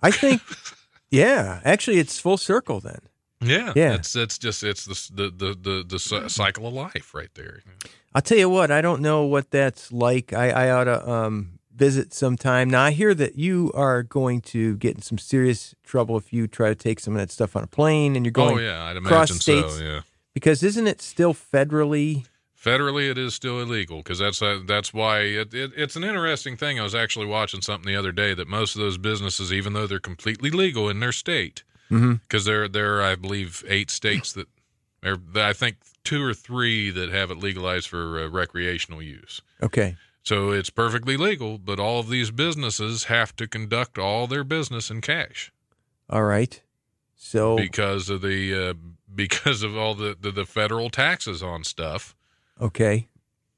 I 0.00 0.10
think, 0.12 0.40
yeah, 1.10 1.60
actually, 1.64 1.98
it's 1.98 2.18
full 2.18 2.36
circle 2.38 2.80
then. 2.80 3.00
Yeah, 3.44 3.72
Yeah. 3.74 3.94
It's 3.94 4.16
it's 4.16 4.38
just 4.38 4.62
it's 4.62 4.84
the 4.84 5.30
the 5.30 5.56
the 5.60 5.84
the, 5.86 6.28
cycle 6.28 6.66
of 6.66 6.74
life 6.74 7.14
right 7.14 7.32
there. 7.34 7.62
I'll 8.14 8.22
tell 8.22 8.38
you 8.38 8.48
what, 8.48 8.70
I 8.70 8.80
don't 8.80 9.00
know 9.00 9.24
what 9.24 9.50
that's 9.50 9.92
like. 9.92 10.32
I, 10.32 10.50
I 10.50 10.70
ought 10.70 10.84
to 10.84 11.10
um, 11.10 11.58
visit 11.74 12.14
sometime. 12.14 12.70
Now, 12.70 12.84
I 12.84 12.92
hear 12.92 13.14
that 13.14 13.36
you 13.36 13.72
are 13.74 14.02
going 14.02 14.40
to 14.42 14.76
get 14.76 14.94
in 14.94 15.02
some 15.02 15.18
serious 15.18 15.74
trouble 15.82 16.16
if 16.16 16.32
you 16.32 16.46
try 16.46 16.68
to 16.68 16.74
take 16.74 17.00
some 17.00 17.14
of 17.14 17.20
that 17.20 17.30
stuff 17.30 17.56
on 17.56 17.64
a 17.64 17.66
plane 17.66 18.14
and 18.14 18.24
you're 18.24 18.32
going 18.32 18.58
oh 18.58 18.60
yeah, 18.60 18.84
I'd 18.84 18.96
imagine 18.96 19.36
states. 19.36 19.78
so. 19.78 19.82
Yeah. 19.82 20.00
because 20.32 20.62
isn't 20.62 20.86
it 20.86 21.02
still 21.02 21.34
federally? 21.34 22.26
Federally, 22.56 23.10
it 23.10 23.18
is 23.18 23.34
still 23.34 23.60
illegal 23.60 23.98
because 23.98 24.20
that's 24.20 24.40
uh, 24.40 24.60
that's 24.66 24.94
why 24.94 25.20
it, 25.20 25.52
it, 25.52 25.72
it's 25.76 25.96
an 25.96 26.04
interesting 26.04 26.56
thing. 26.56 26.80
I 26.80 26.82
was 26.82 26.94
actually 26.94 27.26
watching 27.26 27.60
something 27.60 27.92
the 27.92 27.98
other 27.98 28.12
day 28.12 28.32
that 28.32 28.48
most 28.48 28.74
of 28.74 28.80
those 28.80 28.96
businesses, 28.96 29.52
even 29.52 29.74
though 29.74 29.86
they're 29.86 29.98
completely 29.98 30.50
legal 30.50 30.88
in 30.88 31.00
their 31.00 31.12
state, 31.12 31.63
Mhm. 31.90 32.20
because 32.22 32.44
there 32.44 32.68
there 32.68 32.98
are, 32.98 33.02
I 33.02 33.14
believe 33.14 33.64
eight 33.68 33.90
states 33.90 34.32
that, 34.32 34.48
or 35.04 35.18
I 35.36 35.52
think 35.52 35.76
two 36.02 36.22
or 36.24 36.34
three 36.34 36.90
that 36.90 37.10
have 37.10 37.30
it 37.30 37.38
legalized 37.38 37.88
for 37.88 38.20
uh, 38.20 38.28
recreational 38.28 39.02
use. 39.02 39.40
Okay. 39.62 39.96
So 40.22 40.50
it's 40.52 40.70
perfectly 40.70 41.16
legal, 41.18 41.58
but 41.58 41.78
all 41.78 42.00
of 42.00 42.08
these 42.08 42.30
businesses 42.30 43.04
have 43.04 43.36
to 43.36 43.46
conduct 43.46 43.98
all 43.98 44.26
their 44.26 44.44
business 44.44 44.90
in 44.90 45.00
cash 45.02 45.52
All 46.08 46.24
right. 46.24 46.60
So, 47.16 47.56
because 47.56 48.08
of 48.10 48.20
the 48.22 48.70
uh, 48.70 48.74
because 49.14 49.62
of 49.62 49.76
all 49.76 49.94
the, 49.94 50.16
the 50.18 50.30
the 50.30 50.44
federal 50.46 50.90
taxes 50.90 51.42
on 51.42 51.64
stuff. 51.64 52.14
okay. 52.60 53.08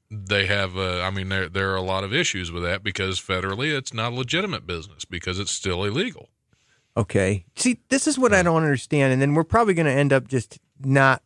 they 0.09 0.45
have 0.45 0.77
uh, 0.77 1.01
i 1.01 1.09
mean 1.09 1.27
there 1.29 1.49
there 1.49 1.71
are 1.71 1.75
a 1.75 1.81
lot 1.81 2.03
of 2.05 2.13
issues 2.13 2.49
with 2.51 2.63
that 2.63 2.81
because 2.83 3.19
federally 3.19 3.75
it's 3.77 3.93
not 3.93 4.13
a 4.13 4.15
legitimate 4.15 4.65
business 4.65 5.03
because 5.03 5.37
it's 5.39 5.51
still 5.51 5.83
illegal 5.83 6.29
Okay. 6.97 7.45
See, 7.55 7.79
this 7.89 8.07
is 8.07 8.17
what 8.17 8.33
I 8.33 8.41
don't 8.41 8.63
understand. 8.63 9.13
And 9.13 9.21
then 9.21 9.35
we're 9.35 9.43
probably 9.43 9.75
going 9.75 9.85
to 9.85 9.91
end 9.91 10.11
up 10.11 10.27
just 10.27 10.57
not 10.83 11.21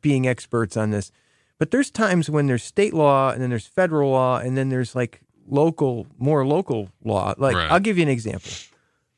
being 0.00 0.26
experts 0.26 0.78
on 0.78 0.90
this. 0.90 1.12
But 1.58 1.70
there's 1.70 1.90
times 1.90 2.30
when 2.30 2.46
there's 2.46 2.64
state 2.64 2.94
law 2.94 3.30
and 3.30 3.42
then 3.42 3.50
there's 3.50 3.66
federal 3.66 4.10
law 4.10 4.38
and 4.38 4.56
then 4.56 4.70
there's 4.70 4.94
like 4.94 5.20
local, 5.46 6.06
more 6.18 6.46
local 6.46 6.88
law. 7.04 7.34
Like, 7.36 7.54
Right. 7.54 7.70
I'll 7.70 7.80
give 7.80 7.98
you 7.98 8.02
an 8.02 8.08
example. 8.08 8.50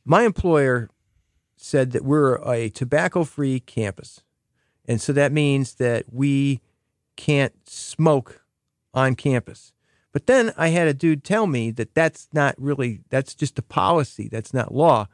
My 0.05 0.25
employer 0.25 0.91
said 1.57 1.93
that 1.93 2.05
we're 2.05 2.37
a 2.51 2.69
tobacco 2.71 3.23
free 3.23 3.61
campus. 3.61 4.23
And 4.87 5.01
so 5.01 5.13
that 5.13 5.31
means 5.31 5.75
that 5.75 6.07
we 6.13 6.61
can't 7.15 7.55
smoke 7.69 8.43
on 8.93 9.15
campus. 9.15 9.73
But 10.11 10.27
then 10.27 10.53
I 10.57 10.69
had 10.69 10.89
a 10.89 10.95
dude 10.95 11.23
tell 11.23 11.47
me 11.47 11.71
that 11.71 11.95
that's 11.95 12.27
not 12.33 12.57
really, 12.59 13.03
that's 13.09 13.37
just 13.37 13.57
a 13.61 13.63
policy, 13.63 14.29
that's 14.29 14.53
not 14.53 14.75
law 14.75 15.07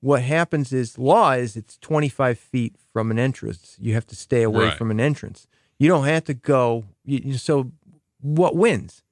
what 0.00 0.22
happens 0.22 0.72
is 0.72 0.98
law 0.98 1.32
is 1.32 1.56
it's 1.56 1.78
25 1.78 2.38
feet 2.38 2.76
from 2.92 3.10
an 3.10 3.18
entrance. 3.18 3.76
You 3.80 3.94
have 3.94 4.06
to 4.08 4.16
stay 4.16 4.42
away 4.42 4.66
Right. 4.66 4.78
from 4.78 4.90
an 4.90 5.00
entrance. 5.00 5.46
You 5.78 5.88
don't 5.88 6.04
have 6.04 6.24
to 6.24 6.34
go. 6.34 6.84
You, 7.04 7.34
so 7.38 7.72
what 8.20 8.56
wins? 8.56 9.02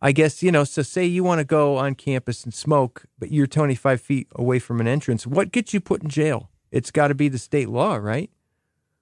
I 0.00 0.10
guess, 0.12 0.42
you 0.42 0.50
know, 0.50 0.64
so 0.64 0.82
say 0.82 1.04
you 1.06 1.22
want 1.22 1.38
to 1.38 1.44
go 1.44 1.76
on 1.76 1.94
campus 1.94 2.42
and 2.44 2.52
smoke, 2.52 3.04
but 3.18 3.30
you're 3.30 3.46
25 3.46 4.00
feet 4.00 4.26
away 4.34 4.58
from 4.58 4.80
an 4.80 4.88
entrance. 4.88 5.26
What 5.26 5.52
gets 5.52 5.72
you 5.72 5.80
put 5.80 6.02
in 6.02 6.08
jail? 6.08 6.50
It's 6.72 6.90
got 6.90 7.08
to 7.08 7.14
be 7.14 7.28
the 7.28 7.38
state 7.38 7.68
law, 7.68 7.96
right? 7.96 8.30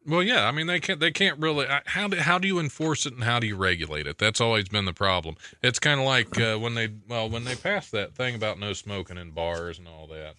well 0.06 0.22
yeah 0.22 0.48
i 0.48 0.50
mean 0.50 0.66
they 0.66 0.80
can't 0.80 0.98
they 0.98 1.10
can't 1.10 1.38
really 1.38 1.66
how 1.84 2.08
do, 2.08 2.16
how 2.16 2.38
do 2.38 2.48
you 2.48 2.58
enforce 2.58 3.04
it 3.04 3.12
and 3.12 3.22
how 3.22 3.38
do 3.38 3.46
you 3.46 3.54
regulate 3.54 4.06
it 4.06 4.16
that's 4.16 4.40
always 4.40 4.66
been 4.66 4.86
the 4.86 4.94
problem 4.94 5.34
it's 5.62 5.78
kind 5.78 6.00
of 6.00 6.06
like 6.06 6.40
uh, 6.40 6.56
when 6.56 6.72
they 6.74 6.88
well 7.06 7.28
when 7.28 7.44
they 7.44 7.54
passed 7.54 7.92
that 7.92 8.14
thing 8.14 8.34
about 8.34 8.58
no 8.58 8.72
smoking 8.72 9.18
in 9.18 9.30
bars 9.30 9.78
and 9.78 9.86
all 9.86 10.06
that 10.06 10.36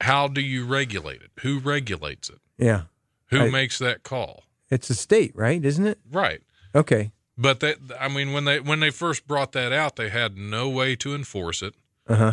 how 0.00 0.28
do 0.28 0.40
you 0.40 0.64
regulate 0.66 1.22
it 1.22 1.30
who 1.40 1.58
regulates 1.58 2.28
it 2.28 2.38
Yeah. 2.58 2.82
who 3.30 3.40
I- 3.40 3.50
makes 3.50 3.78
that 3.78 4.02
call 4.02 4.44
It's 4.70 4.90
a 4.90 4.94
state, 4.94 5.32
right? 5.34 5.64
Isn't 5.64 5.86
it? 5.86 5.98
right 6.10 6.42
Okay. 6.74 7.12
but 7.38 7.60
that 7.60 7.76
i 8.00 8.08
mean 8.08 8.32
when 8.32 8.44
they 8.44 8.60
when 8.60 8.80
they 8.80 8.90
first 8.90 9.26
brought 9.26 9.52
that 9.52 9.72
out 9.72 9.96
they 9.96 10.08
had 10.10 10.36
no 10.36 10.68
way 10.68 10.96
to 10.96 11.14
enforce 11.14 11.62
it 11.62 11.74
Uh 12.08 12.16
huh. 12.16 12.32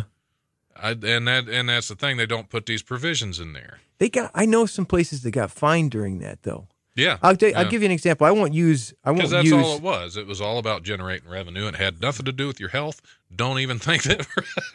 I, 0.76 0.90
and 0.90 1.26
that 1.28 1.48
and 1.48 1.68
that's 1.68 1.88
the 1.88 1.94
thing 1.96 2.16
they 2.16 2.26
don't 2.26 2.48
put 2.48 2.66
these 2.66 2.82
provisions 2.82 3.38
in 3.38 3.52
there. 3.52 3.78
They 3.98 4.08
got, 4.08 4.32
I 4.34 4.44
know 4.44 4.66
some 4.66 4.84
places 4.86 5.22
that 5.22 5.30
got 5.30 5.52
fined 5.52 5.92
during 5.92 6.18
that, 6.18 6.42
though. 6.42 6.66
Yeah, 6.96 7.18
I'll, 7.22 7.34
you, 7.34 7.52
I'll 7.56 7.68
give 7.68 7.82
you 7.82 7.86
an 7.86 7.92
example. 7.92 8.26
I 8.26 8.30
won't 8.30 8.54
use, 8.54 8.94
I 9.04 9.10
won't 9.10 9.18
because 9.18 9.30
that's 9.32 9.44
use. 9.44 9.52
all 9.52 9.76
it 9.76 9.82
was. 9.82 10.16
It 10.16 10.26
was 10.28 10.40
all 10.40 10.58
about 10.58 10.84
generating 10.84 11.28
revenue. 11.28 11.66
It 11.66 11.74
had 11.74 12.00
nothing 12.00 12.24
to 12.26 12.32
do 12.32 12.46
with 12.46 12.60
your 12.60 12.68
health. 12.68 13.02
Don't 13.34 13.58
even 13.58 13.78
think 13.80 14.04
that. 14.04 14.26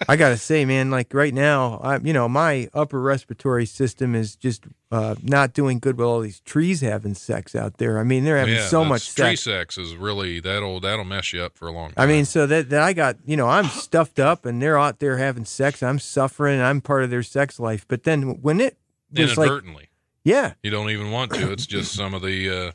I 0.07 0.17
gotta 0.17 0.38
say, 0.38 0.65
man, 0.65 0.91
like 0.91 1.13
right 1.13 1.34
now, 1.34 1.80
I 1.82 1.97
you 1.97 2.11
know 2.11 2.28
my 2.28 2.70
upper 2.74 2.99
respiratory 2.99 3.65
system 3.65 4.15
is 4.15 4.36
just 4.36 4.65
uh, 4.91 5.15
not 5.22 5.53
doing 5.53 5.80
good 5.80 5.97
with 5.97 6.05
all 6.05 6.20
these 6.22 6.39
trees 6.41 6.82
having 6.82 7.13
sex 7.13 7.55
out 7.55 7.78
there. 7.78 7.99
I 7.99 8.03
mean, 8.03 8.24
they're 8.24 8.38
having 8.38 8.55
yeah, 8.55 8.67
so 8.67 8.84
much 8.84 9.13
tree 9.15 9.36
sex. 9.36 9.43
sex 9.43 9.78
is 9.78 9.95
really 9.95 10.39
that'll 10.39 10.80
that'll 10.80 11.05
mess 11.05 11.32
you 11.32 11.41
up 11.41 11.57
for 11.57 11.67
a 11.67 11.72
long 11.72 11.91
time. 11.91 12.03
I 12.03 12.11
mean, 12.11 12.26
so 12.26 12.47
that, 12.47 12.70
that 12.70 12.82
I 12.82 12.93
got, 12.93 13.17
you 13.26 13.38
know, 13.38 13.47
I'm 13.47 13.65
stuffed 13.65 14.20
up 14.20 14.45
and 14.45 14.61
they're 14.61 14.80
out 14.80 14.99
there 14.99 15.17
having 15.17 15.45
sex. 15.45 15.84
I'm 15.84 15.99
suffering. 15.99 16.59
I'm 16.59 16.82
part 16.82 17.03
of 17.03 17.09
their 17.09 17.24
sex 17.24 17.59
life. 17.59 17.86
But 17.88 18.03
then 18.03 18.41
when 18.41 18.59
it 18.59 18.78
was 19.15 19.38
like, 19.38 19.47
inadvertently, 19.47 19.89
yeah, 20.24 20.53
you 20.63 20.72
don't 20.72 20.89
even 20.89 21.11
want 21.11 21.34
to. 21.34 21.51
It's 21.51 21.65
just 21.65 21.93
some 21.93 22.13
of 22.13 22.22
the 22.22 22.49
uh, 22.49 22.72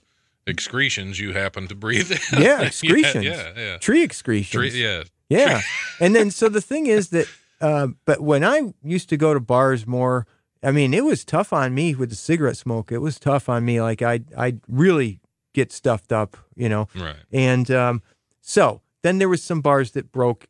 excretions 0.46 1.18
you 1.18 1.32
happen 1.32 1.68
to 1.68 1.74
breathe. 1.74 2.10
in. 2.10 2.42
yeah, 2.42 2.60
excretions, 2.62 3.24
yeah, 3.24 3.52
yeah, 3.56 3.76
tree 3.78 4.02
excretions. 4.02 4.72
Tree, 4.72 4.82
yeah. 4.82 5.04
Yeah. 5.28 5.62
and 6.00 6.14
then 6.14 6.30
so 6.30 6.48
the 6.48 6.60
thing 6.60 6.86
is 6.86 7.08
that 7.08 7.26
uh, 7.60 7.88
but 8.04 8.20
when 8.20 8.44
I 8.44 8.74
used 8.82 9.08
to 9.08 9.16
go 9.16 9.32
to 9.32 9.40
bars 9.40 9.86
more, 9.86 10.26
I 10.62 10.70
mean, 10.70 10.92
it 10.94 11.04
was 11.04 11.24
tough 11.24 11.52
on 11.52 11.74
me 11.74 11.94
with 11.94 12.10
the 12.10 12.16
cigarette 12.16 12.56
smoke. 12.56 12.92
It 12.92 12.98
was 12.98 13.18
tough 13.18 13.48
on 13.48 13.64
me. 13.64 13.80
Like 13.80 14.02
I 14.02 14.20
I 14.36 14.56
really 14.68 15.20
get 15.52 15.72
stuffed 15.72 16.12
up, 16.12 16.36
you 16.54 16.68
know. 16.68 16.88
Right. 16.94 17.16
And 17.32 17.70
um, 17.70 18.02
so 18.40 18.82
then 19.02 19.18
there 19.18 19.28
was 19.28 19.42
some 19.42 19.60
bars 19.60 19.92
that 19.92 20.12
broke 20.12 20.46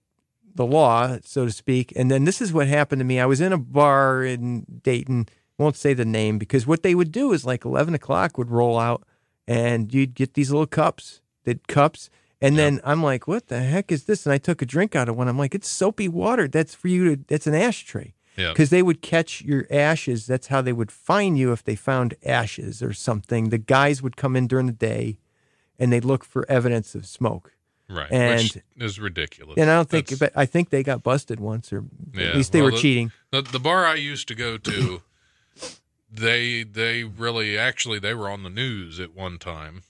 the 0.54 0.66
law, 0.66 1.18
so 1.22 1.46
to 1.46 1.52
speak. 1.52 1.92
And 1.96 2.10
then 2.10 2.24
this 2.24 2.40
is 2.40 2.52
what 2.52 2.68
happened 2.68 3.00
to 3.00 3.04
me. 3.04 3.20
I 3.20 3.26
was 3.26 3.40
in 3.40 3.52
a 3.52 3.58
bar 3.58 4.24
in 4.24 4.64
Dayton. 4.82 5.28
Won't 5.58 5.76
say 5.76 5.94
the 5.94 6.04
name 6.04 6.38
because 6.38 6.66
what 6.66 6.82
they 6.82 6.94
would 6.94 7.12
do 7.12 7.32
is 7.32 7.44
like 7.44 7.64
eleven 7.64 7.94
o'clock 7.94 8.36
would 8.38 8.50
roll 8.50 8.78
out, 8.78 9.04
and 9.46 9.92
you'd 9.94 10.14
get 10.14 10.34
these 10.34 10.50
little 10.50 10.66
cups, 10.66 11.20
the 11.44 11.58
cups. 11.68 12.10
And 12.40 12.58
then 12.58 12.80
I'm 12.84 13.02
like, 13.02 13.26
what 13.26 13.46
the 13.48 13.60
heck 13.62 13.90
is 13.90 14.04
this? 14.04 14.26
And 14.26 14.32
I 14.32 14.36
took 14.38 14.60
a 14.60 14.66
drink 14.66 14.94
out 14.94 15.08
of 15.08 15.16
one. 15.16 15.28
I'm 15.28 15.38
like, 15.38 15.54
it's 15.54 15.68
soapy 15.68 16.08
water. 16.08 16.46
That's 16.46 16.74
for 16.74 16.88
you 16.88 17.16
to, 17.16 17.24
that's 17.26 17.46
an 17.46 17.54
ashtray. 17.54 18.12
Yeah. 18.36 18.50
Because 18.50 18.68
they 18.68 18.82
would 18.82 19.00
catch 19.00 19.40
your 19.40 19.66
ashes. 19.70 20.26
That's 20.26 20.48
how 20.48 20.60
they 20.60 20.72
would 20.74 20.90
find 20.92 21.38
you 21.38 21.52
if 21.52 21.64
they 21.64 21.74
found 21.74 22.14
ashes 22.22 22.82
or 22.82 22.92
something. 22.92 23.48
The 23.48 23.56
guys 23.56 24.02
would 24.02 24.18
come 24.18 24.36
in 24.36 24.46
during 24.46 24.66
the 24.66 24.72
day 24.72 25.16
and 25.78 25.90
they'd 25.90 26.04
look 26.04 26.22
for 26.22 26.44
evidence 26.50 26.94
of 26.94 27.06
smoke. 27.06 27.52
Right. 27.88 28.10
And- 28.12 28.42
Which 28.42 28.58
is 28.76 29.00
ridiculous. 29.00 29.56
And 29.56 29.70
I 29.70 29.76
don't 29.76 29.88
think, 29.88 30.08
That's- 30.08 30.18
but 30.34 30.38
I 30.38 30.44
think 30.44 30.68
they 30.68 30.82
got 30.82 31.02
busted 31.02 31.40
once, 31.40 31.72
or 31.72 31.84
Yeah, 32.12 32.26
at 32.26 32.36
least 32.36 32.52
they 32.52 32.60
well, 32.60 32.72
were 32.72 32.76
the- 32.76 32.82
cheating. 32.82 33.10
The, 33.30 33.40
the 33.40 33.60
bar 33.60 33.86
I 33.86 33.94
used 33.94 34.28
to 34.28 34.34
go 34.34 34.58
to, 34.58 35.00
they 36.10 36.62
they 36.62 37.04
really 37.04 37.58
actually 37.58 37.98
they 37.98 38.14
were 38.14 38.30
on 38.30 38.42
the 38.42 38.50
news 38.50 39.00
at 39.00 39.14
one 39.14 39.38
time. 39.38 39.82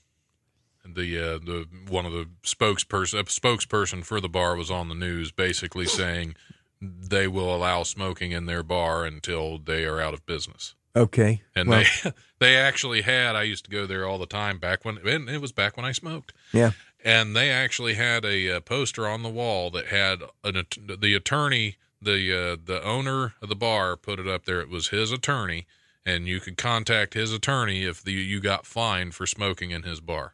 The 0.85 1.17
uh, 1.17 1.37
the 1.39 1.67
one 1.89 2.05
of 2.05 2.13
the 2.13 2.27
spokesperson 2.43 3.19
a 3.19 3.23
spokesperson 3.23 4.03
for 4.03 4.19
the 4.19 4.29
bar 4.29 4.55
was 4.55 4.69
on 4.69 4.89
the 4.89 4.95
news, 4.95 5.31
basically 5.31 5.85
saying 5.85 6.35
they 6.81 7.27
will 7.27 7.55
allow 7.55 7.83
smoking 7.83 8.31
in 8.31 8.45
their 8.45 8.63
bar 8.63 9.05
until 9.05 9.57
they 9.57 9.85
are 9.85 9.99
out 9.99 10.13
of 10.13 10.25
business. 10.25 10.75
Okay. 10.95 11.41
And 11.55 11.69
well, 11.69 11.83
they 12.03 12.11
they 12.39 12.55
actually 12.55 13.01
had. 13.01 13.35
I 13.35 13.43
used 13.43 13.65
to 13.65 13.71
go 13.71 13.85
there 13.85 14.05
all 14.05 14.17
the 14.17 14.25
time 14.25 14.59
back 14.59 14.85
when 14.85 14.97
and 15.05 15.29
it 15.29 15.41
was 15.41 15.51
back 15.51 15.75
when 15.75 15.85
I 15.85 15.91
smoked 15.91 16.33
yeah. 16.53 16.71
and 17.03 17.35
they 17.35 17.49
actually 17.49 17.95
had 17.95 18.23
a, 18.23 18.57
uh 18.57 18.59
poster 18.61 19.07
on 19.07 19.23
the 19.23 19.29
wall 19.29 19.69
that 19.71 19.87
had 19.87 20.21
an 20.43 20.63
the 20.99 21.13
attorney 21.15 21.77
the 22.01 22.31
uh, 22.53 22.57
the 22.63 22.83
owner 22.83 23.33
of 23.41 23.49
the 23.49 23.55
bar 23.55 23.95
put 23.95 24.19
it 24.19 24.27
up 24.27 24.45
there 24.45 24.61
it 24.61 24.69
was 24.69 24.89
his 24.89 25.11
attorney 25.11 25.65
and 26.05 26.27
you 26.27 26.39
could 26.39 26.57
contact 26.57 27.15
his 27.15 27.33
attorney 27.33 27.83
if 27.83 28.03
the, 28.03 28.11
you 28.11 28.39
got 28.39 28.65
fined 28.65 29.15
for 29.15 29.25
smoking 29.25 29.71
in 29.71 29.83
his 29.83 29.99
bar 30.01 30.33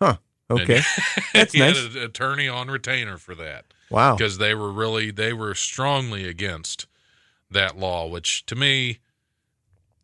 Huh. 0.00 0.16
Okay. 0.50 0.82
That's 1.34 1.52
he 1.54 1.58
nice. 1.60 1.76
had 1.82 1.96
an 1.96 2.02
attorney 2.02 2.48
on 2.48 2.68
retainer 2.68 3.18
for 3.18 3.34
that 3.36 3.64
Wow. 3.90 4.16
because 4.16 4.38
they 4.38 4.54
were 4.54 4.70
really 4.72 5.10
they 5.10 5.32
were 5.32 5.54
strongly 5.54 6.28
against 6.28 6.86
that 7.50 7.78
law 7.78 8.06
which 8.06 8.44
to 8.46 8.54
me 8.56 8.98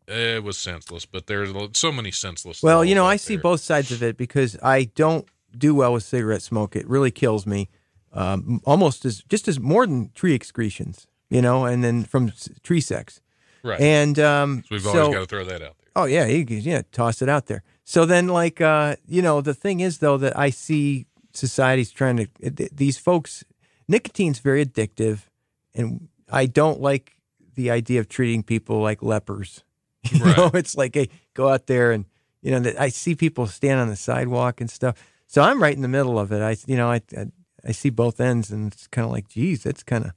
it 0.07 0.43
was 0.43 0.57
senseless 0.57 1.05
but 1.05 1.27
there's 1.27 1.51
so 1.77 1.91
many 1.91 2.11
senseless 2.11 2.61
Well, 2.63 2.83
you 2.83 2.95
know, 2.95 3.05
I 3.05 3.15
see 3.17 3.37
both 3.37 3.61
sides 3.61 3.91
of 3.91 4.01
it 4.03 4.17
because 4.17 4.57
I 4.63 4.85
don't 4.95 5.25
do 5.57 5.75
well 5.75 5.93
with 5.93 6.03
cigarette 6.03 6.41
smoke. 6.41 6.75
It 6.75 6.87
really 6.89 7.11
kills 7.11 7.45
me. 7.45 7.69
Um, 8.13 8.61
almost 8.65 9.05
as 9.05 9.23
just 9.27 9.47
as 9.47 9.59
more 9.59 9.87
than 9.87 10.11
tree 10.13 10.33
excretions, 10.35 11.07
you 11.29 11.41
know, 11.41 11.65
and 11.65 11.83
then 11.83 12.03
from 12.03 12.31
tree 12.61 12.81
sex. 12.81 13.21
right 13.63 13.79
And 13.81 14.19
um, 14.19 14.63
we've 14.69 14.81
so, 14.81 14.89
always 14.89 15.13
got 15.15 15.19
to 15.21 15.25
throw 15.25 15.43
that 15.45 15.61
out 15.61 15.75
there 15.79 15.89
Oh 15.95 16.05
yeah, 16.05 16.25
you 16.25 16.45
yeah, 16.47 16.81
toss 16.91 17.21
it 17.21 17.29
out 17.29 17.45
there. 17.47 17.63
So 17.83 18.05
then, 18.05 18.27
like, 18.27 18.61
uh, 18.61 18.95
you 19.07 19.21
know, 19.21 19.41
the 19.41 19.53
thing 19.53 19.79
is 19.79 19.97
though 19.97 20.17
that 20.17 20.37
I 20.37 20.49
see 20.51 21.05
society's 21.33 21.91
trying 21.91 22.17
to 22.17 22.27
these 22.71 22.97
folks. 22.97 23.43
Nicotine's 23.87 24.39
very 24.39 24.65
addictive, 24.65 25.27
and 25.75 26.07
I 26.31 26.45
don't 26.45 26.79
like 26.81 27.17
the 27.55 27.69
idea 27.71 27.99
of 27.99 28.07
treating 28.07 28.43
people 28.43 28.79
like 28.81 29.01
lepers. 29.03 29.63
You 30.11 30.19
Right. 30.25 30.37
know, 30.37 30.51
it's 30.53 30.75
like, 30.75 30.95
hey, 30.95 31.09
go 31.33 31.49
out 31.49 31.65
there 31.67 31.91
and 31.93 32.05
You 32.41 32.51
know, 32.51 32.59
that 32.59 32.79
I 32.79 32.89
see 32.89 33.15
people 33.15 33.47
stand 33.47 33.79
on 33.79 33.87
the 33.89 33.95
sidewalk 33.95 34.59
and 34.61 34.69
stuff. 34.69 34.95
So 35.27 35.41
I'm 35.41 35.61
right 35.63 35.73
in 35.75 35.81
the 35.81 35.87
middle 35.87 36.19
of 36.19 36.31
it. 36.33 36.41
I, 36.41 36.57
you 36.67 36.75
know, 36.75 36.89
I, 36.91 37.01
I, 37.17 37.27
I 37.65 37.71
see 37.71 37.89
both 37.89 38.19
ends, 38.19 38.51
and 38.51 38.71
it's 38.73 38.87
kind 38.87 39.05
of 39.05 39.11
like, 39.11 39.29
geez, 39.29 39.63
that's 39.63 39.83
kind 39.83 40.05
of 40.05 40.11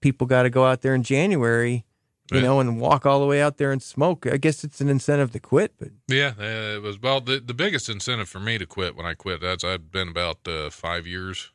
people 0.00 0.26
got 0.26 0.42
to 0.42 0.50
go 0.50 0.66
out 0.66 0.82
there 0.82 0.94
in 0.94 1.02
January, 1.02 1.84
you 2.30 2.36
Right. 2.38 2.42
know, 2.42 2.60
and 2.60 2.78
walk 2.80 3.06
all 3.06 3.20
the 3.20 3.26
way 3.26 3.40
out 3.40 3.56
there 3.56 3.72
and 3.72 3.82
smoke. 3.82 4.26
I 4.26 4.36
guess 4.36 4.62
it's 4.64 4.80
an 4.80 4.88
incentive 4.88 5.32
to 5.32 5.40
quit, 5.40 5.72
but 5.78 5.88
Yeah, 6.08 6.34
uh, 6.38 6.76
it 6.76 6.82
was 6.82 7.00
well 7.00 7.20
the 7.20 7.40
the 7.40 7.54
biggest 7.54 7.88
incentive 7.88 8.28
for 8.28 8.38
me 8.40 8.58
to 8.58 8.66
quit 8.66 8.94
when 8.96 9.06
I 9.06 9.14
quit. 9.14 9.40
That's 9.40 9.64
I've 9.64 9.90
been 9.90 10.08
about 10.08 10.46
uh, 10.46 10.70
five 10.70 11.06
years. 11.06 11.50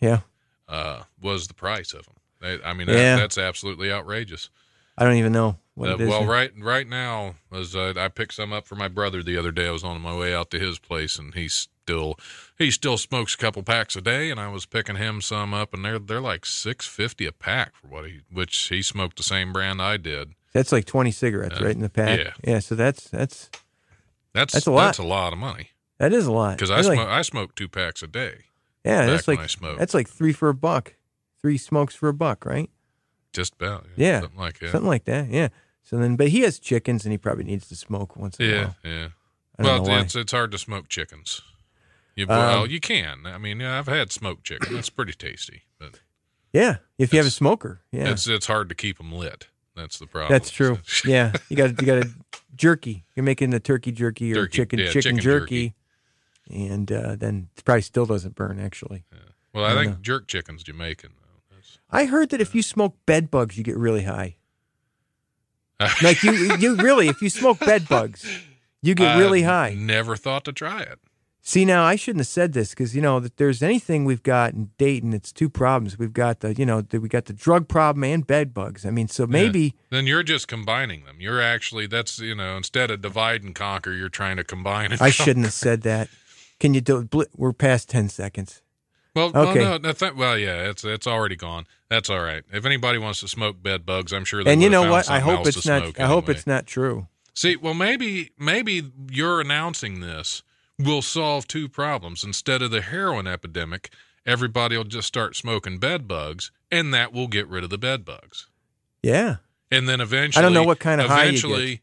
yeah, 0.00 0.20
Uh, 0.68 1.02
was 1.20 1.46
the 1.48 1.54
price 1.54 1.92
of 1.94 2.04
them? 2.06 2.14
I, 2.42 2.70
I 2.70 2.72
mean, 2.74 2.86
that, 2.88 2.94
Yeah. 2.96 3.16
that's 3.16 3.38
absolutely 3.38 3.90
outrageous. 3.92 4.50
I 4.96 5.04
don't 5.04 5.16
even 5.16 5.32
know 5.32 5.56
what 5.74 5.90
Uh, 5.90 5.94
it 5.94 6.00
is. 6.02 6.08
well, 6.08 6.26
right 6.26 6.52
right 6.58 6.86
now, 6.88 7.36
as 7.52 7.74
uh, 7.76 7.94
I 7.96 8.08
picked 8.08 8.34
some 8.34 8.52
up 8.52 8.66
for 8.66 8.74
my 8.74 8.88
brother 8.88 9.22
the 9.22 9.36
other 9.38 9.52
day. 9.52 9.68
I 9.68 9.70
was 9.70 9.84
on 9.84 10.00
my 10.00 10.16
way 10.16 10.34
out 10.34 10.50
to 10.50 10.58
his 10.58 10.78
place, 10.80 11.16
and 11.18 11.32
he 11.34 11.48
still 11.88 12.18
he 12.58 12.70
still 12.70 12.98
smokes 12.98 13.34
a 13.34 13.38
couple 13.38 13.62
packs 13.62 13.96
a 13.96 14.00
day, 14.02 14.30
and 14.30 14.38
I 14.38 14.48
was 14.48 14.66
picking 14.66 14.96
him 14.96 15.20
some 15.22 15.54
up, 15.54 15.72
and 15.72 15.84
they're 15.84 15.98
they're 15.98 16.20
like 16.20 16.44
six 16.44 16.86
fifty 16.86 17.24
a 17.26 17.32
pack 17.32 17.74
for 17.76 17.86
what 17.88 18.04
he 18.06 18.20
which 18.30 18.54
he 18.68 18.82
smoked 18.82 19.16
the 19.16 19.22
same 19.22 19.52
brand 19.52 19.80
I 19.80 19.96
did. 19.96 20.32
That's 20.52 20.72
like 20.72 20.86
20 20.86 21.10
cigarettes 21.10 21.60
Uh, 21.60 21.64
right 21.64 21.74
in 21.74 21.82
the 21.82 21.90
pack. 21.90 22.18
yeah. 22.18 22.32
Yeah. 22.42 22.58
So 22.60 22.74
that's, 22.74 23.10
that's, 23.10 23.50
That's 24.32 24.54
That's 24.54 24.66
a 24.66 24.70
lot. 24.70 24.86
That's 24.86 24.98
a 24.98 25.02
lot 25.04 25.32
of 25.34 25.38
money 25.38 25.70
that 25.98 26.12
is 26.14 26.26
a 26.26 26.32
lot. 26.32 26.56
because 26.56 26.70
I 26.70 26.76
That's 26.76 26.88
like- 26.88 26.96
smoke 26.96 27.08
I 27.08 27.22
smoke 27.22 27.54
two 27.54 27.68
packs 27.68 28.02
a 28.02 28.06
day. 28.06 28.44
Yeah, 28.84 29.06
that's 29.06 29.28
like 29.28 29.40
that's 29.78 29.92
like 29.94 30.08
three 30.08 30.32
for 30.32 30.48
a 30.48 30.54
buck, 30.54 30.94
three 31.40 31.58
smokes 31.58 31.94
for 31.94 32.08
a 32.08 32.14
buck, 32.14 32.44
right? 32.46 32.70
Just 33.32 33.54
about 33.54 33.86
Yeah, 33.96 34.20
something 34.20 34.38
like 34.38 34.58
that. 34.60 34.70
Something 34.72 34.88
like 34.88 35.04
that. 35.04 35.28
Yeah. 35.28 35.48
So 35.82 35.96
then, 35.98 36.16
but 36.16 36.28
he 36.28 36.40
has 36.40 36.58
chickens, 36.58 37.04
and 37.04 37.12
he 37.12 37.18
probably 37.18 37.44
needs 37.44 37.68
to 37.68 37.76
smoke 37.76 38.16
once 38.16 38.38
in 38.38 38.46
a 38.46 38.48
Yeah, 38.48 38.64
while. 38.64 38.76
yeah. 38.84 39.08
Well, 39.58 40.00
it's 40.00 40.14
it's 40.16 40.32
hard 40.32 40.50
to 40.52 40.58
smoke 40.58 40.88
chickens. 40.88 41.42
You 42.18 42.24
Um, 42.24 42.28
well, 42.36 42.66
you 42.66 42.80
can. 42.80 43.26
I 43.26 43.38
mean, 43.38 43.62
I've 43.62 43.86
had 43.86 44.10
smoked 44.10 44.42
chicken. 44.44 44.74
That's 44.74 44.90
pretty 44.90 45.12
tasty, 45.12 45.62
but 45.78 46.00
Yeah, 46.52 46.78
if 46.98 47.12
you 47.12 47.18
have 47.20 47.26
a 47.28 47.30
smoker. 47.30 47.80
Yeah, 47.92 48.10
it's 48.10 48.26
it's 48.26 48.46
hard 48.46 48.68
to 48.70 48.74
keep 48.74 48.98
them 48.98 49.12
lit. 49.12 49.46
That's 49.76 49.98
the 50.00 50.06
problem. 50.08 50.32
that's 50.32 50.50
true. 50.50 50.80
yeah, 51.04 51.32
you 51.48 51.56
got 51.56 51.80
you 51.80 51.86
got 51.86 51.98
a 52.04 52.10
jerky. 52.56 53.04
You're 53.14 53.22
making 53.24 53.50
the 53.50 53.60
turkey 53.60 53.92
jerky 53.92 54.32
or 54.32 54.46
Turkey, 54.46 54.56
chicken 54.56 54.78
yeah, 54.80 54.86
chicken, 54.86 55.02
chicken 55.02 55.20
jerky, 55.20 55.74
and 56.50 56.90
uh, 56.90 57.14
then 57.14 57.50
it 57.56 57.64
probably 57.64 57.82
still 57.82 58.04
doesn't 58.06 58.34
burn. 58.34 58.58
Actually, 58.58 59.04
Well, 59.54 59.64
I 59.64 59.72
I 59.72 59.74
think 59.76 59.90
know. 59.92 59.98
jerk 60.02 60.26
chicken's 60.26 60.64
Jamaican. 60.64 61.10
Though. 61.20 61.54
That's, 61.54 61.78
I 61.90 62.06
heard 62.06 62.30
that 62.30 62.40
if 62.40 62.52
you 62.54 62.62
smoke 62.62 62.96
bed 63.06 63.30
bugs, 63.30 63.56
you 63.56 63.62
get 63.62 63.76
really 63.76 64.02
high. 64.02 64.34
Like 66.02 66.24
you, 66.24 66.32
you 66.56 66.74
really, 66.74 67.06
if 67.06 67.22
you 67.22 67.30
smoke 67.30 67.60
bed 67.60 67.88
bugs, 67.88 68.26
you 68.82 68.96
get 68.96 69.16
really 69.18 69.42
high. 69.42 69.74
Never 69.78 70.16
thought 70.16 70.44
to 70.46 70.52
try 70.52 70.80
it. 70.82 70.98
See, 71.48 71.64
now 71.64 71.82
I 71.82 71.96
shouldn't 71.96 72.20
have 72.20 72.26
said 72.26 72.52
this 72.52 72.70
because 72.72 72.94
you 72.94 73.00
know 73.00 73.20
that 73.20 73.38
there's 73.38 73.62
anything 73.62 74.04
we've 74.04 74.22
got 74.22 74.52
in 74.52 74.68
Dayton, 74.76 75.14
it's 75.14 75.32
two 75.32 75.48
problems. 75.48 75.98
We've 75.98 76.12
got 76.12 76.40
the 76.40 76.52
you 76.52 76.66
know 76.66 76.82
the, 76.82 77.00
we 77.00 77.08
got 77.08 77.24
the 77.24 77.32
drug 77.32 77.68
problem 77.68 78.04
and 78.04 78.26
bed 78.26 78.52
bugs. 78.52 78.84
I 78.84 78.90
mean, 78.90 79.08
so 79.08 79.26
maybe 79.26 79.74
Then 79.88 80.06
you're 80.06 80.22
just 80.22 80.46
combining 80.46 81.06
them. 81.06 81.16
You're 81.22 81.40
actually 81.40 81.86
that's 81.86 82.18
you 82.18 82.34
know 82.34 82.58
instead 82.58 82.90
of 82.90 83.00
divide 83.00 83.44
and 83.44 83.54
conquer, 83.54 83.92
you're 83.94 84.10
trying 84.10 84.36
to 84.36 84.44
combine 84.44 84.92
I 84.92 84.96
conquer. 84.98 85.10
shouldn't 85.10 85.46
have 85.46 85.54
said 85.54 85.80
that. 85.84 86.10
Can 86.60 86.74
you 86.74 86.82
do? 86.82 87.04
bl- 87.04 87.22
We're 87.34 87.54
past 87.54 87.88
ten 87.88 88.10
seconds. 88.10 88.60
Well, 89.16 89.32
Okay. 89.34 89.60
well, 89.60 89.78
no, 89.78 89.92
th- 89.92 90.16
well, 90.16 90.36
yeah, 90.36 90.68
it's 90.68 90.84
it's 90.84 91.06
already 91.06 91.36
gone. 91.36 91.64
That's 91.88 92.10
all 92.10 92.20
right. 92.20 92.42
If 92.52 92.66
anybody 92.66 92.98
wants 92.98 93.20
to 93.20 93.28
smoke 93.28 93.62
bed 93.62 93.86
bugs, 93.86 94.12
I'm 94.12 94.26
sure. 94.26 94.44
They 94.44 94.52
and 94.52 94.62
you 94.62 94.68
know 94.68 94.90
what? 94.90 95.08
I 95.08 95.20
hope 95.20 95.46
it's 95.46 95.64
not. 95.64 95.98
I 95.98 96.04
hope 96.08 96.28
it's 96.28 96.46
not 96.46 96.66
true. 96.66 97.08
See, 97.32 97.56
well, 97.56 97.72
maybe 97.72 98.32
maybe 98.38 98.92
you're 99.10 99.40
announcing 99.40 100.00
this 100.00 100.42
will 100.78 101.02
solve 101.02 101.46
two 101.46 101.68
problems. 101.68 102.22
Instead 102.24 102.62
of 102.62 102.70
the 102.70 102.80
heroin 102.82 103.26
epidemic, 103.26 103.90
everybody 104.24 104.76
will 104.76 104.84
just 104.84 105.08
start 105.08 105.36
smoking 105.36 105.78
bed 105.78 106.06
bugs, 106.06 106.50
and 106.70 106.92
that 106.94 107.12
will 107.12 107.28
get 107.28 107.48
rid 107.48 107.64
of 107.64 107.70
the 107.70 107.78
bed 107.78 108.04
bugs. 108.04 108.46
Yeah. 109.02 109.36
And 109.70 109.88
then 109.88 110.00
eventually, 110.00 110.40
I 110.40 110.42
don't 110.42 110.54
know 110.54 110.64
what 110.64 110.78
kind 110.78 111.00
of 111.00 111.08
high 111.08 111.24
you 111.24 111.32
get. 111.32 111.38
eventually, 111.44 111.82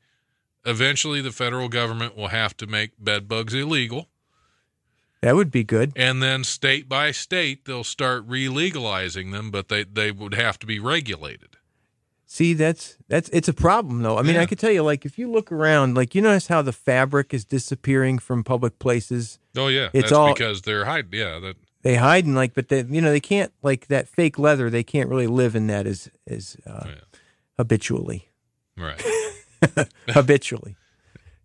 eventually, 0.65 1.21
the 1.21 1.31
federal 1.31 1.69
government 1.69 2.15
will 2.17 2.29
have 2.29 2.55
to 2.57 2.67
make 2.67 2.91
bed 2.97 3.27
bugs 3.27 3.53
illegal, 3.53 4.07
That 5.21 5.35
would 5.35 5.51
be 5.51 5.63
good. 5.63 5.91
and 5.95 6.21
then 6.23 6.43
state 6.43 6.89
by 6.89 7.11
state 7.11 7.65
they'll 7.65 7.83
start 7.83 8.23
re-legalizing 8.27 9.31
them, 9.31 9.51
but 9.51 9.67
they 9.69 9.83
they 9.83 10.11
would 10.11 10.33
have 10.33 10.57
to 10.59 10.65
be 10.65 10.79
regulated. 10.79 11.57
See, 12.27 12.53
that's 12.53 12.97
that's 13.07 13.29
it's 13.29 13.47
a 13.47 13.53
problem 13.53 14.01
though. 14.01 14.17
I 14.17 14.23
mean, 14.23 14.35
Yeah. 14.35 14.41
I 14.41 14.45
could 14.47 14.57
tell 14.59 14.71
you, 14.71 14.81
like, 14.83 15.05
if 15.05 15.17
you 15.19 15.29
look 15.31 15.51
around, 15.51 15.95
like, 15.95 16.15
you 16.15 16.21
notice 16.21 16.47
how 16.47 16.61
the 16.61 16.73
fabric 16.73 17.33
is 17.33 17.45
disappearing 17.45 18.17
from 18.19 18.43
public 18.43 18.79
places. 18.79 19.37
Oh 19.55 19.67
yeah, 19.67 19.85
It's 19.93 20.05
that's 20.09 20.11
all- 20.11 20.33
because 20.33 20.63
they're 20.63 20.85
hide. 20.85 21.07
Yeah, 21.13 21.39
that 21.39 21.55
They 21.83 21.95
hide 21.95 22.25
and 22.25 22.33
like, 22.35 22.53
but 22.55 22.69
they, 22.69 22.81
you 22.83 22.99
know, 22.99 23.11
they 23.11 23.19
can't 23.19 23.53
like 23.61 23.87
that 23.87 24.07
fake 24.07 24.39
leather. 24.39 24.69
They 24.71 24.83
can't 24.83 25.07
really 25.09 25.27
live 25.27 25.55
in 25.55 25.67
that 25.67 25.85
as 25.85 26.09
as 26.27 26.57
uh, 26.65 26.83
Yeah. 26.87 26.95
habitually, 27.57 28.29
right. 28.75 29.01
habitually. 30.09 30.75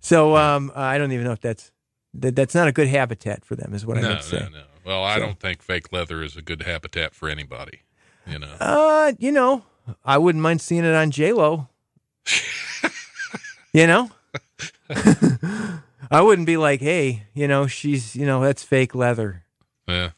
So, 0.01 0.37
um, 0.37 0.73
I 0.75 0.97
don't 0.99 1.13
even 1.13 1.25
know 1.27 1.33
if 1.33 1.41
that's 1.41 1.73
that, 2.15 2.35
that's 2.35 2.55
not 2.55 2.69
a 2.69 2.73
good 2.73 2.89
habitat 2.89 3.45
for 3.45 3.55
them, 3.55 3.75
is 3.75 3.85
what 3.87 3.99
I 3.99 4.01
no, 4.01 4.09
meant 4.09 4.23
to 4.23 4.27
say. 4.27 4.39
no, 4.41 4.49
no. 4.49 4.63
Well, 4.85 5.05
I 5.05 5.17
So- 5.17 5.21
don't 5.27 5.39
think 5.39 5.63
fake 5.63 5.93
leather 5.93 6.23
is 6.23 6.37
a 6.37 6.43
good 6.43 6.63
habitat 6.63 7.15
for 7.15 7.29
anybody. 7.29 7.83
You 8.27 8.39
know. 8.39 8.53
Uh, 8.61 9.13
you 9.19 9.33
know, 9.33 9.65
I 10.05 10.19
wouldn't 10.19 10.43
mind 10.43 10.61
seeing 10.61 10.85
it 10.85 10.95
on 10.95 11.11
J 11.11 11.33
Lo. 11.33 11.69
you 13.73 13.87
know, 13.87 14.11
I 16.11 16.21
wouldn't 16.21 16.47
be 16.47 16.57
like, 16.57 16.81
hey, 16.81 17.25
you 17.35 17.47
know, 17.49 17.67
she's, 17.67 18.15
you 18.17 18.27
know, 18.27 18.41
that's 18.43 18.63
fake 18.63 18.95
leather. 18.95 19.45
yeah. 19.87 20.11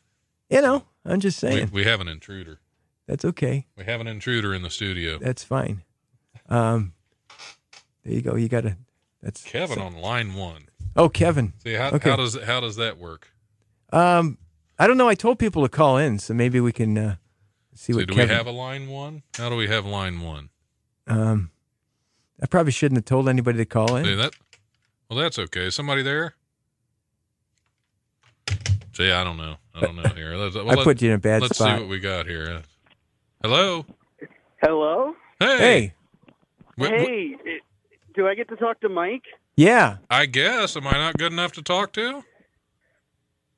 You 0.51 0.61
know, 0.61 0.85
I'm 1.07 1.21
just 1.21 1.39
saying 1.39 1.71
we 1.73 1.85
have 1.85 2.01
an 2.03 2.09
intruder. 2.09 2.61
that's 3.07 3.25
okay. 3.25 3.67
We 3.77 3.85
have 3.85 4.01
an 4.03 4.07
intruder 4.07 4.53
in 4.55 4.63
the 4.63 4.69
studio. 4.71 5.19
That's 5.19 5.43
fine. 5.43 5.83
Um, 6.51 6.93
there 8.05 8.13
you 8.15 8.21
go. 8.21 8.37
You 8.37 8.49
got 8.49 8.63
to. 8.65 8.77
That's 9.23 9.43
Kevin 9.43 9.79
on 9.79 9.97
line 9.97 10.35
one. 10.35 10.67
Oh, 10.95 11.09
Kevin. 11.09 11.55
See 11.65 11.73
how 11.75 11.89
Okay. 11.91 12.11
how 12.11 12.17
does 12.17 12.39
how 12.43 12.61
does 12.61 12.77
that 12.77 12.99
work? 12.99 13.33
Um, 13.95 14.37
I 14.79 14.87
don't 14.87 14.99
know. 14.99 15.09
I 15.09 15.15
told 15.15 15.39
people 15.39 15.63
to 15.63 15.69
call 15.71 15.97
in, 15.97 16.19
so 16.19 16.35
maybe 16.35 16.61
we 16.61 16.73
can 16.73 16.99
uh, 16.99 17.17
see 17.75 17.93
So 17.93 17.99
what 18.01 18.09
do 18.09 18.15
Kevin. 18.15 18.29
we 18.31 18.35
have 18.35 18.47
a 18.47 18.51
line 18.51 18.89
one? 18.89 19.23
How 19.37 19.49
do 19.49 19.57
we 19.57 19.69
have 19.69 19.85
line 19.87 20.21
one? 20.21 20.51
um, 21.07 21.51
I 22.43 22.47
probably 22.47 22.73
shouldn't 22.73 22.99
have 22.99 23.05
told 23.05 23.29
anybody 23.29 23.59
to 23.59 23.65
call 23.65 23.97
in. 23.97 24.05
See 24.05 24.15
that? 24.17 24.33
Well, 25.09 25.19
that's 25.19 25.39
okay. 25.39 25.67
Is 25.67 25.75
somebody 25.75 26.03
there? 26.03 26.35
See, 28.95 29.11
I 29.11 29.25
don't 29.25 29.37
know. 29.37 29.57
I 29.75 29.81
don't 29.81 29.97
know 29.97 30.03
here. 30.15 30.35
Let's, 30.37 30.55
well, 30.57 30.71
I 30.71 30.75
let- 30.75 30.85
put 30.85 31.01
you 31.03 31.09
in 31.11 31.15
a 31.15 31.19
bad 31.19 31.43
spot. 31.45 31.51
let's 31.51 31.59
see 31.59 31.83
what 31.83 31.89
we 31.91 31.99
got 32.01 32.27
here. 32.27 32.63
Hello. 33.43 33.87
Hello? 34.63 35.15
Hey. 35.41 35.59
hey, 35.59 35.95
Wh- 36.79 36.85
wh- 36.85 36.89
hey, 36.89 37.37
it- 37.45 37.63
do 38.15 38.29
I 38.29 38.35
get 38.35 38.49
to 38.51 38.57
talk 38.57 38.81
to 38.81 38.89
Mike? 38.89 39.25
yeah. 39.57 39.97
I 40.11 40.27
guess. 40.27 40.77
Am 40.77 40.87
I 40.87 40.93
not 40.93 41.17
good 41.17 41.33
enough 41.33 41.53
to 41.53 41.63
talk 41.63 41.93
to? 41.95 42.23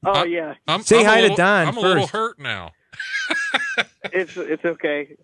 Oh 0.06 0.20
Uh, 0.20 0.24
yeah, 0.24 0.54
I'm, 0.68 0.82
Say 0.82 1.00
I'm 1.00 1.06
a 1.06 1.08
hi 1.08 1.20
to 1.28 1.34
Don 1.34 1.68
I'm 1.68 1.76
a 1.76 1.80
little 1.80 2.06
hurt 2.06 2.38
now. 2.38 2.72
it's 4.12 4.36
it's 4.36 4.64
okay. 4.64 5.16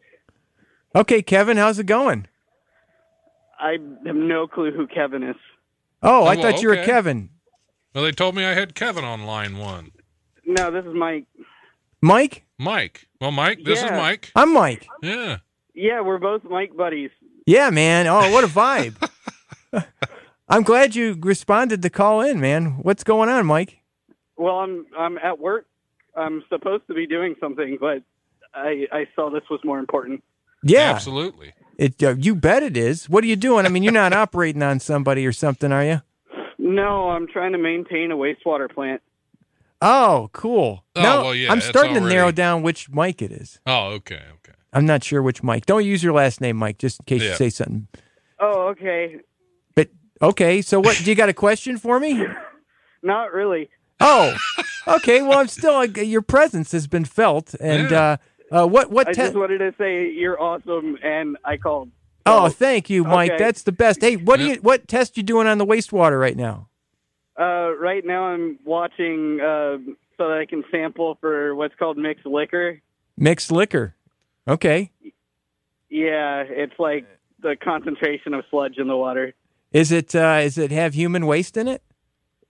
Okay, 0.94 1.22
Kevin, 1.22 1.56
how's 1.56 1.78
it 1.78 1.86
going? 1.86 2.26
I 3.58 3.72
have 4.06 4.16
no 4.16 4.46
clue 4.46 4.72
who 4.72 4.86
Kevin 4.86 5.22
is. 5.22 5.36
Oh, 6.02 6.24
I 6.24 6.36
Oh, 6.36 6.42
thought 6.42 6.62
you 6.62 6.68
were. 6.68 6.76
Kevin. 6.76 7.30
Well, 7.94 8.04
they 8.04 8.12
told 8.12 8.34
me 8.34 8.44
I 8.44 8.54
had 8.54 8.74
Kevin 8.74 9.04
on 9.04 9.24
line 9.24 9.58
one. 9.58 9.90
No, 10.46 10.70
this 10.70 10.84
is 10.84 10.94
Mike. 10.94 11.26
Mike? 12.00 12.44
Mike. 12.58 13.06
Well, 13.20 13.30
Mike, 13.32 13.60
this 13.64 13.82
is 13.82 13.90
Mike. 13.90 14.32
I'm 14.34 14.52
Mike. 14.54 14.86
Yeah. 15.02 15.38
Yeah, 15.74 16.00
we're 16.00 16.18
both 16.18 16.42
Mike 16.44 16.76
buddies. 16.76 17.10
Yeah, 17.46 17.70
man. 17.70 18.06
Oh, 18.06 18.30
what 18.32 18.44
a 18.44 18.46
vibe. 18.46 18.94
I'm 20.48 20.62
glad 20.62 20.94
you 20.94 21.16
responded 21.20 21.82
to 21.82 21.90
call 21.90 22.20
in, 22.22 22.40
man. 22.40 22.78
What's 22.82 23.04
going 23.04 23.28
on, 23.28 23.46
Mike? 23.46 23.78
Well, 24.36 24.56
I'm 24.56 24.86
I'm 24.98 25.18
at 25.18 25.38
work. 25.38 25.66
I'm 26.16 26.42
supposed 26.48 26.86
to 26.88 26.94
be 26.94 27.06
doing 27.06 27.34
something, 27.40 27.78
but 27.80 28.02
I 28.54 28.86
I 28.92 29.06
saw 29.14 29.30
this 29.30 29.42
was 29.50 29.60
more 29.64 29.78
important. 29.78 30.22
Yeah, 30.62 30.90
Absolutely. 30.90 31.54
it. 31.78 32.02
Uh, 32.02 32.14
you 32.18 32.34
bet 32.34 32.62
it 32.62 32.76
is. 32.76 33.08
What 33.08 33.24
are 33.24 33.26
you 33.26 33.36
doing? 33.36 33.64
I 33.64 33.68
mean, 33.70 33.82
you're 33.82 33.92
not 33.92 34.12
operating 34.24 34.62
on 34.62 34.80
somebody 34.80 35.26
or 35.26 35.32
something, 35.32 35.72
are 35.72 35.84
you? 35.84 36.02
No, 36.58 37.10
I'm 37.10 37.26
trying 37.26 37.52
to 37.52 37.58
maintain 37.58 38.10
a 38.12 38.16
wastewater 38.16 38.70
plant. 38.72 39.00
Oh, 39.82 40.28
cool. 40.32 40.84
Oh, 40.94 41.02
no, 41.02 41.22
well, 41.22 41.34
yeah, 41.34 41.50
I'm 41.50 41.58
that's 41.58 41.68
starting 41.68 41.94
to 41.94 42.00
narrow 42.00 42.30
down 42.30 42.62
which 42.62 42.90
Mike 42.90 43.22
it 43.22 43.32
is. 43.32 43.60
Oh, 43.66 43.92
okay. 43.92 44.20
Okay. 44.34 44.52
I'm 44.74 44.84
not 44.84 45.02
sure 45.02 45.22
which 45.22 45.42
Mike. 45.42 45.64
Don't 45.64 45.84
use 45.84 46.02
your 46.02 46.12
last 46.12 46.40
name, 46.40 46.56
Mike, 46.56 46.76
just 46.78 47.00
in 47.00 47.04
case 47.06 47.22
you 47.22 47.34
say 47.34 47.48
something. 47.48 47.88
Oh, 48.38 48.68
okay. 48.68 49.16
But 49.74 49.88
okay, 50.20 50.60
so 50.60 50.80
what? 50.80 50.96
Do 50.98 51.04
you 51.04 51.14
got 51.14 51.30
a 51.30 51.34
question 51.34 51.78
for 51.78 51.98
me? 51.98 52.26
Not 53.02 53.32
really. 53.32 53.70
Oh, 54.00 54.34
okay. 54.88 55.22
Well, 55.22 55.38
I'm 55.38 55.48
still. 55.48 55.74
Like, 55.74 55.96
your 55.96 56.22
presence 56.22 56.72
has 56.72 56.86
been 56.86 57.04
felt, 57.04 57.54
and 57.60 57.90
Yeah. 57.90 58.16
uh, 58.52 58.62
uh, 58.64 58.66
what? 58.66 58.90
What? 58.90 59.08
I 59.08 59.12
te- 59.12 59.22
just 59.22 59.34
wanted 59.36 59.58
to 59.58 59.74
say 59.78 60.10
you're 60.10 60.40
awesome, 60.40 60.98
and 61.02 61.36
I 61.44 61.56
called. 61.56 61.90
oh, 62.26 62.48
thank 62.48 62.88
you, 62.90 63.04
Mike. 63.04 63.32
okay. 63.32 63.42
That's 63.44 63.62
the 63.62 63.72
best. 63.72 64.00
Hey, 64.02 64.16
what 64.16 64.38
do 64.38 64.46
Yeah. 64.46 64.54
you? 64.54 64.60
What 64.60 64.88
test 64.88 65.16
you 65.16 65.22
doing 65.22 65.46
on 65.46 65.58
the 65.58 65.66
wastewater 65.66 66.18
right 66.20 66.36
now? 66.36 66.68
Uh, 67.38 67.72
right 67.78 68.04
now, 68.04 68.24
I'm 68.24 68.58
watching 68.64 69.40
uh, 69.40 69.78
so 70.18 70.28
that 70.28 70.38
I 70.38 70.46
can 70.46 70.62
sample 70.70 71.16
for 71.20 71.54
what's 71.54 71.74
called 71.76 71.96
mixed 71.96 72.26
liquor. 72.26 72.80
Mixed 73.16 73.50
liquor. 73.52 73.94
Okay. 74.48 74.90
Yeah, 75.88 76.44
it's 76.46 76.78
like 76.78 77.06
the 77.42 77.56
concentration 77.56 78.34
of 78.34 78.44
sludge 78.50 78.78
in 78.78 78.86
the 78.88 78.96
water. 78.96 79.34
Is 79.72 79.92
it 79.92 80.14
uh 80.14 80.40
is 80.42 80.58
it 80.58 80.70
have 80.70 80.94
human 80.94 81.26
waste 81.26 81.56
in 81.56 81.68
it? 81.68 81.82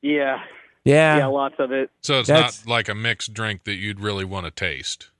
Yeah, 0.02 0.38
Yeah. 0.84 1.18
yeah, 1.18 1.26
lots 1.26 1.56
of 1.58 1.72
it. 1.72 1.90
So 2.02 2.20
it's 2.20 2.28
That's- 2.28 2.64
not 2.64 2.70
like 2.70 2.88
a 2.88 2.94
mixed 2.94 3.34
drink 3.34 3.64
that 3.64 3.74
you'd 3.76 4.00
really 4.00 4.24
want 4.24 4.46
to 4.46 4.50
taste. 4.50 5.10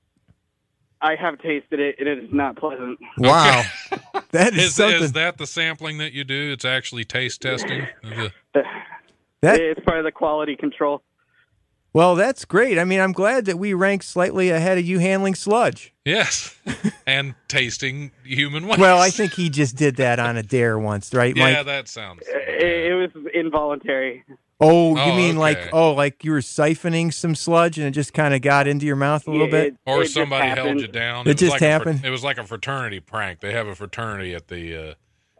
I 1.03 1.15
have 1.15 1.39
tasted 1.39 1.79
it, 1.79 1.95
and 1.97 2.07
it 2.07 2.19
is 2.19 2.29
not 2.31 2.57
pleasant. 2.57 2.99
Wow. 3.17 3.63
that 4.31 4.53
is, 4.53 4.65
Is, 4.65 4.75
something. 4.75 5.01
is 5.01 5.11
that 5.13 5.39
the 5.39 5.47
sampling 5.47 5.97
that 5.97 6.13
you 6.13 6.23
do? 6.23 6.51
It's 6.51 6.63
actually 6.65 7.05
taste 7.05 7.41
testing. 7.41 7.87
That 9.43 9.59
it's 9.59 9.79
part 9.83 9.97
of 9.97 10.03
the 10.05 10.11
quality 10.11 10.55
control. 10.55 11.01
well, 11.93 12.13
that's 12.13 12.45
great. 12.45 12.77
I 12.77 12.83
mean, 12.83 12.99
I'm 12.99 13.11
glad 13.11 13.45
that 13.45 13.57
we 13.57 13.73
rank 13.73 14.03
slightly 14.03 14.51
ahead 14.51 14.77
of 14.77 14.85
you 14.85 14.99
handling 14.99 15.33
sludge. 15.33 15.91
yes, 16.05 16.55
and 17.07 17.33
tasting 17.47 18.11
human 18.23 18.67
waste. 18.67 18.79
Well, 18.79 18.99
I 18.99 19.09
think 19.09 19.33
he 19.33 19.49
just 19.49 19.75
did 19.75 19.95
that 19.95 20.19
on 20.19 20.37
a 20.37 20.43
dare 20.43 20.77
once, 20.77 21.11
right, 21.11 21.35
yeah, 21.35 21.53
Mike? 21.53 21.65
that 21.65 21.87
sounds. 21.87 22.21
It, 22.27 22.91
it 22.91 22.93
was 22.93 23.09
involuntary. 23.33 24.23
Oh, 24.63 24.95
you 24.95 25.01
Oh, 25.11 25.15
mean 25.15 25.37
like 25.37 25.69
oh, 25.73 25.93
like 25.93 26.23
you 26.23 26.31
were 26.31 26.39
siphoning 26.39 27.11
some 27.11 27.33
sludge 27.33 27.77
and 27.79 27.87
it 27.87 27.91
just 27.91 28.13
kind 28.13 28.33
of 28.35 28.41
got 28.41 28.67
into 28.67 28.85
your 28.85 28.95
mouth 28.95 29.27
a 29.27 29.31
little 29.31 29.47
Yeah, 29.47 29.51
bit? 29.51 29.67
it- 29.73 29.77
Or 29.87 30.03
it 30.03 30.09
somebody 30.11 30.47
held 30.49 30.79
you 30.79 30.87
down. 30.87 31.21
It 31.25 31.31
was 31.31 31.35
just 31.37 31.51
like 31.53 31.61
a 31.63 31.65
happened? 31.67 32.05
it 32.05 32.09
was 32.11 32.23
like 32.23 32.37
a 32.37 32.43
fraternity 32.43 32.99
prank. 32.99 33.39
They 33.39 33.51
have 33.53 33.65
a 33.67 33.73
fraternity 33.75 34.35
at 34.35 34.47
the 34.49 34.75
uh, 34.91 34.93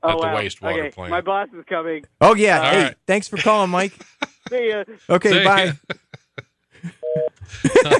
Oh 0.03 0.09
at 0.09 0.15
the 0.21 0.27
wow! 0.27 0.35
wastewater 0.35 0.79
okay, 0.79 0.89
plant. 0.89 1.11
my 1.11 1.21
boss 1.21 1.47
is 1.55 1.63
coming. 1.67 2.03
Oh 2.19 2.33
yeah. 2.33 2.57
All 2.59 2.71
hey, 2.71 2.83
right. 2.85 2.95
thanks 3.05 3.27
for 3.27 3.37
calling, 3.37 3.69
Mike. 3.69 3.93
See 4.49 4.69
ya. 4.69 4.83
Okay, 5.07 5.29
See 5.29 5.43
bye. 5.43 5.73
ya. 7.75 7.99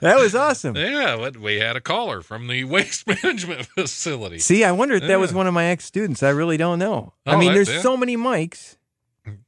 That 0.00 0.16
was 0.18 0.34
awesome. 0.34 0.76
yeah, 0.76 1.28
we 1.38 1.56
had 1.56 1.76
a 1.76 1.80
caller 1.80 2.22
from 2.22 2.46
the 2.48 2.64
waste 2.64 3.06
management 3.06 3.66
facility. 3.66 4.38
See, 4.38 4.64
I 4.64 4.72
wonder 4.72 4.94
if 4.94 5.02
that 5.02 5.18
was 5.20 5.34
one 5.34 5.46
of 5.46 5.52
my 5.54 5.66
ex 5.66 5.84
students. 5.84 6.22
I 6.22 6.30
really 6.30 6.56
don't 6.56 6.78
know. 6.78 7.12
I 7.26 7.34
Oh, 7.34 7.38
mean, 7.38 7.48
that- 7.48 7.54
there's 7.54 7.68
yeah. 7.70 7.80
so 7.82 7.96
many 7.96 8.16
mics, 8.16 8.72
There- 8.72 8.79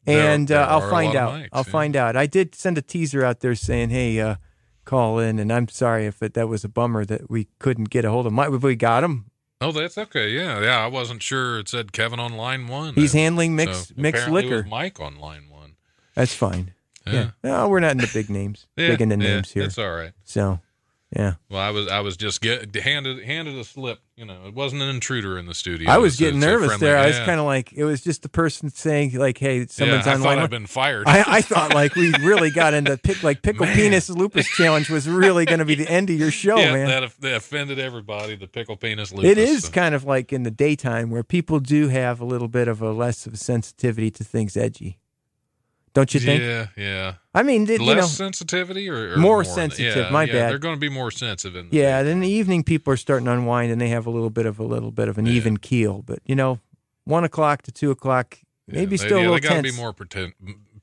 and 0.06 0.48
there 0.48 0.60
uh, 0.60 0.66
I'll 0.66 0.90
find 0.90 1.16
out. 1.16 1.32
mics, 1.34 1.48
I'll 1.52 1.64
yeah. 1.66 1.72
find 1.72 1.96
out. 1.96 2.16
I 2.16 2.26
did 2.26 2.54
send 2.54 2.78
a 2.78 2.82
teaser 2.82 3.24
out 3.24 3.40
there 3.40 3.54
saying, 3.54 3.90
"Hey, 3.90 4.20
uh, 4.20 4.36
call 4.84 5.18
in," 5.18 5.38
and 5.38 5.52
I'm 5.52 5.68
sorry 5.68 6.06
if 6.06 6.22
it, 6.22 6.34
that 6.34 6.48
was 6.48 6.64
a 6.64 6.68
bummer 6.68 7.04
that 7.04 7.30
we 7.30 7.48
couldn't 7.58 7.90
get 7.90 8.04
a 8.04 8.10
hold 8.10 8.26
of 8.26 8.32
Mike. 8.32 8.50
But 8.50 8.62
we 8.62 8.76
got 8.76 9.04
him. 9.04 9.26
Oh, 9.60 9.70
that's 9.72 9.96
okay. 9.96 10.30
Yeah, 10.30 10.60
yeah. 10.60 10.78
I 10.84 10.88
wasn't 10.88 11.22
sure. 11.22 11.60
It 11.60 11.68
said 11.68 11.92
Kevin 11.92 12.18
on 12.18 12.32
line 12.32 12.66
one. 12.66 12.94
He's 12.94 13.14
Uh, 13.14 13.18
handling 13.18 13.54
mixed 13.54 13.88
so 13.88 13.94
mixed 13.96 14.22
apparently 14.26 14.42
it 14.42 14.50
was 14.50 14.56
liquor. 14.64 14.68
Mike 14.68 15.00
on 15.00 15.18
line 15.20 15.48
one. 15.48 15.76
That's 16.14 16.34
fine. 16.34 16.74
Yeah. 17.06 17.12
Yeah. 17.12 17.30
No, 17.44 17.68
we're 17.68 17.80
not 17.80 17.92
in 17.92 17.98
the 17.98 18.10
big 18.12 18.28
names. 18.28 18.66
Yeah, 18.76 18.88
big 18.88 19.00
into 19.00 19.16
yeah, 19.16 19.34
names 19.34 19.52
here. 19.52 19.62
It's 19.64 19.78
all 19.78 19.92
right. 19.92 20.12
So, 20.24 20.60
yeah. 21.14 21.34
Well, 21.50 21.60
I 21.60 21.70
was 21.70 21.88
I 21.88 22.00
was 22.00 22.16
just 22.16 22.40
get 22.40 22.74
handed 22.74 23.22
handed 23.24 23.56
a 23.56 23.64
slip. 23.64 24.00
You 24.16 24.26
know, 24.26 24.46
it 24.46 24.54
wasn't 24.54 24.82
an 24.82 24.88
intruder 24.88 25.38
in 25.38 25.46
the 25.46 25.54
studio. 25.54 25.90
I 25.90 25.98
was 25.98 26.14
It's 26.14 26.20
getting 26.20 26.36
it's 26.36 26.46
nervous 26.46 26.78
there. 26.78 26.96
I 26.96 27.06
was 27.06 27.18
kind 27.20 27.40
of 27.40 27.46
like, 27.46 27.72
it 27.72 27.84
was 27.84 28.02
just 28.02 28.22
the 28.22 28.28
person 28.28 28.68
saying, 28.70 29.12
like, 29.18 29.36
"Hey, 29.38 29.66
someone's 29.66 30.06
yeah, 30.06 30.12
I 30.12 30.14
on 30.14 30.20
line." 30.22 30.38
I'd 30.38 30.50
been 30.50 30.66
fired. 30.66 31.08
I, 31.08 31.24
I 31.26 31.40
thought 31.42 31.74
like 31.74 31.94
we 31.96 32.12
really 32.20 32.50
got 32.50 32.72
into 32.74 32.96
pick 32.98 33.22
like 33.22 33.42
pickle 33.42 33.66
Man. 33.66 33.74
penis 33.74 34.08
lupus 34.10 34.46
challenge 34.48 34.90
was 34.90 35.08
really 35.08 35.44
going 35.44 35.58
to 35.58 35.64
be 35.64 35.74
the 35.74 35.90
end 35.90 36.08
of 36.10 36.16
your 36.18 36.30
show, 36.30 36.56
yeah, 36.56 36.72
man. 36.72 36.86
that, 36.88 37.12
that 37.20 37.34
offended 37.36 37.78
everybody. 37.78 38.36
The 38.36 38.46
pickle 38.46 38.76
penis 38.76 39.12
lupus. 39.12 39.30
it 39.30 39.38
is 39.38 39.64
so- 39.64 39.70
kind 39.70 39.94
of 39.94 40.04
like 40.04 40.32
in 40.32 40.42
the 40.44 40.50
daytime 40.50 41.10
where 41.10 41.24
people 41.24 41.58
do 41.60 41.88
have 41.88 42.20
a 42.20 42.24
little 42.24 42.48
bit 42.48 42.68
of 42.68 42.80
a 42.80 42.92
less 42.92 43.26
of 43.26 43.34
a 43.34 43.38
sensitivity 43.38 44.10
to 44.12 44.24
things 44.24 44.56
edgy. 44.56 44.98
Don't 45.94 46.14
you 46.14 46.20
think? 46.20 46.42
Yeah, 46.42 46.66
yeah. 46.76 47.14
I 47.34 47.42
mean, 47.42 47.66
Less 47.66 47.80
you 47.80 47.94
know, 47.94 48.00
sensitivity 48.02 48.88
or, 48.88 49.12
or 49.12 49.16
More 49.18 49.42
the- 49.44 49.50
sensitive, 49.50 49.96
yeah, 49.96 50.10
my 50.10 50.24
yeah, 50.24 50.32
bad. 50.32 50.50
They're 50.50 50.58
going 50.58 50.74
to 50.76 50.80
be 50.80 50.88
more 50.88 51.10
sensitive. 51.10 51.56
In 51.56 51.68
the 51.70 51.76
yeah. 51.76 51.98
day. 52.02 52.04
Then 52.08 52.12
in 52.18 52.20
the 52.20 52.28
evening, 52.30 52.62
people 52.64 52.92
are 52.92 52.96
starting 52.96 53.26
to 53.26 53.32
unwind 53.32 53.70
and 53.72 53.80
they 53.80 53.88
have 53.88 54.06
a 54.06 54.10
little 54.10 54.30
bit 54.30 54.46
of 54.46 54.58
a 54.58 54.64
little 54.64 54.90
bit 54.90 55.08
of 55.08 55.18
an 55.18 55.26
Yeah. 55.26 55.32
even 55.34 55.58
keel. 55.58 56.02
But 56.06 56.20
you 56.24 56.34
know, 56.34 56.60
one 57.04 57.24
o'clock 57.24 57.62
to 57.62 57.72
two 57.72 57.90
o'clock, 57.90 58.38
maybe 58.66 58.96
they, 58.96 58.96
still 58.96 59.18
yeah, 59.18 59.24
a 59.24 59.30
little 59.30 59.34
bit. 59.36 59.42
they 59.42 59.48
gotta 59.48 59.62
be 59.62 59.72
more 59.72 59.92
pretend, 59.92 60.32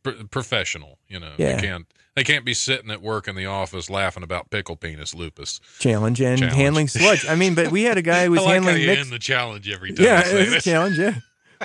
pr- 0.04 0.12
professional. 0.30 1.00
You 1.08 1.20
know, 1.22 1.32
Yeah. 1.38 1.56
they 1.56 1.62
can't 1.62 1.86
they 2.16 2.24
can't 2.24 2.46
be 2.46 2.54
sitting 2.54 2.92
at 2.92 3.02
work 3.02 3.28
in 3.28 3.36
the 3.36 3.46
office 3.46 3.90
laughing 3.90 4.24
about 4.24 4.50
pickle 4.52 4.76
penis 4.76 5.16
lupus. 5.16 5.60
challenge 5.80 6.20
and 6.22 6.38
Challenge. 6.38 6.56
handling 6.58 6.88
sludge. 6.88 7.26
I 7.26 7.34
mean, 7.36 7.56
but 7.56 7.72
we 7.72 7.84
had 7.84 7.98
a 7.98 8.02
guy 8.02 8.26
who 8.26 8.32
was 8.32 8.42
I 8.42 8.44
like 8.44 8.48
how 8.50 8.54
handling 8.66 8.82
you 8.82 8.88
mixed. 8.88 9.04
end 9.06 9.12
the 9.14 9.20
challenge 9.20 9.70
every 9.70 9.94
time. 9.94 10.06
Yeah, 10.06 10.22
it's 10.26 10.66
a 10.66 10.70
challenge. 10.70 11.00
Yeah, 11.00 11.16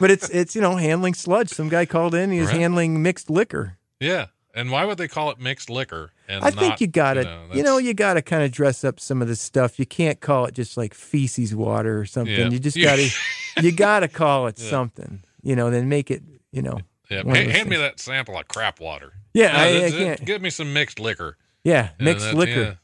but 0.01 0.11
it's 0.11 0.29
it's 0.31 0.55
you 0.55 0.61
know 0.61 0.77
handling 0.77 1.15
sludge. 1.15 1.51
Some 1.51 1.69
guy 1.69 1.87
called 1.87 2.15
in. 2.15 2.31
He 2.31 2.41
was 2.41 2.49
Right. 2.49 2.61
handling 2.61 3.03
mixed 3.03 3.31
liquor. 3.31 3.79
Yeah, 4.01 4.27
and 4.55 4.71
why 4.71 4.85
would 4.85 4.99
they 4.99 5.09
call 5.09 5.31
it 5.31 5.39
mixed 5.39 5.71
liquor? 5.71 6.11
And 6.29 6.43
I 6.45 6.51
think 6.51 6.81
you 6.81 6.87
gotta, 6.87 7.21
You 7.21 7.27
know, 7.27 7.47
you 7.55 7.63
know, 7.63 7.79
you 7.79 7.95
gotta 7.95 8.23
kind 8.23 8.43
of 8.43 8.51
dress 8.51 8.83
up 8.85 8.99
some 8.99 9.21
of 9.23 9.29
this 9.29 9.41
stuff. 9.41 9.79
You 9.79 9.85
can't 9.87 10.21
call 10.21 10.47
it 10.47 10.55
just 10.55 10.77
like 10.77 10.95
feces 10.95 11.55
water 11.55 11.99
or 12.01 12.07
something. 12.07 12.35
Yeah. 12.35 12.49
You 12.49 12.59
just 12.59 12.81
gotta, 12.81 13.09
you 13.63 13.73
gotta 13.73 14.09
call 14.09 14.47
it 14.47 14.59
Yeah. 14.59 14.71
something. 14.71 15.23
You 15.43 15.55
know, 15.55 15.69
then 15.71 15.89
make 15.89 16.11
it. 16.11 16.23
You 16.51 16.63
know, 16.63 16.79
yeah, 17.11 17.23
hand, 17.25 17.51
hand 17.51 17.69
me 17.69 17.77
that 17.77 17.99
sample 18.01 18.39
of 18.39 18.47
crap 18.49 18.81
water. 18.81 19.13
Yeah, 19.35 19.55
I- 19.61 19.87
I 19.87 19.91
can't- 19.91 20.25
Give 20.25 20.41
me 20.41 20.51
some 20.51 20.73
mixed 20.73 20.99
liquor. 21.01 21.37
yeah, 21.65 21.91
mixed 21.99 22.33
liquor. 22.33 22.79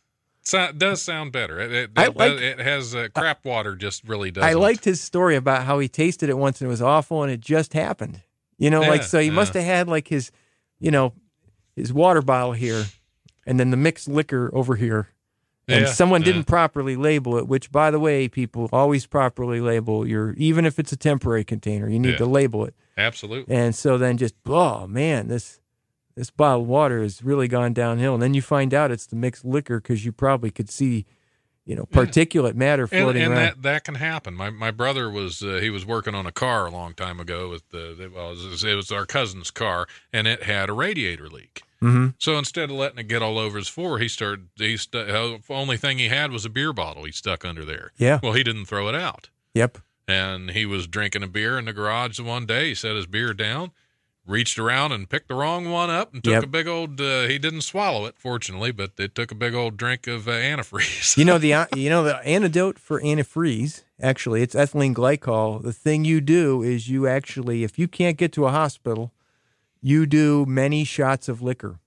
Yeah. 0.53 0.69
So, 0.69 0.73
does 0.73 1.03
sound 1.03 1.33
better. 1.33 1.61
It, 1.61 1.73
it, 1.73 1.91
I 1.97 2.09
it- 2.17 2.61
has 2.61 2.95
uh, 2.95 3.09
crap 3.15 3.45
water. 3.45 3.77
Just 3.77 4.09
really 4.09 4.31
does. 4.31 4.45
I 4.45 4.55
liked 4.55 4.85
his 4.85 5.01
story 5.01 5.37
about 5.37 5.65
how 5.65 5.79
he 5.79 5.89
tasted 5.89 6.29
it 6.29 6.39
once 6.39 6.61
and 6.61 6.67
it 6.67 6.71
was 6.71 6.83
awful 6.83 7.23
and 7.23 7.31
it 7.31 7.41
just 7.41 7.73
happened. 7.73 8.23
You 8.59 8.71
know, 8.71 8.81
like 8.81 9.03
so 9.03 9.19
he 9.19 9.27
yeah. 9.27 9.33
must 9.33 9.55
have 9.55 9.65
had 9.65 9.89
like 9.89 10.09
his, 10.09 10.31
you 10.79 10.91
know, 10.91 11.15
his 11.77 11.93
water 11.93 12.21
bottle 12.21 12.53
here, 12.53 12.85
and 13.47 13.59
then 13.59 13.71
the 13.71 13.77
mixed 13.77 14.07
liquor 14.09 14.51
over 14.53 14.77
here. 14.77 15.09
And 15.69 15.83
Yeah, 15.83 15.93
someone 15.93 16.23
didn't 16.23 16.45
properly 16.45 16.97
label 16.97 17.37
it, 17.39 17.47
which, 17.47 17.71
by 17.71 17.91
the 17.93 18.01
way, 18.01 18.29
people 18.29 18.69
always 18.73 19.07
properly 19.07 19.61
label 19.61 20.07
your, 20.07 20.33
even 20.35 20.65
if 20.67 20.79
it's 20.81 20.91
a 20.91 20.97
temporary 20.97 21.45
container, 21.45 21.89
you 21.89 21.99
need 21.99 22.13
Yeah. 22.13 22.17
to 22.19 22.27
label 22.27 22.65
it. 22.65 22.75
Absolutely. 22.99 23.55
And 23.55 23.75
so 23.75 23.97
then 23.97 24.17
just, 24.17 24.35
oh 24.47 24.87
man, 24.89 25.29
this 25.29 25.60
this 26.17 26.31
bottled 26.31 26.69
water 26.69 27.03
has 27.03 27.23
really 27.23 27.49
gone 27.49 27.73
downhill. 27.73 28.15
And 28.15 28.23
then 28.23 28.35
you 28.35 28.43
find 28.43 28.75
out 28.75 28.91
it's 28.91 29.07
the 29.07 29.17
mixed 29.17 29.45
liquor 29.45 29.81
because 29.81 30.05
you 30.05 30.13
probably 30.13 30.51
could 30.51 30.69
see, 30.71 31.07
you 31.65 31.77
know, 31.77 31.87
particulate 31.87 32.55
matter 32.55 32.87
floating 32.87 33.23
and 33.23 33.33
around. 33.33 33.41
that 33.43 33.63
that 33.63 33.85
can 33.85 33.95
happen. 33.95 34.35
My 34.35 34.51
my 34.51 34.71
brother 34.71 35.11
was 35.11 35.43
uh, 35.43 35.59
he 35.63 35.71
was 35.71 35.87
working 35.87 36.15
on 36.15 36.27
a 36.27 36.33
car 36.33 36.67
a 36.67 36.71
long 36.71 36.95
time 36.95 37.21
ago 37.21 37.49
with 37.49 37.69
the 37.71 38.11
well, 38.15 38.33
it 38.33 38.51
was, 38.51 38.65
it 38.65 38.75
was 38.75 38.91
our 38.91 39.07
cousin's 39.07 39.51
car 39.51 39.87
and 40.13 40.27
it 40.27 40.43
had 40.45 40.69
a 40.69 40.73
radiator 40.73 41.29
leak. 41.29 41.63
hmm 41.81 42.09
So 42.19 42.37
instead 42.39 42.71
of 42.71 42.77
letting 42.77 42.99
it 42.99 43.09
get 43.09 43.23
all 43.23 43.39
over 43.39 43.57
his 43.57 43.69
floor, 43.69 43.99
he 43.99 44.09
started 44.09 44.49
he 44.57 44.77
stu- 44.77 45.05
the 45.05 45.41
only 45.49 45.77
thing 45.77 45.99
he 45.99 46.09
had 46.09 46.33
was 46.33 46.45
a 46.45 46.51
beer 46.51 46.73
bottle 46.73 47.05
he 47.05 47.13
stuck 47.13 47.45
under 47.45 47.65
there. 47.65 47.93
Yeah. 47.97 48.19
Well, 48.23 48.33
he 48.33 48.43
didn't 48.43 48.67
throw 48.67 48.89
it 48.89 48.95
out. 48.95 49.31
Yep. 49.55 49.79
And 50.09 50.51
he 50.51 50.67
was 50.67 50.89
drinking 50.89 51.23
a 51.23 51.29
beer 51.29 51.57
in 51.57 51.67
the 51.67 51.73
garage 51.73 52.19
one 52.19 52.45
day. 52.45 52.71
He 52.71 52.75
set 52.75 52.97
his 52.97 53.07
beer 53.07 53.33
down, 53.33 53.71
reached 54.27 54.59
around 54.59 54.93
and 54.93 55.09
picked 55.09 55.29
the 55.29 55.35
wrong 55.35 55.71
one 55.71 55.91
up 55.91 56.13
and 56.15 56.23
took 56.23 56.33
Yep. 56.33 56.43
a 56.45 56.47
big 56.47 56.69
old 56.69 57.01
uh, 57.01 57.27
he 57.27 57.39
didn't 57.39 57.63
swallow 57.63 58.07
it 58.07 58.17
fortunately, 58.19 58.71
but 58.71 58.93
it 58.99 59.15
took 59.15 59.31
a 59.31 59.35
big 59.35 59.55
old 59.55 59.77
drink 59.77 60.07
of 60.07 60.29
uh, 60.29 60.33
antifreeze. 60.33 61.17
You 61.17 61.25
know 61.25 61.39
the 61.39 61.67
you 61.77 61.91
know 61.91 62.05
the 62.05 62.19
antidote 62.25 62.79
for 62.79 63.01
antifreeze. 63.01 63.83
Actually, 64.01 64.43
it's 64.43 64.55
ethylene 64.55 64.95
glycol. 64.95 65.63
The 65.63 65.73
thing 65.73 66.05
you 66.05 66.21
do 66.21 66.63
is 66.63 66.89
you 66.89 67.07
actually, 67.07 67.65
if 67.65 67.79
you 67.79 67.87
can't 67.89 68.17
get 68.17 68.33
to 68.33 68.47
a 68.47 68.51
hospital, 68.51 69.13
you 69.83 70.07
do 70.07 70.47
many 70.47 70.85
shots 70.85 71.29
of 71.29 71.43
liquor, 71.43 71.79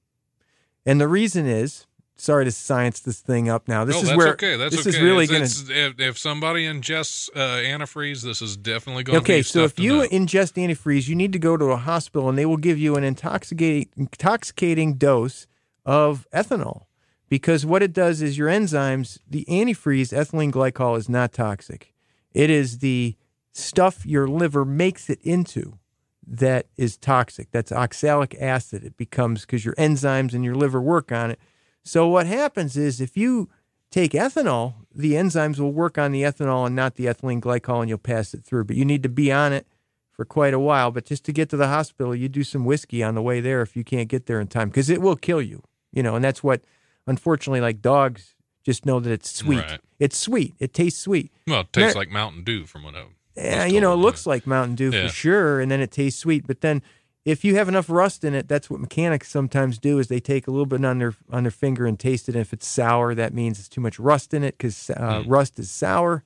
and 0.85 0.99
the 1.01 1.07
reason 1.07 1.45
is. 1.47 1.85
Sorry 2.15 2.45
to 2.45 2.51
science 2.51 2.99
this 2.99 3.19
thing 3.19 3.49
up 3.49 3.67
now. 3.67 3.85
This 3.85 4.01
no, 4.01 4.11
is 4.11 4.17
where 4.17 4.29
okay. 4.33 4.55
That's 4.55 4.75
this 4.75 4.87
okay. 4.87 4.97
is 4.97 5.01
really 5.01 5.27
going 5.27 5.45
to 5.45 5.93
if, 5.97 6.17
somebody 6.17 6.65
ingests 6.65 7.29
uh, 7.35 7.57
antifreeze, 7.57 8.21
this 8.21 8.41
is 8.41 8.55
definitely 8.55 9.03
going 9.03 9.19
to 9.19 9.23
Okay, 9.23 9.41
so 9.41 9.63
if 9.63 9.79
you 9.79 9.97
know. 9.97 10.07
ingest 10.07 10.53
antifreeze, 10.53 11.07
you 11.07 11.15
need 11.15 11.33
to 11.33 11.39
go 11.39 11.57
to 11.57 11.65
a 11.65 11.77
hospital 11.77 12.29
and 12.29 12.37
they 12.37 12.45
will 12.45 12.57
give 12.57 12.77
you 12.77 12.95
an 12.95 13.03
intoxicating 13.03 13.89
intoxicating 13.97 14.93
dose 14.93 15.47
of 15.85 16.27
ethanol. 16.33 16.85
Because 17.29 17.65
what 17.65 17.81
it 17.81 17.93
does 17.93 18.21
is 18.21 18.37
your 18.37 18.47
enzymes, 18.47 19.17
the 19.27 19.43
antifreeze, 19.49 20.13
ethylene 20.13 20.51
glycol 20.51 20.97
is 20.97 21.09
not 21.09 21.33
toxic. 21.33 21.93
It 22.31 22.51
is 22.51 22.79
the 22.79 23.15
stuff 23.53 24.05
your 24.05 24.27
liver 24.27 24.63
makes 24.65 25.09
it 25.09 25.19
into 25.23 25.79
that 26.27 26.67
is 26.77 26.97
toxic. 26.97 27.49
That's 27.51 27.71
oxalic 27.71 28.35
acid. 28.39 28.83
It 28.83 28.97
becomes 28.97 29.41
because 29.41 29.65
your 29.65 29.75
enzymes 29.75 30.33
and 30.33 30.43
your 30.43 30.55
liver 30.55 30.81
work 30.81 31.11
on 31.11 31.31
it. 31.31 31.39
So 31.83 32.07
what 32.07 32.25
happens 32.27 32.77
is 32.77 33.01
if 33.01 33.17
you 33.17 33.49
take 33.91 34.11
ethanol, 34.13 34.75
the 34.93 35.13
enzymes 35.13 35.59
will 35.59 35.71
work 35.73 35.97
on 35.97 36.11
the 36.11 36.23
ethanol 36.23 36.65
and 36.65 36.75
not 36.75 36.95
the 36.95 37.05
ethylene 37.05 37.41
glycol, 37.41 37.81
and 37.81 37.89
you'll 37.89 37.97
pass 37.97 38.33
it 38.33 38.43
through. 38.43 38.63
But 38.65 38.75
you 38.75 38.85
need 38.85 39.03
to 39.03 39.09
be 39.09 39.31
on 39.31 39.53
it 39.53 39.67
for 40.11 40.25
quite 40.25 40.53
a 40.53 40.59
while. 40.59 40.91
But 40.91 41.05
just 41.05 41.25
to 41.25 41.31
get 41.31 41.49
to 41.49 41.57
the 41.57 41.67
hospital, 41.67 42.15
you 42.15 42.29
do 42.29 42.43
some 42.43 42.65
whiskey 42.65 43.03
on 43.03 43.15
the 43.15 43.21
way 43.21 43.41
there 43.41 43.61
if 43.61 43.75
you 43.75 43.83
can't 43.83 44.07
get 44.07 44.25
there 44.25 44.39
in 44.39 44.47
time, 44.47 44.69
because 44.69 44.89
it 44.89 45.01
will 45.01 45.15
kill 45.15 45.41
you. 45.41 45.61
You 45.91 46.01
know, 46.03 46.15
and 46.15 46.23
that's 46.23 46.41
what, 46.43 46.61
unfortunately, 47.05 47.61
like 47.61 47.81
dogs 47.81 48.35
just 48.63 48.85
know 48.85 48.99
that 48.99 49.11
it's 49.11 49.29
sweet. 49.29 49.59
Right. 49.59 49.81
It's 49.99 50.17
sweet. 50.17 50.55
It 50.59 50.73
tastes 50.73 51.01
sweet. 51.01 51.31
well, 51.47 51.61
it 51.61 51.73
tastes 51.73 51.95
like 51.95 52.09
Mountain 52.09 52.43
Dew 52.43 52.65
from 52.65 52.83
what 52.83 52.95
I 52.95 53.03
Yeah, 53.35 53.65
you 53.65 53.81
know, 53.81 53.93
it 53.93 53.97
looks 53.97 54.25
like 54.25 54.47
Mountain 54.47 54.75
Dew 54.75 54.91
Yeah. 54.91 55.07
for 55.07 55.13
sure, 55.13 55.59
and 55.59 55.69
then 55.69 55.81
it 55.81 55.91
tastes 55.91 56.19
sweet. 56.19 56.47
But 56.47 56.61
then 56.61 56.81
if 57.25 57.45
you 57.45 57.55
have 57.55 57.69
enough 57.69 57.89
rust 57.89 58.23
in 58.23 58.33
it, 58.33 58.47
that's 58.47 58.69
what 58.69 58.79
mechanics 58.79 59.29
sometimes 59.29 59.77
do. 59.77 59.99
Is 59.99 60.07
they 60.07 60.19
take 60.19 60.47
a 60.47 60.51
little 60.51 60.65
bit 60.65 60.83
on 60.83 60.99
their 60.99 61.13
on 61.31 61.43
their 61.43 61.51
finger 61.51 61.85
and 61.85 61.99
taste 61.99 62.27
it. 62.27 62.35
And 62.35 62.41
if 62.41 62.53
it's 62.53 62.67
sour, 62.67 63.15
that 63.15 63.33
means 63.33 63.59
it's 63.59 63.69
too 63.69 63.81
much 63.81 63.99
rust 63.99 64.33
in 64.33 64.43
it 64.43 64.57
because 64.57 64.89
uh, 64.89 65.23
rust 65.25 65.57
is 65.59 65.71
sour. 65.71 66.23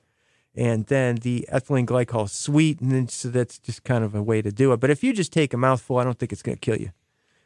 And 0.54 0.86
then 0.86 1.16
the 1.16 1.48
ethylene 1.52 1.86
glycol 1.86 2.24
is 2.24 2.32
sweet, 2.32 2.80
and 2.80 2.90
then 2.90 3.06
so 3.06 3.28
that's 3.28 3.60
just 3.60 3.84
kind 3.84 4.02
of 4.02 4.16
a 4.16 4.22
way 4.22 4.42
to 4.42 4.50
do 4.50 4.72
it. 4.72 4.80
But 4.80 4.90
if 4.90 5.04
you 5.04 5.12
just 5.12 5.32
take 5.32 5.54
a 5.54 5.56
mouthful, 5.56 5.98
I 5.98 6.04
don't 6.04 6.18
think 6.18 6.32
it's 6.32 6.42
going 6.42 6.56
to 6.56 6.60
kill 6.60 6.80
you. 6.80 6.90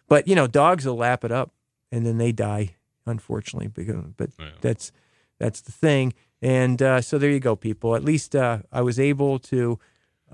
But 0.09 0.27
you 0.27 0.35
know, 0.35 0.47
dogs 0.47 0.87
will 0.87 0.97
lap 0.97 1.23
it 1.23 1.33
up, 1.33 1.51
and 1.91 2.07
then 2.07 2.17
they 2.17 2.33
die, 2.33 2.77
unfortunately. 3.05 3.69
Because, 3.69 3.97
but 4.17 4.31
that's 4.63 4.93
that's 5.39 5.61
the 5.61 5.73
thing. 5.73 6.15
And 6.41 6.81
uh, 6.81 7.03
so 7.03 7.19
there 7.19 7.31
you 7.31 7.41
go, 7.41 7.55
people. 7.55 7.95
At 7.95 8.05
least 8.05 8.35
uh, 8.35 8.61
I 8.73 8.81
was 8.81 8.99
able 8.99 9.39
to. 9.41 9.79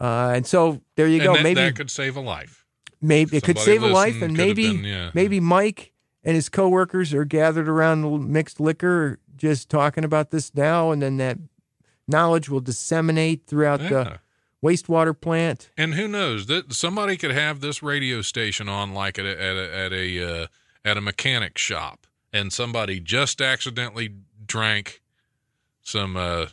Uh, 0.01 0.33
and 0.37 0.47
so 0.47 0.81
there 0.95 1.09
you 1.09 1.16
and 1.16 1.25
go. 1.25 1.35
that, 1.35 1.43
maybe 1.43 1.61
that 1.61 1.75
could 1.75 1.91
save 1.91 2.16
a 2.16 2.21
life. 2.21 2.64
Maybe 3.01 3.36
it 3.36 3.44
could 3.44 3.59
save 3.59 3.82
a 3.82 3.86
life, 3.88 4.20
and 4.22 4.36
maybe 4.36 4.72
been, 4.72 4.84
yeah. 4.84 5.11
maybe 5.14 5.40
Mike 5.40 5.92
and 6.24 6.34
his 6.34 6.49
coworkers 6.49 7.14
are 7.14 7.24
gathered 7.24 7.68
around 7.68 8.03
the 8.03 8.11
mixed 8.11 8.61
liquor, 8.61 9.18
just 9.36 9.68
talking 9.68 10.05
about 10.05 10.30
this 10.30 10.55
now, 10.55 10.90
and 10.90 11.01
then 11.01 11.16
that 11.18 11.38
knowledge 12.07 12.49
will 12.49 12.61
disseminate 12.61 13.46
throughout 13.46 13.80
Yeah. 13.80 13.88
the 13.88 14.18
wastewater 14.64 15.18
plant. 15.18 15.70
And 15.76 15.94
who 15.94 16.09
knows 16.09 16.46
that 16.46 16.72
somebody 16.72 17.16
could 17.16 17.30
have 17.30 17.61
this 17.61 17.82
radio 17.82 18.22
station 18.22 18.68
on 18.68 18.92
like 18.92 19.18
at 19.18 19.26
a 19.26 19.40
at 19.40 19.57
a 19.57 19.76
at 19.76 19.92
a, 19.92 20.42
uh, 20.42 20.46
at 20.84 20.96
a 20.96 21.01
mechanic 21.01 21.59
shop, 21.59 22.07
and 22.32 22.53
somebody 22.53 22.99
just 22.99 23.40
accidentally 23.40 24.14
drank 24.44 25.01
some 25.82 26.16
uh, 26.16 26.46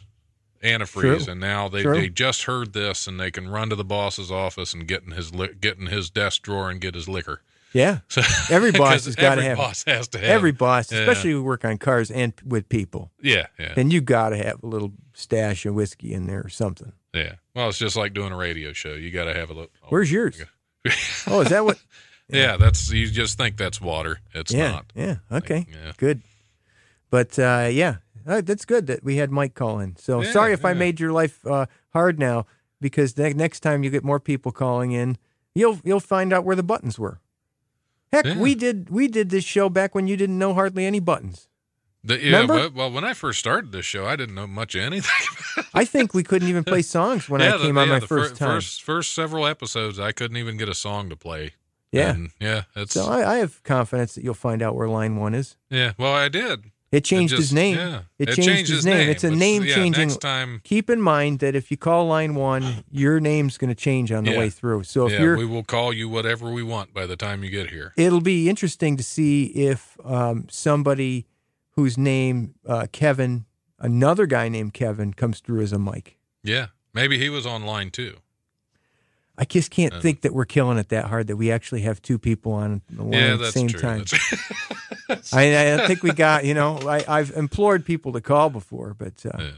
antifreeze, 0.65 1.23
True. 1.25 1.31
and 1.31 1.39
now 1.39 1.69
they, 1.69 1.83
True. 1.83 1.93
they 1.95 2.09
just 2.09 2.43
heard 2.43 2.73
this, 2.73 3.07
and 3.07 3.19
they 3.19 3.31
can 3.31 3.47
run 3.47 3.69
to 3.69 3.75
the 3.75 3.83
boss's 3.85 4.31
office 4.31 4.73
and 4.73 4.87
get 4.87 5.03
in 5.03 5.11
his 5.11 5.33
li- 5.33 5.53
get 5.59 5.77
in 5.77 5.87
his 5.87 6.09
desk 6.09 6.41
drawer 6.41 6.69
and 6.69 6.81
get 6.81 6.95
his 6.95 7.07
liquor. 7.07 7.41
Yeah, 7.73 7.99
So 8.07 8.21
Every 8.49 8.71
boss 8.71 9.03
has 9.05 9.15
gotta 9.17 9.41
have 9.41 9.57
it. 9.57 9.61
boss 9.61 9.83
has 9.85 10.07
to 10.09 10.17
have 10.17 10.27
every 10.27 10.51
boss, 10.53 10.91
Yeah. 10.91 10.99
especially 10.99 11.31
who 11.31 11.43
work 11.43 11.65
on 11.65 11.77
cars 11.77 12.09
and 12.09 12.31
with 12.45 12.69
people, 12.69 13.11
Yeah, 13.21 13.47
yeah, 13.59 13.73
then 13.75 13.91
you 13.91 13.99
got 14.01 14.29
to 14.29 14.37
have 14.37 14.63
a 14.63 14.65
little 14.65 14.93
stash 15.13 15.65
of 15.65 15.73
whiskey 15.75 16.13
in 16.13 16.25
there 16.27 16.41
or 16.41 16.49
something. 16.49 16.93
yeah. 17.13 17.33
Well, 17.53 17.67
it's 17.69 17.77
just 17.77 17.95
like 17.97 18.13
doing 18.13 18.31
a 18.33 18.37
radio 18.37 18.71
show. 18.73 18.93
You 18.93 19.11
got 19.11 19.25
to 19.25 19.33
have 19.33 19.49
a 19.49 19.53
little. 19.53 19.69
oh, 19.83 19.87
Where's 19.89 20.11
yours? 20.11 20.41
Oh, 21.27 21.41
is 21.41 21.49
that 21.49 21.65
what? 21.65 21.77
yeah, 22.29 22.55
that's 22.57 22.91
you 22.91 23.07
just 23.07 23.37
think 23.37 23.57
that's 23.57 23.81
water. 23.81 24.19
It's 24.33 24.53
yeah, 24.53 24.71
not. 24.71 24.85
yeah. 24.95 25.15
Okay, 25.31 25.65
yeah. 25.69 25.91
good. 25.97 26.21
But 27.09 27.37
uh, 27.39 27.69
yeah, 27.71 27.95
that's 28.25 28.65
good 28.65 28.87
that 28.87 29.03
we 29.03 29.17
had 29.17 29.31
Mike 29.31 29.53
call 29.53 29.79
in. 29.79 29.95
So 29.97 30.21
Yeah, 30.21 30.31
sorry 30.31 30.53
if 30.53 30.65
I 30.65 30.73
made 30.73 30.99
your 30.99 31.11
life 31.11 31.45
uh, 31.45 31.65
hard 31.93 32.19
now, 32.19 32.45
because 32.81 33.17
ne- 33.17 33.33
next 33.33 33.59
time 33.61 33.83
you 33.83 33.89
get 33.89 34.03
more 34.03 34.19
people 34.19 34.51
calling 34.51 34.91
in, 34.91 35.17
you'll 35.53 35.79
you'll 35.83 35.99
find 35.99 36.33
out 36.33 36.43
where 36.43 36.55
the 36.55 36.63
buttons 36.63 36.97
were. 36.99 37.19
Heck, 38.11 38.25
Yeah. 38.25 38.37
we 38.39 38.55
did 38.55 38.89
we 38.89 39.07
did 39.07 39.29
this 39.29 39.43
show 39.43 39.69
back 39.69 39.93
when 39.95 40.07
you 40.07 40.17
didn't 40.17 40.37
know 40.39 40.53
hardly 40.53 40.85
any 40.85 40.99
buttons. 40.99 41.47
The, 42.03 42.19
yeah, 42.19 42.39
Remember? 42.41 42.69
well, 42.69 42.91
when 42.91 43.03
I 43.03 43.13
first 43.15 43.39
started 43.39 43.71
this 43.71 43.85
show, 43.85 44.05
I 44.05 44.15
didn't 44.15 44.35
know 44.35 44.45
much 44.45 44.75
of 44.75 44.81
anything. 44.81 45.65
I 45.73 45.85
think 45.85 46.13
we 46.13 46.21
couldn't 46.21 46.47
even 46.49 46.63
play 46.63 46.81
songs 46.97 47.27
when 47.27 47.41
yeah, 47.41 47.55
I 47.55 47.57
the- 47.57 47.63
came 47.63 47.77
on 47.79 47.87
yeah, 47.87 47.93
my 47.95 47.99
the 47.99 48.05
first 48.07 48.33
fir- 48.33 48.37
time. 48.45 48.57
First, 48.57 48.83
first 48.83 49.13
several 49.15 49.47
episodes, 49.47 49.99
I 49.99 50.11
couldn't 50.11 50.37
even 50.37 50.55
get 50.55 50.69
a 50.69 50.75
song 50.75 51.09
to 51.09 51.15
play. 51.15 51.53
yeah. 51.91 52.11
And, 52.11 52.29
yeah, 52.39 52.63
it's 52.75 52.93
So 52.93 53.05
I, 53.07 53.33
I 53.33 53.35
have 53.37 53.63
confidence 53.63 54.13
that 54.13 54.23
you'll 54.23 54.35
find 54.35 54.61
out 54.61 54.75
where 54.75 54.87
line 54.87 55.15
one 55.15 55.33
is. 55.33 55.57
yeah. 55.71 55.93
Well, 55.97 56.13
I 56.13 56.29
did. 56.29 56.65
It 56.95 57.03
changed 57.03 57.31
just- 57.31 57.41
his 57.43 57.53
name. 57.53 57.77
yeah. 57.77 58.01
It, 58.19 58.29
It 58.29 58.35
changed, 58.35 58.49
changed 58.49 58.71
his 58.71 58.85
name. 58.85 58.97
name. 58.97 59.09
It's 59.09 59.23
a 59.23 59.31
name 59.31 59.63
yeah, 59.63 59.75
changing. 59.75 60.07
next 60.09 60.21
time- 60.21 60.61
Keep 60.63 60.89
in 60.89 61.01
mind 61.01 61.39
that 61.39 61.55
if 61.55 61.69
you 61.71 61.77
call 61.77 62.07
line 62.07 62.35
one, 62.35 62.83
your 62.91 63.19
name's 63.19 63.57
going 63.57 63.69
to 63.69 63.75
change 63.75 64.11
on 64.11 64.23
the 64.23 64.31
Yeah. 64.31 64.39
way 64.39 64.49
through. 64.49 64.83
So 64.83 65.05
if 65.07 65.13
yeah, 65.13 65.21
you're, 65.21 65.37
we 65.37 65.45
will 65.45 65.63
call 65.63 65.91
you 65.93 66.07
whatever 66.09 66.51
we 66.51 66.63
want 66.63 66.93
by 66.93 67.05
the 67.05 67.15
time 67.15 67.43
you 67.43 67.49
get 67.49 67.69
here. 67.71 67.93
it'll 67.97 68.21
be 68.21 68.49
interesting 68.49 68.97
to 68.97 69.03
see 69.03 69.45
if 69.47 69.97
um, 70.05 70.47
somebody 70.49 71.25
whose 71.71 71.97
name 71.97 72.55
uh, 72.65 72.87
Kevin, 72.91 73.45
another 73.79 74.25
guy 74.25 74.47
named 74.49 74.73
Kevin, 74.73 75.13
comes 75.13 75.39
through 75.41 75.61
as 75.61 75.73
a 75.73 75.79
Mike. 75.79 76.17
Yeah, 76.43 76.67
maybe 76.93 77.17
he 77.17 77.29
was 77.29 77.45
online 77.45 77.91
too. 77.91 78.15
I 79.37 79.45
just 79.45 79.69
can't 79.71 79.93
Uh, 79.93 79.99
think 80.01 80.21
that 80.21 80.33
we're 80.33 80.45
killing 80.45 80.77
it 80.77 80.89
that 80.89 81.05
hard 81.05 81.27
that 81.27 81.35
we 81.37 81.51
actually 81.51 81.81
have 81.81 82.01
two 82.01 82.17
people 82.17 82.53
on 82.53 82.81
the 82.89 83.03
line 83.03 83.13
yeah, 83.13 83.33
at 83.33 83.39
the 83.39 83.51
same 83.51 83.67
true. 83.67 83.79
time. 83.81 84.05
I, 85.33 85.73
I 85.75 85.87
think 85.87 86.03
we 86.03 86.11
got, 86.11 86.45
you 86.45 86.53
know, 86.53 86.77
I, 86.87 87.03
I've 87.07 87.31
implored 87.31 87.85
people 87.85 88.13
to 88.13 88.21
call 88.21 88.49
before, 88.49 88.93
but 88.93 89.25
uh, 89.25 89.37
yeah. 89.39 89.51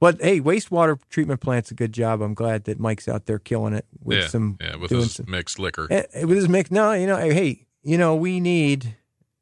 But 0.00 0.20
hey, 0.22 0.40
wastewater 0.40 0.98
treatment 1.10 1.40
plant's 1.40 1.70
a 1.72 1.74
good 1.74 1.92
job. 1.92 2.22
I'm 2.22 2.34
glad 2.34 2.64
that 2.64 2.78
Mike's 2.78 3.08
out 3.08 3.26
there 3.26 3.38
killing 3.40 3.74
it 3.74 3.84
with 4.02 4.18
yeah, 4.18 4.26
some 4.28 4.56
yeah, 4.60 4.76
with 4.76 4.90
doing 4.90 5.02
his 5.02 5.14
some 5.14 5.26
mixed 5.28 5.58
liquor. 5.58 5.88
eh, 5.90 6.04
eh, 6.12 6.22
with 6.24 6.36
his 6.36 6.48
mix. 6.48 6.70
No, 6.70 6.92
you 6.92 7.06
know, 7.08 7.16
hey, 7.16 7.66
you 7.82 7.98
know, 7.98 8.14
we 8.14 8.38
need 8.38 8.94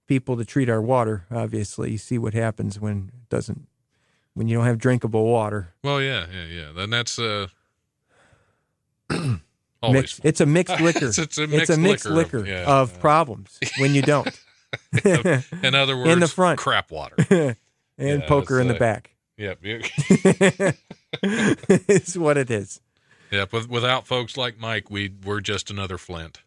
people 0.06 0.36
to 0.38 0.44
treat 0.46 0.70
our 0.70 0.80
water. 0.80 1.26
Obviously, 1.30 1.90
you 1.90 1.98
see 1.98 2.16
what 2.16 2.32
happens 2.32 2.80
when 2.80 3.10
it 3.12 3.28
doesn't 3.28 3.66
when 4.32 4.48
you 4.48 4.56
don't 4.56 4.64
have 4.66 4.78
drinkable 4.78 5.24
water. 5.26 5.74
Well, 5.84 6.00
yeah, 6.00 6.24
yeah, 6.32 6.46
yeah. 6.46 6.72
Then 6.74 6.88
that's 6.88 7.18
uh, 7.18 7.48
always 9.86 10.02
Mixed, 10.02 10.20
it's 10.24 10.40
a 10.40 10.46
mixed 10.46 10.80
liquor. 10.80 10.98
It's- 11.06 11.18
it's 11.18 11.38
a 11.38 11.42
It's 11.44 11.70
a 11.70 11.76
mixed 11.76 11.78
mixed 11.78 12.04
liquor 12.06 12.14
liquor, 12.14 12.38
of- 12.38 12.46
yeah, 12.48 12.64
of 12.80 12.92
yeah. 12.92 12.98
problems 13.00 13.58
when 13.78 13.94
you 13.94 14.02
don't. 14.02 14.28
in 15.04 15.74
other 15.74 15.96
words, 15.96 16.10
in 16.12 16.20
the 16.20 16.28
front. 16.28 16.58
crap 16.58 16.90
water. 16.90 17.14
and 17.28 17.56
Yeah, 17.98 18.26
poker 18.28 18.60
in 18.60 18.68
the 18.68 18.74
uh, 18.76 18.78
back. 18.78 19.14
yep, 19.36 19.58
it's 21.22 22.16
what 22.16 22.36
it 22.36 22.50
is. 22.50 22.80
yep. 23.30 23.52
With, 23.52 23.68
without 23.68 24.06
folks 24.06 24.36
like 24.36 24.58
Mike, 24.58 24.90
we 24.90 25.12
we're 25.24 25.40
just 25.40 25.70
another 25.70 25.98
Flint. 25.98 26.40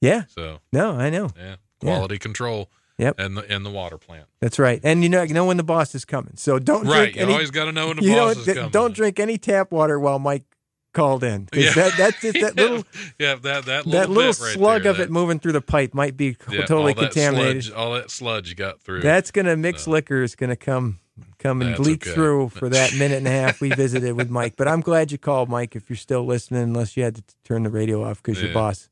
Yeah. 0.00 0.24
So 0.28 0.60
No, 0.72 0.92
I 0.98 1.10
know. 1.10 1.30
yeah, 1.36 1.56
quality 1.80 2.18
control. 2.18 2.68
Yep. 2.98 3.18
And 3.18 3.36
the 3.36 3.50
and 3.52 3.64
the 3.64 3.70
water 3.70 3.98
plant. 3.98 4.26
That's 4.40 4.58
right. 4.58 4.80
And 4.84 5.02
you 5.02 5.08
know, 5.08 5.22
you 5.22 5.34
know 5.34 5.46
when 5.46 5.56
the 5.56 5.62
boss 5.64 5.94
is 5.94 6.04
coming. 6.04 6.34
So 6.36 6.58
don't 6.58 6.86
Right. 6.86 7.04
drink 7.04 7.16
You 7.16 7.22
any. 7.22 7.32
always 7.32 7.50
got 7.50 7.64
to 7.64 7.72
know 7.72 7.88
when 7.88 7.96
the 7.96 8.04
you 8.04 8.12
know, 8.14 8.26
boss 8.34 8.46
is 8.46 8.54
coming. 8.54 8.70
don't 8.70 8.94
drink 8.94 9.18
any 9.18 9.38
tap 9.38 9.72
water 9.72 9.98
while 9.98 10.18
Mike 10.18 10.44
called 10.92 11.24
in. 11.24 11.48
Yeah. 11.54 11.72
that, 11.74 11.94
that's 11.96 12.20
just 12.20 12.34
that 12.40 12.56
little 12.56 12.84
yeah, 13.18 13.34
that 13.36 13.64
that 13.64 13.86
little, 13.86 13.92
that 13.92 14.10
little 14.10 14.32
bit 14.32 14.40
right 14.40 14.54
slug 14.54 14.82
there, 14.82 14.90
of 14.92 14.96
that- 14.98 15.04
it 15.04 15.10
moving 15.10 15.38
through 15.38 15.52
the 15.52 15.60
pipe 15.60 15.94
might 15.94 16.16
be 16.16 16.36
yeah, 16.50 16.64
totally 16.66 16.94
all 16.94 17.02
contaminated. 17.02 17.64
Sludge, 17.64 17.76
all 17.76 17.94
that 17.94 18.10
sludge 18.10 18.48
you 18.48 18.54
got 18.54 18.80
through. 18.80 19.00
That's 19.00 19.30
gonna 19.30 19.56
mix 19.56 19.84
So. 19.84 19.90
liquor 19.92 20.22
is 20.22 20.34
gonna 20.34 20.56
come 20.56 20.98
come 21.38 21.60
and 21.60 21.72
That's 21.72 21.80
leak 21.80 22.06
okay. 22.06 22.14
through 22.14 22.48
for 22.50 22.68
that 22.68 22.94
minute 22.98 23.18
and 23.18 23.26
a 23.26 23.30
half 23.30 23.60
we 23.60 23.70
visited 23.70 24.14
with 24.14 24.30
Mike. 24.30 24.54
But 24.56 24.68
I'm 24.68 24.80
glad 24.80 25.12
you 25.12 25.18
called, 25.18 25.48
Mike. 25.48 25.74
If 25.76 25.90
you're 25.90 25.96
still 25.96 26.24
listening, 26.24 26.62
unless 26.62 26.96
you 26.96 27.02
had 27.02 27.16
to 27.16 27.22
turn 27.44 27.64
the 27.64 27.70
radio 27.70 28.04
off 28.04 28.22
because 28.22 28.42
your 28.42 28.52
boss 28.52 28.88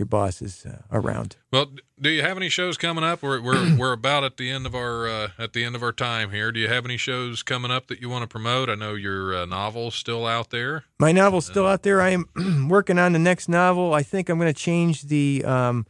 your 0.00 0.06
boss 0.06 0.40
is 0.40 0.64
uh, 0.64 0.80
around. 0.90 1.36
Well, 1.52 1.72
do 2.00 2.08
you 2.08 2.22
have 2.22 2.38
any 2.38 2.48
shows 2.48 2.78
coming 2.78 3.04
up? 3.04 3.22
We're 3.22 3.40
we're 3.42 3.76
we're 3.78 3.92
about 3.92 4.24
at 4.24 4.38
the 4.38 4.50
end 4.50 4.64
of 4.64 4.74
our 4.74 5.06
uh, 5.06 5.28
at 5.38 5.52
the 5.52 5.62
end 5.62 5.76
of 5.76 5.82
our 5.82 5.92
time 5.92 6.30
here. 6.30 6.50
Do 6.50 6.58
you 6.58 6.68
have 6.68 6.86
any 6.86 6.96
shows 6.96 7.42
coming 7.42 7.70
up 7.70 7.88
that 7.88 8.00
you 8.00 8.08
want 8.08 8.22
to 8.22 8.26
promote? 8.26 8.70
I 8.70 8.76
know 8.76 8.94
your 8.94 9.36
uh, 9.36 9.44
novel's 9.44 9.94
still 9.94 10.26
out 10.26 10.48
there. 10.48 10.84
My 10.98 11.12
novel's 11.12 11.44
still 11.44 11.66
out 11.66 11.82
there. 11.82 12.00
I 12.00 12.10
am 12.10 12.68
working 12.70 12.98
on 12.98 13.12
the 13.12 13.18
next 13.18 13.48
novel. 13.48 13.92
I 13.92 14.02
think 14.02 14.30
I'm 14.30 14.38
going 14.38 14.52
to 14.52 14.58
change 14.58 15.02
the 15.02 15.44
um, 15.44 15.86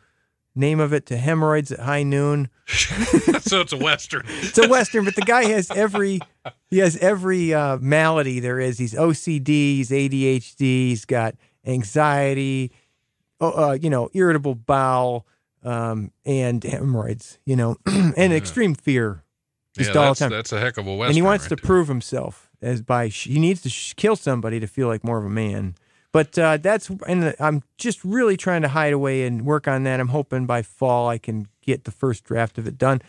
name 0.56 0.80
of 0.80 0.92
it 0.92 1.06
to 1.06 1.16
Hemorrhoids 1.16 1.70
at 1.70 1.78
High 1.78 2.02
Noon. 2.02 2.48
so 2.66 3.60
it's 3.60 3.72
a 3.72 3.78
western. 3.78 4.26
It's 4.28 4.58
a 4.58 4.68
western, 4.68 5.04
but 5.04 5.14
the 5.14 5.22
guy 5.22 5.44
has 5.44 5.70
every 5.70 6.18
he 6.68 6.78
has 6.78 6.96
every 6.96 7.54
uh, 7.54 7.78
malady 7.78 8.40
there 8.40 8.58
is. 8.58 8.76
He's 8.76 8.94
OCD, 8.94 9.46
he's 9.46 9.90
ADHD, 9.90 10.58
he's 10.58 11.04
got 11.04 11.36
anxiety, 11.64 12.72
uh, 13.40 13.78
you 13.80 13.90
know, 13.90 14.08
irritable 14.12 14.54
bowel, 14.54 15.26
um, 15.62 16.10
and 16.24 16.62
hemorrhoids. 16.62 17.38
You 17.44 17.56
know, 17.56 17.76
and 17.86 18.32
extreme 18.32 18.74
fear. 18.74 19.24
Yeah, 19.76 19.84
Just 19.84 19.96
all 19.96 20.02
the 20.02 20.08
that's, 20.10 20.18
time. 20.18 20.30
that's 20.30 20.52
a 20.52 20.60
heck 20.60 20.78
of 20.78 20.86
a 20.86 20.90
western. 20.94 21.10
and 21.10 21.16
he 21.16 21.22
wants 21.22 21.44
right 21.44 21.48
to 21.50 21.56
there. 21.56 21.64
prove 21.66 21.86
himself 21.88 22.50
as 22.60 22.82
by 22.82 23.06
he 23.08 23.38
needs 23.38 23.62
to 23.62 23.70
sh- 23.70 23.94
kill 23.94 24.16
somebody 24.16 24.58
to 24.60 24.66
feel 24.66 24.88
like 24.88 25.04
more 25.04 25.18
of 25.18 25.24
a 25.24 25.30
man. 25.30 25.74
But 26.12 26.36
uh, 26.36 26.56
that's 26.56 26.90
and 27.06 27.36
I'm 27.38 27.62
just 27.78 28.04
really 28.04 28.36
trying 28.36 28.62
to 28.62 28.68
hide 28.68 28.92
away 28.92 29.24
and 29.24 29.46
work 29.46 29.68
on 29.68 29.84
that. 29.84 30.00
I'm 30.00 30.08
hoping 30.08 30.44
by 30.44 30.62
fall 30.62 31.08
I 31.08 31.18
can 31.18 31.46
get 31.62 31.84
the 31.84 31.92
first 31.92 32.24
draft 32.24 32.58
of 32.58 32.66
it 32.66 32.78
done. 32.78 33.00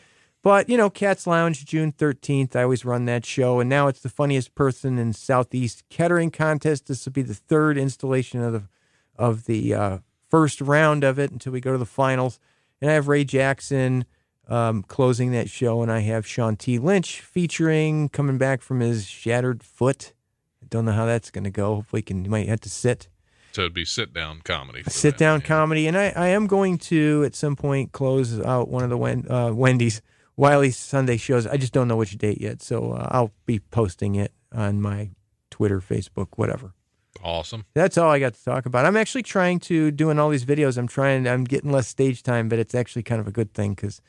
But 0.43 0.69
you 0.69 0.77
know, 0.77 0.89
Cats 0.91 1.25
Lounge, 1.25 1.65
June 1.65 1.91
13th. 1.93 2.55
I 2.55 2.61
always 2.63 2.85
run 2.85 3.05
that 3.05 3.25
show, 3.25 3.59
and 3.59 3.67
now 3.69 3.87
it's 3.87 4.01
the 4.01 4.09
funniest 4.09 4.53
person 4.53 4.99
in 4.99 5.13
Southeast 5.13 5.83
Kettering 5.89 6.29
contest. 6.29 6.85
This 6.87 7.03
will 7.05 7.11
be 7.13 7.21
the 7.23 7.33
third 7.33 7.75
installation 7.77 8.39
of 8.41 8.53
the 8.53 8.63
of 9.17 9.45
the 9.45 9.73
uh, 9.73 9.97
first 10.31 10.61
round 10.61 11.03
of 11.03 11.19
it 11.19 11.29
until 11.29 11.51
we 11.51 11.61
go 11.61 11.73
to 11.73 11.77
the 11.77 11.85
finals. 11.85 12.39
And 12.81 12.89
I 12.89 12.95
have 12.95 13.07
Ray 13.07 13.23
Jackson 13.23 14.05
um, 14.47 14.81
closing 14.83 15.31
that 15.31 15.49
show, 15.49 15.81
and 15.81 15.91
I 15.91 15.99
have 15.99 16.25
Sean 16.25 16.55
T. 16.55 16.79
Lynch 16.79 17.21
featuring 17.21 18.09
coming 18.09 18.37
back 18.37 18.61
from 18.61 18.79
his 18.79 19.05
shattered 19.05 19.61
foot. 19.61 20.13
I 20.63 20.67
don't 20.69 20.85
know 20.85 20.91
how 20.91 21.05
that's 21.05 21.29
going 21.29 21.43
to 21.43 21.51
go. 21.51 21.75
Hopefully, 21.75 22.01
can 22.01 22.27
might 22.29 22.47
have 22.47 22.61
to 22.61 22.69
sit 22.69 23.07
So 23.51 23.61
it'd 23.61 23.73
be 23.73 23.85
sit 23.85 24.13
down 24.13 24.41
comedy. 24.43 24.81
for 24.83 24.89
sit 24.89 25.17
down 25.17 25.41
yeah. 25.41 25.47
comedy, 25.47 25.87
and 25.87 25.97
I, 25.97 26.13
I 26.15 26.27
am 26.29 26.47
going 26.47 26.77
to 26.79 27.23
at 27.25 27.35
some 27.35 27.55
point 27.55 27.91
close 27.91 28.39
out 28.39 28.69
one 28.69 28.83
of 28.83 28.89
the 28.89 28.97
Wen, 28.97 29.25
uh, 29.29 29.51
Wendy's 29.53 30.01
Wiley 30.37 30.71
Sunday 30.71 31.17
shows. 31.17 31.45
I 31.45 31.57
just 31.57 31.73
don't 31.73 31.87
know 31.87 31.97
which 31.97 32.17
date 32.17 32.41
yet, 32.41 32.61
so 32.61 32.93
uh, 32.93 33.07
I'll 33.11 33.31
be 33.45 33.59
posting 33.59 34.15
it 34.15 34.33
on 34.51 34.81
my 34.81 35.11
Twitter, 35.49 35.79
Facebook, 35.79 36.29
whatever. 36.35 36.73
Awesome. 37.23 37.65
That's 37.73 37.97
all 37.97 38.09
I 38.09 38.19
got 38.19 38.33
to 38.33 38.43
talk 38.43 38.65
about. 38.65 38.85
I'm 38.85 38.97
actually 38.97 39.23
trying 39.23 39.59
to 39.61 39.91
doing 39.91 40.17
all 40.17 40.29
these 40.29 40.45
videos. 40.45 40.77
I'm 40.77 40.87
trying. 40.87 41.27
I'm 41.27 41.43
getting 41.43 41.71
less 41.71 41.87
stage 41.87 42.23
time, 42.23 42.49
but 42.49 42.57
it's 42.59 42.73
actually 42.73 43.03
kind 43.03 43.21
of 43.21 43.27
a 43.27 43.31
good 43.31 43.53
thing 43.53 43.73
because 43.73 44.01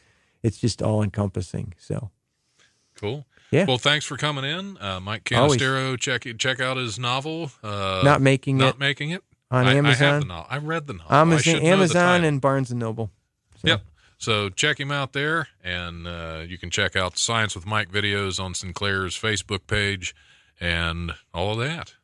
it's 0.42 0.58
just 0.58 0.82
all 0.82 1.02
encompassing. 1.02 1.74
So 1.78 2.10
Cool. 2.96 3.26
Yeah. 3.50 3.66
Well, 3.66 3.78
thanks 3.78 4.06
for 4.06 4.16
coming 4.16 4.44
in, 4.44 4.78
uh, 4.80 5.00
Mike 5.00 5.30
Always. 5.34 5.60
Canistero. 5.60 5.98
Check 5.98 6.26
check 6.38 6.60
out 6.60 6.76
his 6.76 6.98
novel. 6.98 7.50
Uh, 7.62 8.00
not 8.04 8.20
making 8.22 8.56
not 8.56 8.76
it 8.76 8.78
making 8.80 9.10
it 9.10 9.22
on 9.50 9.66
I, 9.66 9.72
I 9.72 9.94
have 9.94 10.22
the 10.22 10.26
novel. 10.26 10.46
I 10.48 10.58
read 10.58 10.86
the 10.86 10.94
novel. 10.94 11.14
Amazon, 11.14 11.56
the 11.56 11.66
Amazon, 11.66 12.24
and 12.24 12.40
Barnes 12.40 12.70
and 12.70 12.80
Noble. 12.80 13.10
So, 13.56 13.68
Yep. 13.68 13.82
So 14.18 14.48
check 14.50 14.78
him 14.78 14.92
out 14.92 15.12
there, 15.12 15.48
and 15.64 16.06
uh, 16.06 16.44
you 16.46 16.56
can 16.56 16.70
check 16.70 16.94
out 16.94 17.18
Science 17.18 17.56
with 17.56 17.66
Mike 17.66 17.90
videos 17.90 18.42
on 18.42 18.54
Sinclair's 18.54 19.20
Facebook 19.20 19.66
page, 19.66 20.14
and 20.60 21.12
all 21.34 21.52
of 21.52 21.58
that. 21.58 21.94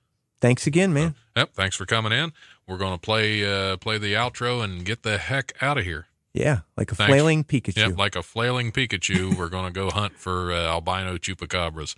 Thanks 0.41 0.67
again, 0.67 0.93
man. 0.93 1.15
Yep. 1.37 1.55
Thanks 1.55 1.77
for 1.77 1.87
coming 1.87 2.13
in. 2.13 2.33
We're 2.67 2.79
going 2.79 2.93
to 2.93 2.99
play 2.99 3.45
uh, 3.45 3.77
play 3.79 3.99
the 3.99 4.15
outro 4.15 4.63
and 4.63 4.85
get 4.85 5.03
the 5.03 5.19
heck 5.19 5.53
out 5.61 5.79
of 5.79 5.85
here. 5.85 6.07
Yeah, 6.35 6.61
like 6.77 6.93
a 6.93 6.95
Thanks. 6.95 7.11
flailing 7.11 7.43
Pikachu. 7.43 7.77
Yep. 7.77 7.99
Like 7.99 8.15
a 8.15 8.23
flailing 8.23 8.71
Pikachu, 8.71 9.35
we're 9.39 9.49
going 9.49 9.67
to 9.67 9.73
go 9.73 9.91
hunt 9.91 10.17
for 10.19 10.53
uh, 10.53 10.67
albino 10.67 11.17
chupacabras. 11.17 11.97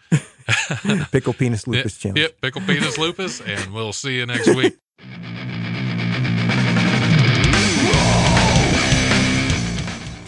Pickle 1.11 1.35
penis 1.35 1.67
lupus 1.67 1.97
yep, 1.97 2.15
challenge. 2.15 2.19
Yep. 2.21 2.41
Pickle 2.41 2.63
penis 2.63 2.97
lupus, 2.97 3.41
and 3.41 3.75
we'll 3.75 3.93
see 3.93 4.17
you 4.17 4.27
next 4.27 4.55
week. 4.55 4.79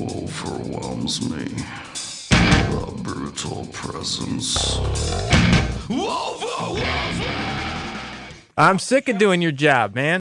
overwhelms 0.00 1.30
me. 1.30 1.44
The 2.30 2.92
brutal 3.02 3.68
presence. 3.72 4.78
I'm 8.56 8.78
sick 8.78 9.08
of 9.08 9.18
doing 9.18 9.40
your 9.40 9.52
job, 9.52 9.94
man. 9.94 10.04